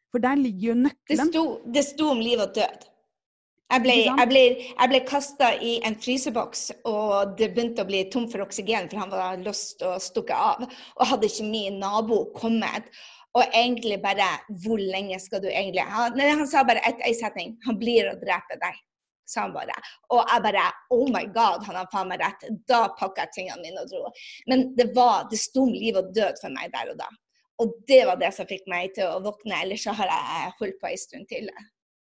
For 0.09 0.25
der 0.25 0.39
ligger 0.41 0.71
jo 0.73 0.79
nøkkelen. 0.87 1.27
Det 1.29 1.35
sto, 1.35 1.45
det 1.67 1.85
sto 1.85 2.13
om 2.15 2.23
liv 2.23 2.41
og 2.41 2.55
død. 2.57 2.87
Jeg 3.69 3.85
ble, 3.85 3.95
jeg 4.07 4.29
ble, 4.31 4.43
jeg 4.65 4.89
ble 4.89 4.99
kasta 5.05 5.51
i 5.61 5.75
en 5.85 5.97
fryseboks, 6.01 6.63
og 6.89 7.35
det 7.37 7.51
begynte 7.53 7.85
å 7.85 7.89
bli 7.91 8.07
tom 8.09 8.25
for 8.33 8.47
oksygen, 8.47 8.89
for 8.89 9.03
han 9.03 9.13
var 9.13 9.43
låst 9.45 9.85
og 9.85 9.99
stukket 10.01 10.33
av. 10.41 10.65
Og 10.97 11.11
hadde 11.11 11.29
ikke 11.29 11.45
min 11.51 11.77
nabo 11.83 12.23
kommet. 12.33 12.89
Og 13.37 13.45
egentlig 13.55 13.99
bare 14.03 14.25
Hvor 14.65 14.81
lenge 14.81 15.19
skal 15.21 15.43
du 15.45 15.51
egentlig 15.51 15.85
Han, 15.85 16.17
han 16.17 16.47
sa 16.49 16.63
bare 16.65 16.81
ett 16.89 17.03
ei 17.05 17.13
setning. 17.15 17.59
Han 17.67 17.77
blir 17.79 18.09
å 18.09 18.17
drepe 18.19 18.57
deg 18.61 18.79
sa 19.29 19.45
han 19.45 19.53
bare. 19.53 19.77
Og 20.15 20.23
jeg 20.23 20.45
bare 20.45 20.67
Oh 20.95 21.07
my 21.13 21.25
God, 21.35 21.65
han 21.69 21.79
har 21.79 21.89
faen 21.93 22.11
meg 22.11 22.23
rett. 22.23 22.47
Da 22.69 22.87
pakka 22.99 23.27
jeg 23.27 23.35
tingene 23.37 23.63
mine 23.65 23.85
og 23.85 23.91
dro. 23.93 24.13
Men 24.51 24.71
det 24.79 24.91
var, 24.97 25.29
det 25.31 25.41
sto 25.41 25.67
om 25.67 25.75
liv 25.75 25.99
og 26.01 26.13
død 26.17 26.41
for 26.41 26.55
meg 26.55 26.73
der 26.75 26.93
og 26.95 27.01
da. 27.01 27.09
Og 27.63 27.75
det 27.91 28.05
var 28.07 28.21
det 28.21 28.31
som 28.37 28.47
fikk 28.49 28.69
meg 28.71 28.95
til 28.97 29.11
å 29.11 29.23
våkne. 29.23 29.61
Ellers 29.65 29.85
så 29.85 29.95
har 29.99 30.13
jeg 30.13 30.53
holdt 30.61 30.81
på 30.81 30.91
en 30.91 31.01
stund 31.03 31.31
til. 31.31 31.49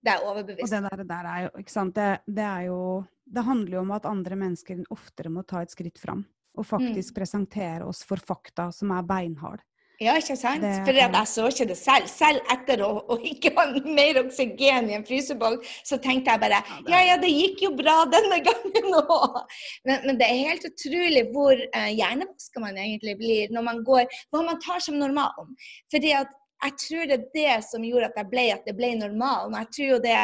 Det 0.04 0.14
er 0.14 0.26
overbevist. 0.26 0.68
Og 0.68 0.74
det 0.74 0.82
der, 0.84 1.04
der 1.08 1.30
er 1.30 1.46
jo, 1.46 1.52
ikke 1.62 1.74
sant. 1.74 1.94
Det, 1.96 2.10
det, 2.26 2.44
er 2.44 2.66
jo 2.68 2.80
Det 3.24 3.46
handler 3.46 3.78
jo 3.78 3.84
om 3.86 3.94
at 3.96 4.08
andre 4.08 4.36
mennesker 4.38 4.84
oftere 4.94 5.32
må 5.32 5.46
ta 5.48 5.64
et 5.64 5.74
skritt 5.74 5.98
fram. 5.98 6.22
Og 6.58 6.66
faktisk 6.66 7.14
mm. 7.14 7.18
presentere 7.18 7.88
oss 7.88 8.04
for 8.06 8.20
fakta 8.20 8.68
som 8.74 8.92
er 8.94 9.06
beinhard. 9.08 9.64
Ja, 9.98 10.12
ikke 10.14 10.36
sant? 10.38 10.62
Det, 10.62 10.72
For 10.86 10.94
jeg 10.94 11.26
så 11.26 11.44
ikke 11.50 11.64
det 11.72 11.76
selv. 11.78 12.06
Selv 12.10 12.52
etter 12.54 12.84
å, 12.86 12.90
å 13.10 13.16
ikke 13.26 13.50
ha 13.56 13.64
mer 13.82 14.20
oksygen 14.20 14.90
i 14.92 14.94
en 14.94 15.06
fryseboks, 15.06 15.72
så 15.88 15.98
tenkte 16.02 16.36
jeg 16.36 16.42
bare 16.44 16.60
ja, 16.86 17.00
ja, 17.02 17.16
det 17.18 17.32
gikk 17.32 17.64
jo 17.66 17.72
bra 17.74 18.04
denne 18.06 18.38
gangen 18.46 18.98
òg. 19.00 19.40
Men, 19.88 20.04
men, 20.06 20.20
det 20.20 20.28
er 20.28 20.52
helt 20.52 20.66
utrolig 20.70 21.24
hvor 21.34 21.58
uh, 21.58 21.88
hjernevaska 21.90 22.62
man 22.62 22.78
egentlig 22.78 23.16
blir 23.18 23.54
når 23.54 23.66
man 23.66 23.82
går 23.86 24.06
Hva 24.30 24.44
man 24.46 24.60
tar 24.62 24.84
som 24.84 25.00
normalen. 25.00 25.56
Fordi 25.90 26.14
at 26.20 26.30
jeg 26.62 26.74
tror 26.82 27.06
det 27.06 27.16
er 27.16 27.26
det 27.34 27.56
som 27.66 27.84
gjorde 27.86 28.08
at 28.10 28.16
jeg 28.18 28.30
ble 28.32 28.44
at 28.54 28.64
det 28.66 28.74
ble 28.78 28.92
normalen. 28.98 29.54
Jeg 29.60 29.70
tror 29.74 29.90
jo 29.92 29.98
det, 30.06 30.16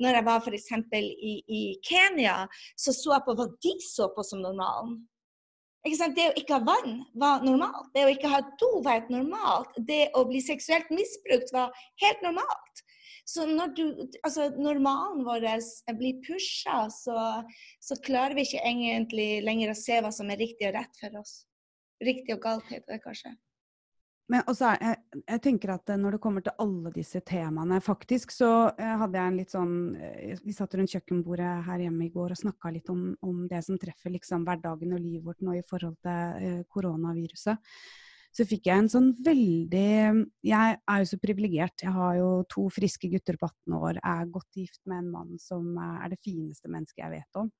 når 0.00 0.18
jeg 0.18 0.26
var 0.28 0.44
f.eks. 0.44 0.70
I, 0.96 1.34
i 1.48 1.62
Kenya, 1.84 2.36
så 2.76 2.94
så 2.96 3.16
jeg 3.16 3.26
på 3.26 3.36
hva 3.36 3.48
de 3.64 3.74
så 3.84 4.08
på 4.12 4.24
som 4.24 4.44
normalen. 4.44 5.02
Det 5.82 6.28
å 6.28 6.38
ikke 6.38 6.60
ha 6.60 6.62
vann 6.62 7.00
var 7.18 7.42
normalt. 7.42 7.90
Det 7.94 8.04
å 8.06 8.12
ikke 8.12 8.30
ha 8.30 8.40
do 8.60 8.70
var 8.84 9.00
helt 9.00 9.10
normalt. 9.10 9.74
Det 9.78 10.12
å 10.14 10.22
bli 10.28 10.38
seksuelt 10.44 10.90
misbrukt 10.94 11.50
var 11.54 11.74
helt 12.04 12.22
normalt. 12.22 12.84
Så 13.24 13.46
når 13.46 13.74
du, 13.76 13.84
altså 14.26 14.48
normalen 14.58 15.22
vår 15.26 15.46
blir 15.98 16.18
pusha, 16.26 16.88
så, 16.90 17.16
så, 17.80 17.98
klarer 18.02 18.34
vi 18.34 18.46
ikke 18.46 18.64
egentlig 18.66 19.28
lenger 19.46 19.72
å 19.72 19.78
se 19.78 20.00
hva 20.02 20.10
som 20.14 20.30
er 20.30 20.42
riktig 20.42 20.68
og 20.70 20.76
rett 20.78 20.98
for 21.00 21.18
oss. 21.22 21.42
Riktig 22.02 22.34
og 22.34 22.42
galt 22.42 22.70
heter 22.70 22.96
det 22.96 23.02
kanskje. 23.04 23.34
Men 24.30 24.44
også 24.46 24.70
jeg, 24.78 24.98
jeg, 25.18 25.40
tenker 25.42 25.72
at 25.74 25.90
eh, 25.90 25.98
når 25.98 26.16
det 26.16 26.20
kommer 26.22 26.44
til 26.44 26.54
alle 26.62 26.92
disse 26.94 27.20
temaene 27.26 27.80
Faktisk 27.82 28.30
så 28.34 28.50
eh, 28.70 28.94
hadde 29.00 29.18
jeg 29.18 29.32
en 29.32 29.40
litt 29.40 29.54
sånn 29.54 29.74
eh, 29.98 30.36
Vi 30.44 30.54
satt 30.56 30.76
rundt 30.78 30.94
kjøkkenbordet 30.94 31.50
her 31.66 31.82
hjemme 31.82 32.06
i 32.06 32.12
går 32.14 32.34
og 32.34 32.40
snakka 32.40 32.72
litt 32.74 32.88
om, 32.92 33.10
om, 33.26 33.42
det 33.50 33.64
som 33.66 33.80
treffer 33.82 34.14
liksom 34.14 34.46
hverdagen 34.46 34.94
og 34.94 35.02
livet 35.02 35.26
vårt 35.26 35.42
nå 35.44 35.58
i 35.58 35.66
forhold 35.66 35.98
til 36.06 36.62
koronaviruset. 36.72 37.74
Så 38.32 38.46
fikk 38.48 38.70
jeg 38.70 38.80
en 38.80 38.88
sånn 38.88 39.10
veldig 39.20 39.88
Jeg 40.46 40.76
er 40.78 41.02
jo 41.02 41.08
så 41.10 41.18
privilegert. 41.20 41.82
Jeg 41.84 41.92
har 41.92 42.16
jo 42.16 42.28
to 42.48 42.64
friske 42.72 43.10
gutter 43.12 43.36
på 43.40 43.50
18 43.50 43.76
år, 43.76 43.98
er 44.00 44.30
godt 44.32 44.62
gift 44.62 44.80
med 44.88 45.02
en 45.02 45.10
mann 45.12 45.34
som 45.42 45.74
er 45.76 46.14
det 46.14 46.22
fineste 46.24 46.70
mennesket 46.72 47.04
jeg 47.04 47.12
vet 47.18 47.42
om. 47.42 47.50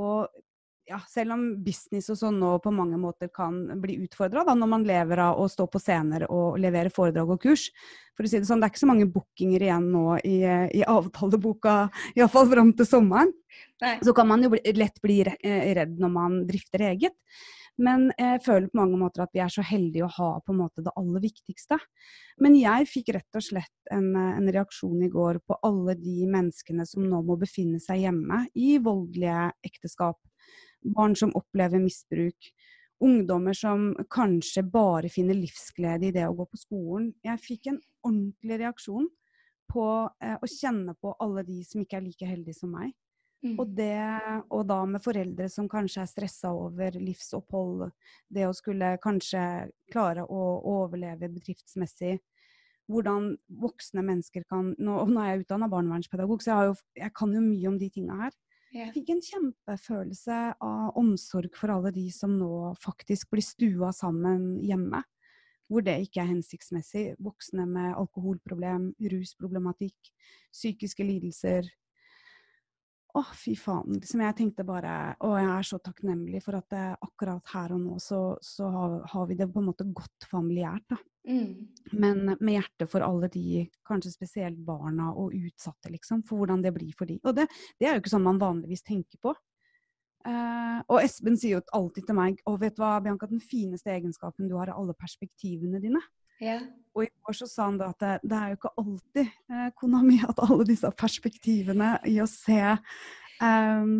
Og 0.00 0.42
ja, 0.88 0.98
selv 1.08 1.34
om 1.36 1.42
business 1.64 2.08
og 2.12 2.18
sånn 2.18 2.38
nå 2.40 2.54
på 2.62 2.72
mange 2.74 2.98
måter 3.00 3.30
kan 3.34 3.58
bli 3.82 3.98
utfordra 4.04 4.42
når 4.56 4.70
man 4.72 4.86
lever 4.86 5.22
av 5.22 5.38
å 5.40 5.46
stå 5.50 5.66
på 5.70 5.80
scener 5.82 6.26
og 6.30 6.58
levere 6.62 6.92
foredrag 6.94 7.30
og 7.36 7.42
kurs. 7.44 7.68
For 8.16 8.26
å 8.26 8.30
si 8.30 8.40
Det 8.40 8.48
sånn, 8.48 8.60
det 8.60 8.68
er 8.68 8.74
ikke 8.74 8.82
så 8.82 8.90
mange 8.90 9.08
bookinger 9.12 9.62
igjen 9.64 9.86
nå 9.92 10.18
i, 10.26 10.40
i 10.76 10.82
avtaleboka, 10.84 11.76
iallfall 12.16 12.50
fram 12.50 12.74
til 12.76 12.88
sommeren. 12.88 13.32
Nei. 13.82 13.96
Så 14.04 14.14
kan 14.16 14.28
man 14.28 14.44
jo 14.44 14.52
bli, 14.52 14.60
lett 14.76 15.00
bli 15.02 15.22
eh, 15.24 15.72
redd 15.78 15.96
når 16.00 16.12
man 16.12 16.36
drifter 16.48 16.84
eget. 16.90 17.16
Men 17.80 18.10
jeg 18.18 18.42
føler 18.44 18.68
på 18.68 18.76
mange 18.76 18.98
måter 19.00 19.22
at 19.24 19.32
vi 19.32 19.40
er 19.40 19.52
så 19.52 19.62
heldige 19.64 20.04
å 20.04 20.12
ha 20.18 20.30
på 20.44 20.52
en 20.52 20.58
måte 20.60 20.84
det 20.84 20.92
aller 21.00 21.22
viktigste. 21.22 21.78
Men 22.44 22.58
jeg 22.58 22.88
fikk 22.90 23.12
rett 23.16 23.38
og 23.38 23.46
slett 23.46 23.92
en, 23.94 24.10
en 24.16 24.50
reaksjon 24.52 25.00
i 25.06 25.08
går 25.12 25.40
på 25.46 25.56
alle 25.64 25.94
de 25.96 26.26
menneskene 26.28 26.84
som 26.88 27.06
nå 27.06 27.22
må 27.24 27.38
befinne 27.40 27.80
seg 27.80 28.02
hjemme 28.04 28.42
i 28.58 28.74
voldelige 28.82 29.48
ekteskap 29.64 30.18
barn 30.82 31.16
som 31.16 31.32
opplever 31.38 31.82
misbruk, 31.82 32.50
ungdommer 33.00 33.56
som 33.56 33.90
kanskje 34.12 34.64
bare 34.68 35.08
finner 35.12 35.38
livsglede 35.38 36.10
i 36.10 36.14
det 36.14 36.26
å 36.28 36.36
gå 36.36 36.46
på 36.50 36.60
skolen. 36.60 37.10
Jeg 37.24 37.44
fikk 37.44 37.70
en 37.72 37.80
ordentlig 38.06 38.60
reaksjon 38.64 39.08
på 39.70 39.86
eh, 40.22 40.36
å 40.36 40.50
kjenne 40.50 40.96
på 41.00 41.14
alle 41.22 41.44
de 41.46 41.62
som 41.66 41.80
ikke 41.82 42.00
er 42.00 42.06
like 42.06 42.28
heldige 42.28 42.58
som 42.58 42.74
meg. 42.74 42.92
Mm. 43.40 43.54
Og, 43.56 43.70
det, 43.72 43.96
og 44.52 44.66
da 44.68 44.82
med 44.84 45.00
foreldre 45.00 45.46
som 45.48 45.68
kanskje 45.70 46.02
er 46.02 46.10
stressa 46.10 46.50
over 46.52 46.98
livsopphold, 47.00 47.86
det 48.28 48.44
å 48.44 48.56
skulle 48.56 48.98
kanskje 49.00 49.70
klare 49.92 50.26
å 50.28 50.42
overleve 50.74 51.30
bedriftsmessig. 51.30 52.18
Hvordan 52.90 53.30
voksne 53.62 54.02
mennesker 54.02 54.42
kan 54.50 54.72
Nå, 54.82 54.96
nå 55.06 55.22
er 55.22 55.30
jeg 55.30 55.44
utdanna 55.44 55.70
barnevernspedagog, 55.72 56.42
så 56.42 56.52
jeg, 56.52 56.72
jo, 56.72 56.78
jeg, 57.00 57.12
kan 57.16 57.32
jo 57.36 57.42
mye 57.44 57.70
om 57.70 57.78
de 57.80 57.88
tinga 57.94 58.18
her. 58.26 58.36
Jeg 58.70 58.92
fikk 58.94 59.08
en 59.10 59.22
kjempefølelse 59.24 60.36
av 60.62 60.98
omsorg 60.98 61.56
for 61.58 61.72
alle 61.74 61.90
de 61.94 62.04
som 62.14 62.36
nå 62.38 62.70
faktisk 62.78 63.32
blir 63.32 63.42
stua 63.42 63.90
sammen 63.94 64.60
hjemme. 64.62 65.02
Hvor 65.70 65.82
det 65.86 65.96
ikke 66.04 66.22
er 66.22 66.30
hensiktsmessig. 66.32 67.04
Voksne 67.22 67.66
med 67.66 67.96
alkoholproblem, 67.98 68.92
rusproblematikk, 69.10 70.12
psykiske 70.54 71.06
lidelser. 71.06 71.66
Å, 73.10 73.24
fy 73.34 73.56
faen. 73.58 73.98
Liksom 73.98 74.22
jeg 74.22 74.36
tenkte 74.38 74.66
bare 74.66 75.16
Og 75.26 75.34
jeg 75.34 75.48
er 75.50 75.66
så 75.66 75.80
takknemlig 75.82 76.42
for 76.44 76.58
at 76.60 76.68
det, 76.70 76.84
akkurat 77.02 77.54
her 77.54 77.74
og 77.74 77.80
nå 77.82 77.98
så, 78.02 78.20
så 78.38 78.70
har, 78.70 79.00
har, 79.10 79.26
vi 79.26 79.38
det 79.38 79.50
på 79.50 79.62
en 79.62 79.70
måte 79.72 79.86
godt 79.90 80.30
familiært, 80.30 80.86
da. 80.94 81.00
Mm. 81.28 81.68
Men 81.92 82.36
med 82.40 82.54
hjerte 82.54 82.86
for 82.88 83.04
alle 83.04 83.28
de, 83.32 83.64
kanskje 83.86 84.12
spesielt 84.14 84.58
barna 84.64 85.10
og 85.12 85.34
utsatte, 85.36 85.92
liksom. 85.92 86.24
For 86.28 86.40
hvordan 86.40 86.64
det 86.64 86.72
blir 86.76 86.94
for 86.96 87.10
de. 87.10 87.18
Og 87.24 87.36
det, 87.36 87.46
det 87.80 87.88
er 87.88 87.96
jo 87.96 88.04
ikke 88.04 88.14
sånn 88.14 88.26
man 88.26 88.40
vanligvis 88.40 88.84
tenker 88.86 89.20
på. 89.22 89.34
Uh, 90.20 90.80
og 90.92 90.98
Espen 91.00 91.36
sier 91.40 91.56
jo 91.56 91.62
alltid 91.72 92.04
til 92.10 92.16
meg 92.18 92.40
og 92.44 92.58
vet 92.60 92.74
du 92.76 92.82
hva, 92.82 92.98
Bianca, 93.00 93.24
den 93.30 93.40
fineste 93.40 93.88
egenskapen 93.88 94.50
du 94.50 94.58
har, 94.58 94.68
er 94.68 94.76
alle 94.76 94.92
perspektivene 95.00 95.80
dine. 95.80 96.02
Yeah. 96.40 96.66
Og 96.96 97.06
i 97.06 97.08
går 97.24 97.36
så 97.38 97.48
sa 97.48 97.68
han 97.68 97.78
da 97.80 97.90
at 97.92 98.00
det, 98.02 98.12
det 98.28 98.36
er 98.36 98.52
jo 98.52 98.58
ikke 98.58 98.72
alltid, 98.82 99.30
uh, 99.52 99.68
kona 99.80 100.02
mi, 100.04 100.18
at 100.24 100.42
alle 100.44 100.66
disse 100.68 100.90
perspektivene 101.00 101.94
i 102.08 102.18
å 102.20 102.28
se 102.28 102.60
um, 103.40 103.94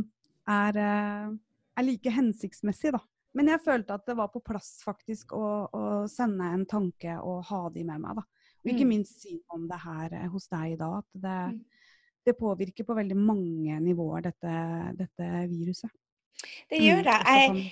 er, 0.49 0.81
uh, 0.81 1.33
er 1.81 1.89
like 1.89 2.13
hensiktsmessig, 2.17 2.93
da. 2.97 3.01
Men 3.39 3.53
jeg 3.53 3.63
følte 3.63 3.95
at 3.95 4.07
det 4.09 4.17
var 4.19 4.31
på 4.33 4.43
plass 4.43 4.81
faktisk 4.83 5.35
å, 5.39 5.45
å 5.71 5.83
sende 6.11 6.49
en 6.51 6.65
tanke 6.69 7.15
og 7.23 7.45
ha 7.51 7.61
de 7.75 7.85
med 7.87 8.03
meg. 8.03 8.19
da. 8.19 8.25
Og 8.61 8.73
ikke 8.73 8.87
mm. 8.87 8.91
minst 8.91 9.23
si 9.23 9.37
om 9.55 9.69
det 9.71 9.79
her 9.81 10.17
eh, 10.19 10.27
hos 10.33 10.49
deg 10.51 10.75
i 10.75 10.81
dag. 10.81 10.99
At 11.01 11.23
det, 11.27 11.37
mm. 11.53 11.61
det, 12.27 12.37
påvirker 12.41 12.89
på 12.89 12.97
veldig 12.99 13.19
mange 13.19 13.79
nivåer, 13.85 14.27
dette, 14.27 14.57
dette 14.99 15.31
viruset. 15.53 15.95
Det 16.71 16.81
gjør 16.81 17.05
det. 17.07 17.17
Mm, 17.21 17.61
jeg, 17.61 17.71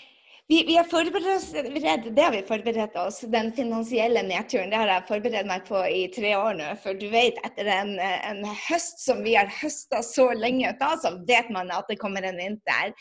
vi, 0.51 0.65
vi, 0.65 0.77
har 0.77 0.85
forberedt 0.85 2.15
det 2.17 2.23
har 2.23 2.33
vi 2.33 2.41
forberedt 2.49 2.95
oss. 2.97 3.21
Den 3.29 3.51
finansielle 3.53 4.23
nedturen 4.25 4.71
det 4.73 4.79
har 4.81 4.89
jeg 4.89 5.05
forberedt 5.11 5.49
meg 5.49 5.67
på 5.69 5.83
i 5.85 6.07
tre 6.15 6.31
år 6.39 6.57
nå. 6.57 6.69
For 6.81 6.97
du 6.97 7.05
vet, 7.13 7.37
etter 7.45 7.69
en, 7.69 7.91
en 8.01 8.41
høst 8.49 9.03
som 9.03 9.21
vi 9.27 9.35
har 9.37 9.51
høsta 9.53 10.01
så 10.07 10.31
lenge 10.33 10.71
av, 10.73 10.95
så 11.03 11.13
vet 11.29 11.51
man 11.53 11.69
at 11.75 11.93
det 11.93 11.99
kommer 12.01 12.25
en 12.25 12.41
vinter. 12.41 12.95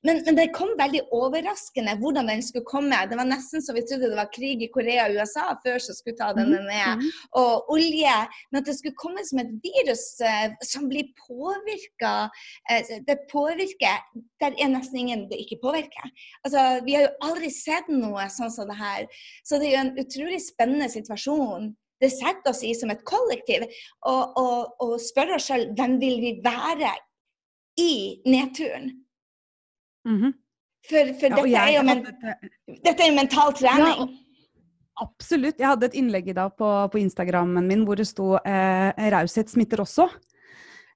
Men, 0.00 0.22
men, 0.24 0.38
det 0.38 0.54
kom 0.56 0.72
veldig 0.80 1.02
overraskende 1.12 1.98
hvordan 2.00 2.32
den 2.32 2.40
skulle 2.46 2.64
komme. 2.72 3.02
Det 3.10 3.20
var 3.20 3.28
nesten 3.28 3.60
så 3.60 3.76
vi 3.76 3.84
trodde 3.84 4.08
det 4.08 4.22
var 4.22 4.32
krig 4.32 4.64
i 4.64 4.70
Korea 4.72 5.04
og 5.10 5.20
USA 5.20 5.50
før 5.60 5.76
som 5.84 6.00
skulle 6.00 6.16
ta 6.22 6.30
denne 6.32 6.62
mhm, 6.62 6.70
ned. 6.72 7.04
Mhm. 7.04 7.12
Og 7.42 7.74
olje. 7.76 8.16
Men 8.48 8.62
at 8.62 8.70
det 8.70 8.78
skulle 8.78 8.96
komme 8.96 9.26
som 9.28 9.44
et 9.44 9.52
virus 9.60 10.06
uh, 10.24 10.56
som 10.64 10.88
blir 10.88 11.12
påvirka 11.20 12.14
uh, 12.32 12.96
Det 13.04 13.20
påvirker 13.28 14.00
der 14.44 14.56
er 14.60 14.72
nesten 14.72 14.98
ingen 15.00 15.28
det 15.30 15.38
ikke 15.40 15.60
påvirker. 15.62 16.10
Altså, 16.44 16.80
vi 16.84 16.93
vi 16.94 17.00
har 17.00 17.08
jo 17.08 17.28
aldri 17.28 17.48
sett 17.50 17.88
noe 17.90 18.28
sånn 18.30 18.52
som 18.54 18.68
det 18.70 18.76
her. 18.78 19.08
Så 19.42 19.58
det 19.58 19.66
er 19.66 19.72
jo 19.74 19.80
en 19.82 19.96
utrolig 20.04 20.38
spennende 20.44 20.86
situasjon. 20.92 21.72
Det 22.02 22.10
setter 22.12 22.52
oss 22.52 22.62
i 22.66 22.70
som 22.78 22.92
et 22.94 23.02
kollektiv. 23.08 23.64
Og, 24.06 24.38
og, 24.38 24.76
og 24.84 24.94
spørre 25.02 25.40
oss 25.40 25.48
selv 25.50 25.74
hvem 25.74 25.98
vil 26.02 26.20
vi 26.22 26.32
være 26.44 26.92
i 27.82 28.22
nedturen? 28.30 28.92
Mm 30.06 30.18
-hmm. 30.20 30.32
For, 30.84 31.14
for 31.18 31.32
ja, 31.32 31.36
dette, 31.36 31.58
er 31.58 31.72
jo 31.74 31.82
men, 31.82 32.04
dette 32.84 33.02
er 33.02 33.08
jo 33.08 33.16
mental 33.16 33.54
trening. 33.56 33.98
Ja, 33.98 34.06
absolutt. 35.00 35.58
Jeg 35.58 35.68
hadde 35.68 35.86
et 35.86 35.94
innlegg 35.94 36.28
i 36.28 36.36
dag 36.36 36.52
på, 36.58 36.88
på 36.92 36.98
Instagrammen 36.98 37.66
min 37.66 37.84
hvor 37.84 37.96
det 37.96 38.06
sto 38.06 38.36
eh, 38.36 38.92
'raushet 38.92 39.50
smitter 39.50 39.80
også'. 39.80 40.10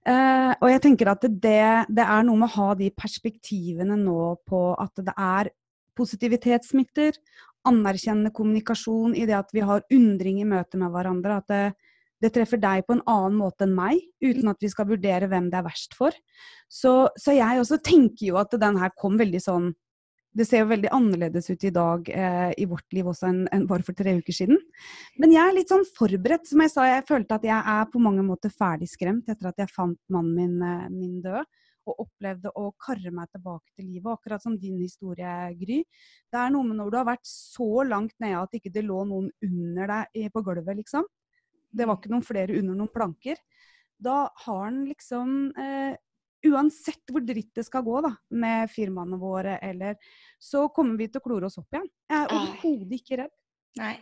Eh, 0.08 0.52
og 0.60 0.70
jeg 0.70 0.82
tenker 0.84 1.10
at 1.10 1.22
det, 1.22 1.62
det, 1.88 2.04
er 2.04 2.22
noe 2.24 2.36
med 2.36 2.48
å 2.48 2.56
ha 2.56 2.74
de 2.78 2.88
perspektivene 2.90 3.96
nå 3.96 4.36
på 4.48 4.60
at 4.78 5.02
det 5.04 5.14
er 5.16 5.50
positivitet 5.98 6.66
smitter. 6.66 7.18
Anerkjennende 7.68 8.32
kommunikasjon 8.34 9.16
i 9.18 9.26
det 9.28 9.36
at 9.38 9.50
vi 9.54 9.64
har 9.66 9.84
undring 9.94 10.40
i 10.40 10.48
møte 10.48 10.80
med 10.80 10.94
hverandre. 10.94 11.40
At 11.42 11.50
det, 11.50 11.64
det, 12.22 12.32
treffer 12.36 12.62
deg 12.62 12.86
på 12.86 12.96
en 12.96 13.04
annen 13.10 13.36
måte 13.40 13.66
enn 13.66 13.74
meg, 13.76 14.00
uten 14.24 14.48
at 14.54 14.62
vi 14.62 14.70
skal 14.72 14.88
vurdere 14.88 15.28
hvem 15.30 15.50
det 15.52 15.60
er 15.60 15.66
verst 15.66 15.98
for. 15.98 16.14
Så, 16.70 16.94
så 17.18 17.36
jeg 17.36 17.60
også 17.60 17.82
tenker 17.82 18.30
jo 18.30 18.40
at 18.40 18.56
den 18.56 18.80
her 18.80 18.94
kom 18.96 19.18
veldig 19.20 19.42
sånn 19.42 19.70
det 20.38 20.46
ser 20.46 20.62
jo 20.62 20.70
veldig 20.70 20.90
annerledes 20.94 21.48
ut 21.50 21.64
i 21.66 21.72
dag 21.74 22.08
eh, 22.12 22.50
i 22.60 22.66
vårt 22.68 22.94
liv 22.94 23.06
også 23.10 23.28
enn, 23.30 23.40
en 23.54 23.64
bare 23.70 23.84
for 23.86 23.96
tre 23.96 24.14
uker 24.20 24.34
siden. 24.34 24.58
Men 25.18 25.32
jeg 25.34 25.42
er 25.42 25.56
litt 25.56 25.72
sånn 25.72 25.86
forberedt. 25.96 26.46
Som 26.50 26.62
jeg 26.62 26.72
sa, 26.74 26.84
jeg 26.86 27.06
følte 27.08 27.38
at 27.38 27.46
jeg 27.48 27.58
er 27.58 27.88
på 27.90 28.02
mange 28.02 28.24
måter 28.26 28.52
ferdig 28.52 28.90
skremt 28.92 29.28
etter 29.30 29.50
at 29.50 29.64
jeg 29.64 29.72
fant 29.72 29.98
mannen 30.12 30.36
min, 30.36 30.60
eh, 30.62 30.86
min 30.92 31.18
død. 31.24 31.48
Og 31.88 32.02
opplevde 32.04 32.52
å 32.58 32.66
karre 32.80 33.12
meg 33.14 33.30
tilbake 33.32 33.72
til 33.72 33.88
livet, 33.88 34.10
akkurat 34.12 34.44
som 34.44 34.56
din 34.60 34.76
historie, 34.82 35.34
Gry. 35.58 35.78
Det 36.28 36.40
er 36.40 36.52
noe 36.52 36.66
med 36.66 36.78
når 36.80 36.90
du 36.92 36.98
har 37.00 37.08
vært 37.08 37.28
så 37.28 37.84
langt 37.88 38.16
nede 38.22 38.42
at 38.42 38.58
ikke 38.58 38.72
det 38.74 38.84
lå 38.84 39.04
noen 39.08 39.30
under 39.46 39.94
deg 39.94 40.28
på 40.34 40.44
gulvet, 40.44 40.76
liksom. 40.82 41.06
Det 41.68 41.86
var 41.88 41.98
ikke 41.98 42.12
noen 42.12 42.26
flere 42.26 42.58
under 42.58 42.76
noen 42.76 42.92
planker. 42.92 43.40
Da 43.98 44.28
har 44.44 44.68
en 44.68 44.84
liksom 44.88 45.32
eh, 45.58 45.96
uansett 46.46 47.10
hvor 47.10 47.24
dritt 47.26 47.50
det 47.56 47.64
skal 47.66 47.84
gå 47.86 48.00
da, 48.04 48.12
med 48.30 48.70
firmaene 48.70 49.18
våre, 49.20 49.58
eller 49.64 49.98
så 50.40 50.66
kommer 50.74 50.98
vi 51.00 51.08
til 51.10 51.22
å 51.22 51.24
klore 51.24 51.48
oss 51.48 51.58
opp 51.60 51.74
igjen. 51.74 51.88
Jeg 52.10 52.20
er 52.20 52.36
overhodet 52.36 53.00
ikke 53.00 53.20
redd. 53.22 53.34
Nei. 53.78 53.96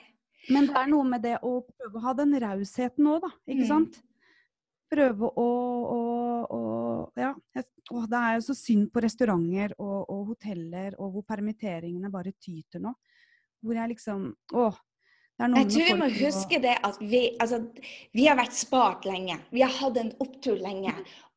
Men 0.53 0.68
det 0.68 0.76
er 0.78 0.91
noe 0.93 1.07
med 1.09 1.24
det 1.24 1.39
å 1.43 1.57
prøve 1.66 1.99
å 1.99 2.05
ha 2.05 2.12
den 2.18 2.37
rausheten 2.43 3.09
òg, 3.11 3.24
da. 3.24 3.32
Ikke 3.49 3.64
mm. 3.64 3.70
sant? 3.70 3.99
Prøve 4.93 5.30
å, 5.30 5.47
å, 5.97 6.01
å 6.57 6.61
Ja. 7.18 7.32
Å, 7.87 8.01
det 8.11 8.18
er 8.18 8.32
jo 8.37 8.43
så 8.49 8.55
synd 8.59 8.89
på 8.91 9.03
restauranter 9.05 9.76
og, 9.78 10.09
og 10.11 10.32
hoteller 10.32 10.97
og 10.99 11.12
hvor 11.14 11.24
permitteringene 11.28 12.11
bare 12.11 12.34
tyter 12.34 12.82
nå. 12.82 12.91
Hvor 13.62 13.78
jeg 13.78 13.93
liksom 13.95 14.28
Å, 14.59 14.66
jeg 15.37 15.68
tror 15.68 15.84
vi 15.84 15.95
må 16.01 16.07
huske 16.16 16.59
det 16.64 16.74
at 16.87 16.97
vi, 17.03 17.20
altså, 17.43 17.59
vi 18.16 18.24
har 18.24 18.39
vært 18.39 18.57
spart 18.57 19.05
lenge. 19.05 19.37
Vi 19.53 19.61
har 19.61 19.74
hatt 19.82 19.99
en 20.01 20.14
opptur 20.24 20.57
lenge. 20.57 20.95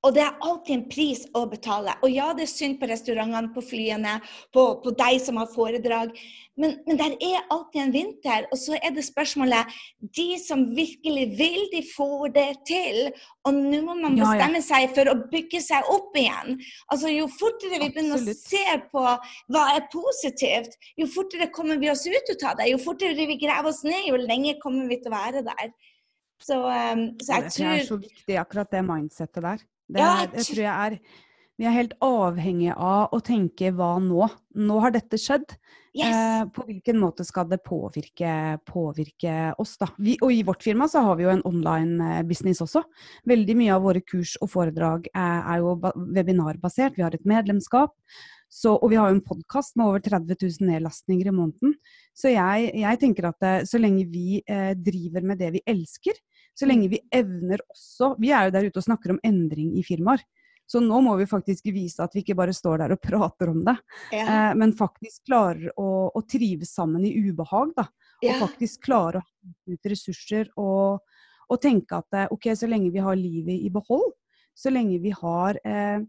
Og 0.08 0.14
det 0.16 0.22
er 0.24 0.38
alltid 0.48 0.76
en 0.78 0.84
pris 0.88 1.26
å 1.36 1.42
betale. 1.52 1.92
Og 2.06 2.14
ja, 2.14 2.30
det 2.36 2.46
er 2.46 2.52
synd 2.52 2.78
på 2.80 2.88
restaurantene, 2.88 3.52
på 3.52 3.64
flyene, 3.68 4.14
på, 4.56 4.62
på 4.80 4.94
deg 4.96 5.18
som 5.20 5.40
har 5.42 5.50
foredrag. 5.52 6.14
Men, 6.60 6.78
men 6.86 7.00
der 7.00 7.16
er 7.20 7.42
alltid 7.52 7.82
en 7.82 7.92
vinter. 7.92 8.46
Og 8.48 8.62
så 8.62 8.78
er 8.80 8.94
det 8.96 9.04
spørsmålet 9.04 9.74
De 10.16 10.28
som 10.40 10.64
virkelig 10.76 11.26
vil, 11.40 11.60
de 11.74 11.82
får 11.92 12.32
det 12.38 12.48
til. 12.70 13.10
Og 13.44 13.58
nå 13.58 13.82
må 13.90 13.98
man 14.00 14.16
bestemme 14.20 14.62
seg 14.64 14.94
for 14.96 15.12
å 15.12 15.18
bygge 15.34 15.60
seg 15.66 15.92
opp 15.92 16.16
igjen. 16.20 16.56
Altså 16.96 17.12
Jo 17.12 17.28
fortere 17.34 17.82
vi 17.82 17.90
begynner 17.92 18.22
Absolutt. 18.22 18.40
å 18.40 18.54
se 18.54 18.78
på 18.94 19.04
hva 19.52 19.66
er 19.76 19.90
positivt, 19.92 20.80
jo 21.00 21.10
fortere 21.12 21.50
kommer 21.52 21.80
vi 21.82 21.92
oss 21.92 22.06
ut 22.08 22.32
av 22.48 22.56
det. 22.62 22.70
Jo 22.72 22.80
fortere 22.80 23.18
vi 23.20 23.36
graver 23.42 23.74
oss 23.74 23.84
ned, 23.84 24.08
jo 24.08 24.20
lenger 24.22 24.62
kommer 24.64 24.88
vi 24.88 25.02
til 25.04 25.12
å 25.12 25.18
være 25.18 25.44
der. 25.48 25.76
Så, 26.40 26.56
um, 26.56 27.04
så 27.20 27.36
jeg 27.36 27.52
tror 27.52 27.68
Det 27.68 27.82
er 27.82 27.86
så 27.90 28.00
viktig, 28.00 28.40
akkurat 28.40 28.72
det 28.72 28.86
mindsettet 28.88 29.44
der. 29.44 29.68
Det, 29.90 30.04
ja, 30.04 30.14
jeg 30.30 30.46
tror 30.46 30.64
jeg 30.64 30.70
er 30.70 31.00
Vi 31.60 31.68
er 31.68 31.76
helt 31.76 31.96
avhengige 32.06 32.76
av 32.78 33.16
å 33.16 33.20
tenke 33.26 33.74
hva 33.76 33.98
nå? 34.00 34.30
Nå 34.56 34.80
har 34.80 34.94
dette 34.96 35.20
skjedd. 35.20 35.58
Yes. 35.98 36.14
Eh, 36.14 36.44
på 36.54 36.64
hvilken 36.68 37.00
måte 37.02 37.26
skal 37.28 37.50
det 37.50 37.58
påvirke, 37.66 38.32
påvirke 38.70 39.34
oss, 39.60 39.74
da? 39.82 39.90
Vi, 39.98 40.16
og 40.24 40.32
i 40.32 40.44
vårt 40.48 40.64
firma 40.64 40.88
så 40.88 41.02
har 41.04 41.18
vi 41.20 41.26
jo 41.26 41.34
en 41.34 41.44
online 41.50 42.06
eh, 42.06 42.24
business 42.30 42.62
også. 42.64 42.86
Veldig 43.28 43.58
mye 43.60 43.76
av 43.76 43.84
våre 43.84 44.04
kurs 44.06 44.38
og 44.40 44.54
foredrag 44.54 45.10
er, 45.12 45.40
er 45.42 45.64
jo 45.66 45.76
webinarbasert. 46.16 46.96
Vi 46.96 47.04
har 47.04 47.18
et 47.18 47.28
medlemskap. 47.28 47.96
Så, 48.50 48.74
og 48.74 48.90
vi 48.90 48.98
har 48.98 49.12
jo 49.12 49.20
en 49.20 49.26
podkast 49.26 49.76
med 49.78 49.86
over 49.86 50.02
30 50.02 50.34
000 50.42 50.72
nedlastninger 50.72 51.30
i 51.30 51.34
måneden. 51.34 51.76
Så 52.18 52.32
jeg, 52.34 52.72
jeg 52.82 53.02
tenker 53.02 53.30
at 53.30 53.46
eh, 53.46 53.66
så 53.70 53.82
lenge 53.82 54.08
vi 54.10 54.42
eh, 54.42 54.72
driver 54.74 55.26
med 55.26 55.42
det 55.42 55.52
vi 55.58 55.66
elsker, 55.70 56.18
så 56.58 56.68
lenge 56.68 56.90
vi 56.92 57.00
evner 57.16 57.62
også 57.70 58.14
Vi 58.20 58.34
er 58.36 58.48
jo 58.48 58.54
der 58.56 58.68
ute 58.68 58.82
og 58.82 58.86
snakker 58.86 59.14
om 59.14 59.22
endring 59.24 59.72
i 59.80 59.84
firmaer. 59.86 60.24
Så 60.70 60.78
nå 60.84 61.00
må 61.02 61.16
vi 61.18 61.26
faktisk 61.26 61.66
vise 61.74 62.04
at 62.04 62.14
vi 62.14 62.22
ikke 62.22 62.36
bare 62.38 62.54
står 62.54 62.84
der 62.84 62.92
og 62.94 63.02
prater 63.02 63.50
om 63.50 63.64
det, 63.66 63.74
ja. 64.14 64.22
eh, 64.22 64.52
men 64.54 64.76
faktisk 64.78 65.24
klarer 65.26 65.72
å, 65.74 65.88
å, 66.14 66.22
trives 66.30 66.76
sammen 66.78 67.08
i 67.08 67.14
ubehag. 67.18 67.72
Da. 67.74 67.88
Ja. 68.22 68.36
Og 68.36 68.44
faktisk 68.44 68.84
klarer 68.86 69.18
å 69.18 69.24
ha 69.24 69.74
ut 69.74 69.90
ressurser 69.90 70.52
og, 70.62 71.02
og, 71.48 71.58
tenke 71.64 71.98
at 71.98 72.20
eh, 72.20 72.30
ok, 72.36 72.52
så 72.54 72.70
lenge 72.70 72.94
vi 72.94 73.02
har 73.02 73.18
livet 73.18 73.66
i 73.66 73.72
behold, 73.74 74.14
så 74.54 74.70
lenge 74.70 75.00
vi 75.02 75.16
har 75.18 75.58
eh, 75.66 76.06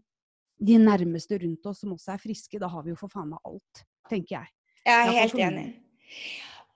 de 0.61 0.77
nærmeste 0.77 1.41
rundt 1.41 1.65
oss 1.65 1.81
som 1.81 1.97
også 1.97 2.13
er 2.13 2.21
friske, 2.21 2.61
da 2.61 2.69
har 2.69 2.85
vi 2.85 2.93
jo 2.93 3.01
for 3.01 3.09
faen 3.09 3.31
meg 3.33 3.41
alt, 3.49 3.85
tenker 4.13 4.43
jeg. 4.43 4.55
Jeg 4.85 5.09
er 5.09 5.21
helt 5.23 5.41
enig. 5.41 5.67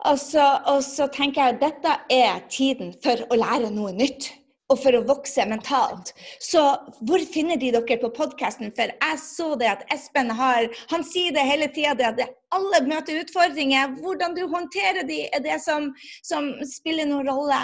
Og 0.03 0.19
så, 0.19 0.45
og 0.67 0.81
så, 0.83 1.07
tenker 1.07 1.41
jeg 1.41 1.55
at 1.55 1.61
dette 1.61 1.99
er 2.11 2.41
tiden 2.51 2.95
for 3.03 3.21
å 3.31 3.39
lære 3.39 3.71
noe 3.73 3.93
nytt. 3.95 4.33
Og 4.73 4.79
for 4.81 4.97
å 4.97 5.03
vokse 5.05 5.43
mentalt. 5.45 6.07
Så 6.41 6.57
hvor 7.05 7.21
finner 7.29 7.59
de 7.61 7.67
dere 7.69 7.97
på 8.01 8.09
podkasten? 8.15 8.71
For 8.73 8.89
jeg 8.89 9.17
så 9.21 9.51
det 9.61 9.67
at 9.69 9.83
Espen 9.93 10.31
har 10.33 10.65
Han 10.89 11.03
sier 11.05 11.35
det 11.35 11.43
hele 11.45 11.67
tida, 11.69 12.07
at 12.09 12.33
alle 12.49 12.79
møter 12.89 13.19
utfordringer. 13.21 13.93
Hvordan 14.01 14.33
du 14.33 14.41
håndterer 14.49 15.05
de, 15.05 15.19
er 15.29 15.43
det 15.45 15.59
som, 15.61 15.91
som, 16.25 16.47
spiller 16.65 17.05
noen 17.05 17.29
rolle. 17.29 17.59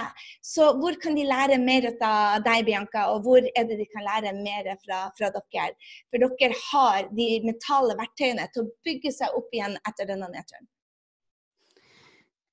Så 0.45 0.67
hvor 0.77 0.93
kan 1.01 1.17
de 1.17 1.25
lære 1.25 1.57
mer 1.63 1.87
av 1.89 2.45
deg, 2.45 2.67
Bianca? 2.69 3.07
Og 3.15 3.25
hvor 3.25 3.49
er 3.49 3.65
det 3.65 3.79
de 3.81 3.87
kan 3.89 4.05
lære 4.05 4.35
mer 4.37 4.69
fra, 4.85 5.07
fra 5.17 5.31
dere? 5.33 5.71
For 6.13 6.21
dere 6.21 6.61
har 6.67 7.09
de 7.09 7.31
mentale 7.47 7.97
verktøyene 7.97 8.45
til 8.53 8.67
å 8.67 8.71
bygge 8.85 9.15
seg 9.17 9.41
opp 9.41 9.49
igjen 9.57 9.73
etter 9.89 10.13
denne 10.13 10.29
nedturen. 10.29 10.69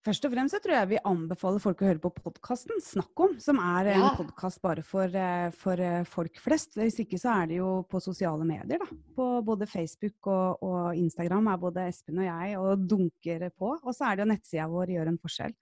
Først 0.08 0.24
og 0.24 0.32
fremst 0.32 0.54
så 0.54 0.58
tror 0.64 0.72
jeg 0.72 0.88
vi 0.88 1.00
anbefaler 1.04 1.60
folk 1.60 1.82
å 1.82 1.88
høre 1.90 2.00
på 2.00 2.10
podkasten 2.16 2.78
Snakk 2.80 3.20
om, 3.20 3.34
som 3.44 3.58
er 3.60 3.90
en 3.92 4.04
ja. 4.06 4.12
podkast 4.16 4.62
bare 4.64 4.80
for, 4.80 5.04
eh, 5.04 5.50
for, 5.52 5.82
eh, 5.84 6.06
folk 6.08 6.40
flest. 6.40 6.78
Hvis 6.80 6.96
ikke 7.04 7.18
så 7.20 7.34
er 7.34 7.50
det 7.50 7.58
jo 7.58 7.82
på 7.84 8.00
sosiale 8.00 8.46
medier, 8.48 8.80
da. 8.80 8.88
På 9.18 9.26
både 9.44 9.68
Facebook 9.68 10.30
og, 10.32 10.64
og 10.64 10.96
Instagram 10.96 11.52
er 11.52 11.60
både 11.60 11.84
Espen 11.90 12.22
og 12.22 12.24
jeg 12.24 12.56
og 12.56 12.88
dunker 12.88 13.46
på. 13.52 13.74
Og 13.82 13.92
så 13.92 14.08
er 14.08 14.16
det 14.16 14.24
jo 14.24 14.30
nettsida 14.32 14.70
vår 14.72 14.96
Gjør 14.96 15.12
en 15.12 15.20
forskjell. 15.26 15.56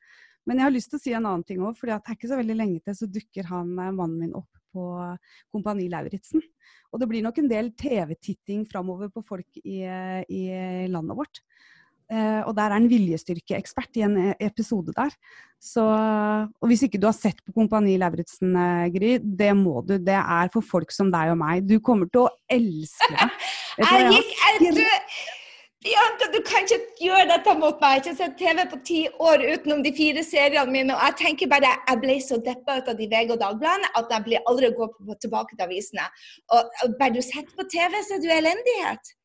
Men 0.47 0.63
jeg 0.63 0.69
har 0.69 0.77
lyst 0.77 0.95
til 0.95 1.01
å 1.01 1.05
si 1.09 1.19
en 1.19 1.27
annen 1.27 1.47
ting 1.51 1.67
òg, 1.67 1.75
for 1.75 1.91
det 1.91 1.99
er 1.99 2.15
ikke 2.15 2.31
så 2.31 2.39
veldig 2.39 2.61
lenge 2.63 2.87
til 2.87 3.01
så 3.03 3.13
dukker 3.19 3.51
han 3.51 3.75
eh, 3.75 3.95
mannen 3.99 4.21
min 4.23 4.37
opp 4.39 4.63
på 4.77 4.91
Kompani 5.51 5.91
Lauritzen. 5.91 6.45
Og 6.95 7.03
det 7.03 7.11
blir 7.11 7.27
nok 7.27 7.43
en 7.43 7.51
del 7.51 7.75
TV-titting 7.75 8.63
framover 8.71 9.11
på 9.11 9.27
folk 9.27 9.59
i, 9.65 9.81
i 9.83 10.43
landet 10.93 11.19
vårt. 11.19 11.43
Uh, 12.07 12.47
og 12.47 12.53
der 12.55 12.71
er 12.71 12.79
en 12.79 12.87
viljestyrkeekspert 12.87 13.99
i 13.99 14.05
en 14.07 14.17
eh, 14.29 14.35
episode 14.47 14.93
der. 14.95 15.15
Så, 15.59 15.83
og 15.83 16.69
hvis 16.71 16.85
ikke 16.87 17.01
du 17.03 17.09
har 17.09 17.17
sett 17.17 17.41
på 17.43 17.55
Kompani 17.57 17.97
Lauritzen, 17.99 18.55
uh, 18.55 18.87
Gry, 18.95 19.17
det 19.19 19.51
må 19.59 19.81
du. 19.83 19.97
Det 19.99 20.15
er 20.15 20.53
for 20.55 20.63
folk 20.63 20.95
som 20.95 21.11
deg 21.11 21.33
og 21.33 21.41
meg. 21.41 21.65
Du 21.67 21.81
kommer 21.83 22.07
til 22.13 22.29
å 22.29 22.31
elske 22.47 23.11
det. 23.11 23.27
jeg 23.83 24.15
gikk 24.15 24.79
du, 24.79 24.85
Bianca, 25.87 26.31
du 26.31 26.39
kan 26.47 26.65
ikke 26.65 26.79
gjøre 27.09 27.27
dette 27.33 27.59
mot 27.59 27.83
meg. 27.83 27.99
Jeg 27.99 27.99
har 27.99 28.05
ikke 28.05 28.17
sett 28.23 28.39
TV 28.39 28.63
på 28.71 28.81
ti 28.87 29.03
år 29.27 29.43
utenom 29.43 29.83
de 29.83 29.93
fire 29.99 30.23
seriene 30.27 30.73
mine. 30.79 30.95
Og 30.95 31.03
jeg 31.09 31.19
tenker 31.25 31.51
bare, 31.51 31.75
jeg 31.91 32.03
ble 32.07 32.21
så 32.23 32.39
deppa 32.47 32.79
ut 32.81 32.95
av 32.95 33.03
de 33.03 33.11
VG 33.11 33.35
og 33.35 33.43
Dagbladene 33.43 33.93
at 33.99 34.15
jeg 34.15 34.29
blir 34.31 34.51
aldri 34.51 34.71
å 34.71 34.91
gå 34.95 35.21
tilbake 35.27 35.59
til 35.59 35.67
avisene. 35.67 36.07
Og 36.55 36.99
bare 36.99 37.15
du 37.19 37.23
sitter 37.23 37.55
på 37.59 37.67
TV, 37.75 38.03
så 38.03 38.19
er 38.19 38.25
du 38.25 38.35
elendighet. 38.35 39.17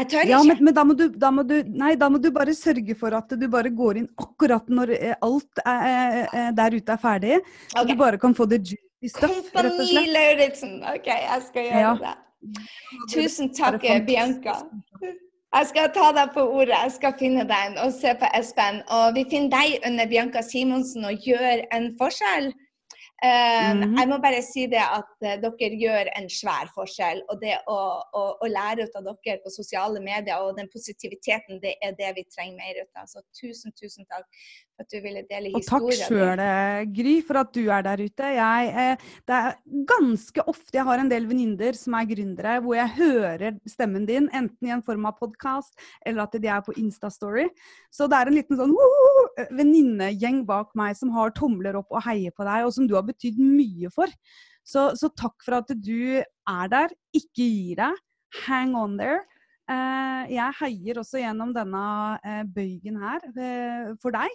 Jeg 0.00 0.08
tør 0.08 0.22
ikke. 0.24 0.32
Ja, 0.32 0.40
men, 0.48 0.62
men 0.64 0.76
da, 0.76 0.84
må 0.86 0.96
du, 0.96 1.06
da, 1.12 1.30
må 1.34 1.44
du, 1.44 1.56
nei, 1.68 1.94
da, 2.00 2.08
må 2.12 2.20
du, 2.22 2.30
bare 2.34 2.54
sørge 2.56 2.96
for 2.98 3.16
at 3.16 3.32
du 3.36 3.46
bare 3.52 3.72
går 3.74 4.00
inn 4.00 4.08
akkurat 4.20 4.70
når 4.72 4.94
eh, 4.96 5.16
alt 5.26 5.64
er, 5.64 6.22
er, 6.32 6.52
der 6.56 6.76
ute 6.78 6.94
er 6.96 7.02
ferdig. 7.02 7.40
Så 7.68 7.82
okay. 7.82 7.90
du 7.92 8.00
bare 8.00 8.20
kan 8.22 8.36
få 8.36 8.48
det 8.50 8.62
juicy 8.64 9.12
stuff, 9.12 9.50
Kompani 9.52 10.06
Lauritzen. 10.14 10.78
OK, 10.88 11.10
jeg 11.10 11.42
skal 11.48 11.68
gjøre 11.68 11.82
ja. 11.84 11.96
det. 12.04 12.16
Tusen 13.12 13.52
takk, 13.56 13.84
Bianca. 14.06 14.56
Jeg 15.50 15.66
skal 15.66 15.90
ta 15.92 16.10
deg 16.14 16.32
på 16.32 16.46
ordet. 16.46 16.76
Jeg 16.76 16.96
skal 16.96 17.14
finne 17.18 17.44
deg 17.48 17.78
og 17.82 17.92
se 17.96 18.14
på 18.16 18.28
Espen. 18.38 18.84
Og 18.94 19.16
vi 19.18 19.26
finner 19.32 19.50
deg 19.56 19.86
under 19.88 20.08
Bianca 20.08 20.44
Simonsen 20.46 21.08
og 21.10 21.26
gjør 21.26 21.64
en 21.74 21.90
forskjell. 21.98 22.52
Um, 23.20 23.28
mm 23.28 23.82
-hmm. 23.82 23.98
Jeg 23.98 24.08
må 24.08 24.18
bare 24.18 24.42
si 24.42 24.66
det 24.66 24.80
at 24.80 25.09
uh, 25.24 25.36
dere 25.42 25.78
gjør 25.80 26.10
en 26.16 26.28
svær 26.32 26.70
forskjell. 26.74 27.22
Og 27.30 27.40
det 27.42 27.56
å, 27.70 27.78
å, 28.16 28.24
å, 28.40 28.50
lære 28.50 28.86
ut 28.86 28.98
av 28.98 29.06
dere 29.10 29.38
på 29.44 29.52
sosiale 29.54 30.02
medier 30.02 30.42
og 30.42 30.56
den 30.58 30.70
positiviteten, 30.72 31.60
det 31.62 31.76
er 31.84 31.94
det 31.98 32.12
vi 32.18 32.26
trenger 32.30 32.58
mer 32.58 32.82
ut 32.82 33.00
av. 33.00 33.08
Så 33.10 33.22
tusen, 33.36 33.74
tusen 33.76 34.08
takk 34.08 34.26
for 34.26 34.86
at 34.86 34.92
du 34.92 34.98
ville 35.04 35.24
dele 35.28 35.52
historien. 35.54 35.86
Og 35.86 36.00
takk 36.00 36.08
sjøl, 36.08 36.44
eh, 36.44 36.82
Gry, 36.96 37.14
for 37.26 37.40
at 37.42 37.52
du 37.56 37.62
er 37.68 37.86
der 37.86 38.04
ute. 38.04 38.32
Jeg, 38.36 38.72
eh, 38.84 39.08
det 39.28 39.38
er 39.38 39.58
ganske 39.92 40.46
ofte 40.46 40.78
jeg 40.78 40.86
har 40.88 41.02
en 41.02 41.12
del 41.12 41.28
venninner 41.30 41.76
som 41.78 41.96
er 41.98 42.08
gründere, 42.10 42.58
hvor 42.64 42.78
jeg 42.78 42.96
hører 42.96 43.58
stemmen 43.68 44.06
din, 44.08 44.28
enten 44.32 44.68
i 44.68 44.74
en 44.74 44.84
form 44.84 45.08
av 45.10 45.18
podkast 45.20 45.76
eller 46.06 46.24
at 46.24 46.36
de 46.36 46.48
er 46.48 46.62
på 46.64 46.76
Instastory. 46.80 47.48
Så 47.92 48.08
det 48.10 48.18
er 48.18 48.30
en 48.30 48.38
liten 48.38 48.58
sånn 48.58 48.76
venninnegjeng 49.56 50.44
bak 50.48 50.72
meg 50.78 50.96
som 50.98 51.12
har 51.14 51.34
tomler 51.36 51.78
opp 51.80 51.90
og 51.92 52.04
heier 52.06 52.34
på 52.34 52.46
deg, 52.46 52.66
og 52.66 52.74
som 52.74 52.88
du 52.88 52.96
har 52.96 53.06
betydd 53.06 53.38
mye 53.40 53.90
for. 53.94 54.10
Så, 54.70 54.92
så 54.98 55.10
takk 55.18 55.42
for 55.42 55.58
at 55.58 55.72
du 55.74 56.20
er 56.20 56.70
der, 56.70 56.94
ikke 57.16 57.42
gir 57.42 57.80
deg. 57.80 58.00
Hang 58.44 58.76
on 58.78 58.94
there. 59.00 59.24
Eh, 59.70 60.30
jeg 60.34 60.58
heier 60.60 61.00
også 61.02 61.20
gjennom 61.22 61.52
denne 61.54 61.82
eh, 62.26 62.44
bøygen 62.46 63.00
her 63.02 63.26
eh, 63.30 63.90
for 64.02 64.14
deg. 64.14 64.32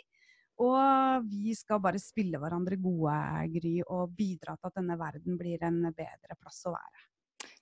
Og 0.64 1.26
vi 1.28 1.52
skal 1.56 1.82
bare 1.84 2.00
spille 2.00 2.40
hverandre 2.40 2.78
gode, 2.80 3.16
Gry, 3.58 3.74
og 3.92 4.14
bidra 4.16 4.56
til 4.56 4.70
at 4.70 4.78
denne 4.80 4.96
verden 5.00 5.36
blir 5.40 5.64
en 5.68 5.82
bedre 5.90 6.38
plass 6.40 6.62
å 6.68 6.72
være. 6.76 7.04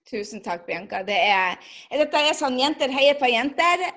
Tusen 0.09 0.43
takk, 0.45 0.67
Bianca. 0.67 1.01
Det 1.05 1.17
er, 1.17 1.57
dette 1.89 2.21
er 2.21 2.37
sånn 2.37 2.59
jenter 2.59 2.93
heier 2.93 3.17
på 3.17 3.29
jenter. 3.31 3.87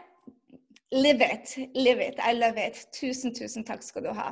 Live 0.94 1.26
it. 1.26 1.56
Live 1.76 2.00
it. 2.00 2.20
I 2.24 2.32
love 2.38 2.62
it. 2.62 2.86
Tusen, 2.96 3.34
tusen 3.36 3.66
takk 3.68 3.84
skal 3.84 4.06
du 4.06 4.12
ha. 4.16 4.30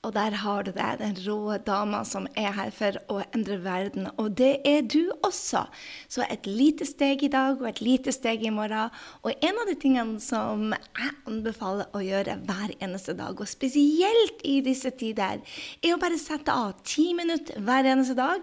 Og 0.00 0.14
der 0.16 0.32
har 0.40 0.62
du 0.64 0.70
det, 0.72 0.84
den 0.96 1.18
rå 1.26 1.58
dama 1.60 1.98
som 2.08 2.24
er 2.32 2.54
her 2.56 2.70
for 2.72 2.96
å 3.12 3.18
endre 3.36 3.58
verden. 3.60 4.06
Og 4.16 4.30
det 4.38 4.54
er 4.64 4.86
du 4.88 5.10
også. 5.26 5.66
Så 6.08 6.24
et 6.24 6.48
lite 6.48 6.86
steg 6.88 7.20
i 7.26 7.28
dag 7.28 7.60
og 7.60 7.68
et 7.68 7.82
lite 7.84 8.14
steg 8.16 8.46
i 8.48 8.52
morgen. 8.54 8.88
Og 9.20 9.36
en 9.44 9.60
av 9.60 9.68
de 9.68 9.76
tingene 9.76 10.16
som 10.24 10.72
jeg 10.72 11.12
anbefaler 11.28 11.92
å 11.92 12.00
gjøre 12.00 12.38
hver 12.48 12.72
eneste 12.80 13.12
dag, 13.18 13.36
og 13.36 13.52
spesielt 13.52 14.40
i 14.48 14.62
disse 14.64 14.88
tider, 14.96 15.44
er 15.84 15.92
å 15.92 16.00
bare 16.00 16.16
sette 16.16 16.48
av 16.48 16.80
ti 16.80 17.10
minutter 17.12 17.60
hver 17.60 17.92
eneste 17.92 18.16
dag 18.16 18.40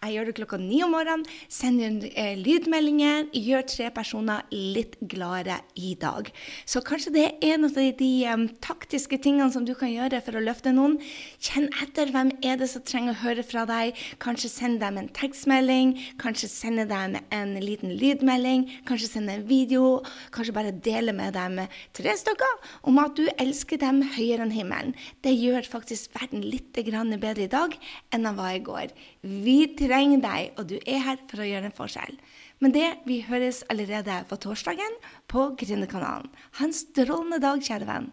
jeg 0.00 0.14
gjør 0.14 0.28
det 0.30 0.34
klokka 0.38 0.56
ni 0.56 0.78
om 0.80 0.94
morgenen, 0.94 1.26
sender 1.52 2.06
eh, 2.16 2.32
lydmeldinger, 2.40 3.26
gjør 3.36 3.66
tre 3.68 3.88
personer 3.92 4.46
litt 4.48 4.94
gladere 5.04 5.58
i 5.76 5.90
dag. 6.00 6.30
Så 6.64 6.80
kanskje 6.80 7.12
det 7.12 7.24
er 7.26 7.50
en 7.50 7.66
av 7.68 7.74
de, 7.76 7.90
de 7.98 8.08
um, 8.32 8.46
taktiske 8.64 9.18
tingene 9.20 9.52
som 9.52 9.66
du 9.68 9.74
kan 9.76 9.92
gjøre 9.92 10.22
for 10.24 10.38
å 10.38 10.42
løfte 10.42 10.72
noen. 10.72 10.94
Kjenn 11.36 11.68
etter 11.84 12.08
hvem 12.14 12.32
er 12.40 12.56
det 12.62 12.70
som 12.72 12.84
trenger 12.88 13.12
å 13.12 13.20
høre 13.26 13.44
fra 13.44 13.66
deg. 13.68 14.00
Kanskje 14.24 14.48
send 14.54 14.80
dem 14.80 14.96
en 15.02 15.10
tekstmelding, 15.20 15.92
kanskje 16.22 16.48
sende 16.48 16.88
dem 16.88 17.18
en 17.20 17.52
liten 17.60 17.92
lydmelding, 18.00 18.70
kanskje 18.88 19.12
sende 19.18 19.36
en 19.36 19.44
video. 19.52 19.98
Kanskje 20.32 20.56
bare 20.56 20.72
dele 20.72 21.12
med 21.12 21.36
dem 21.36 21.60
tre 21.92 22.16
stykker 22.16 22.72
om 22.88 23.02
at 23.04 23.20
du 23.20 23.26
elsker 23.36 23.82
dem 23.84 24.00
høyere 24.16 24.48
enn 24.48 24.56
himmelen. 24.56 24.96
Det 25.20 25.36
gjør 25.36 25.68
faktisk 25.76 26.16
verden 26.16 26.48
litt 26.48 26.72
bedre 26.72 27.44
i 27.44 27.52
dag 27.52 27.76
enn 28.14 28.24
den 28.24 28.40
var 28.40 28.56
i 28.56 28.64
går. 28.64 28.96
Vi 29.20 29.60
trenger 29.90 30.22
deg, 30.22 30.54
og 30.58 30.68
du 30.70 30.76
er 30.78 31.02
her 31.02 31.18
for 31.30 31.42
å 31.42 31.48
gjøre 31.48 31.70
en 31.70 31.74
forskjell. 31.74 32.16
Men 32.62 32.74
det, 32.76 32.86
vi 33.08 33.22
høres 33.26 33.64
allerede 33.72 34.20
på 34.30 34.38
torsdagen 34.38 34.98
på 35.30 35.50
Gründerkanalen. 35.58 36.30
Ha 36.58 36.68
en 36.68 36.76
strålende 36.76 37.40
dag, 37.42 37.62
kjære 37.64 37.88
venn. 37.88 38.10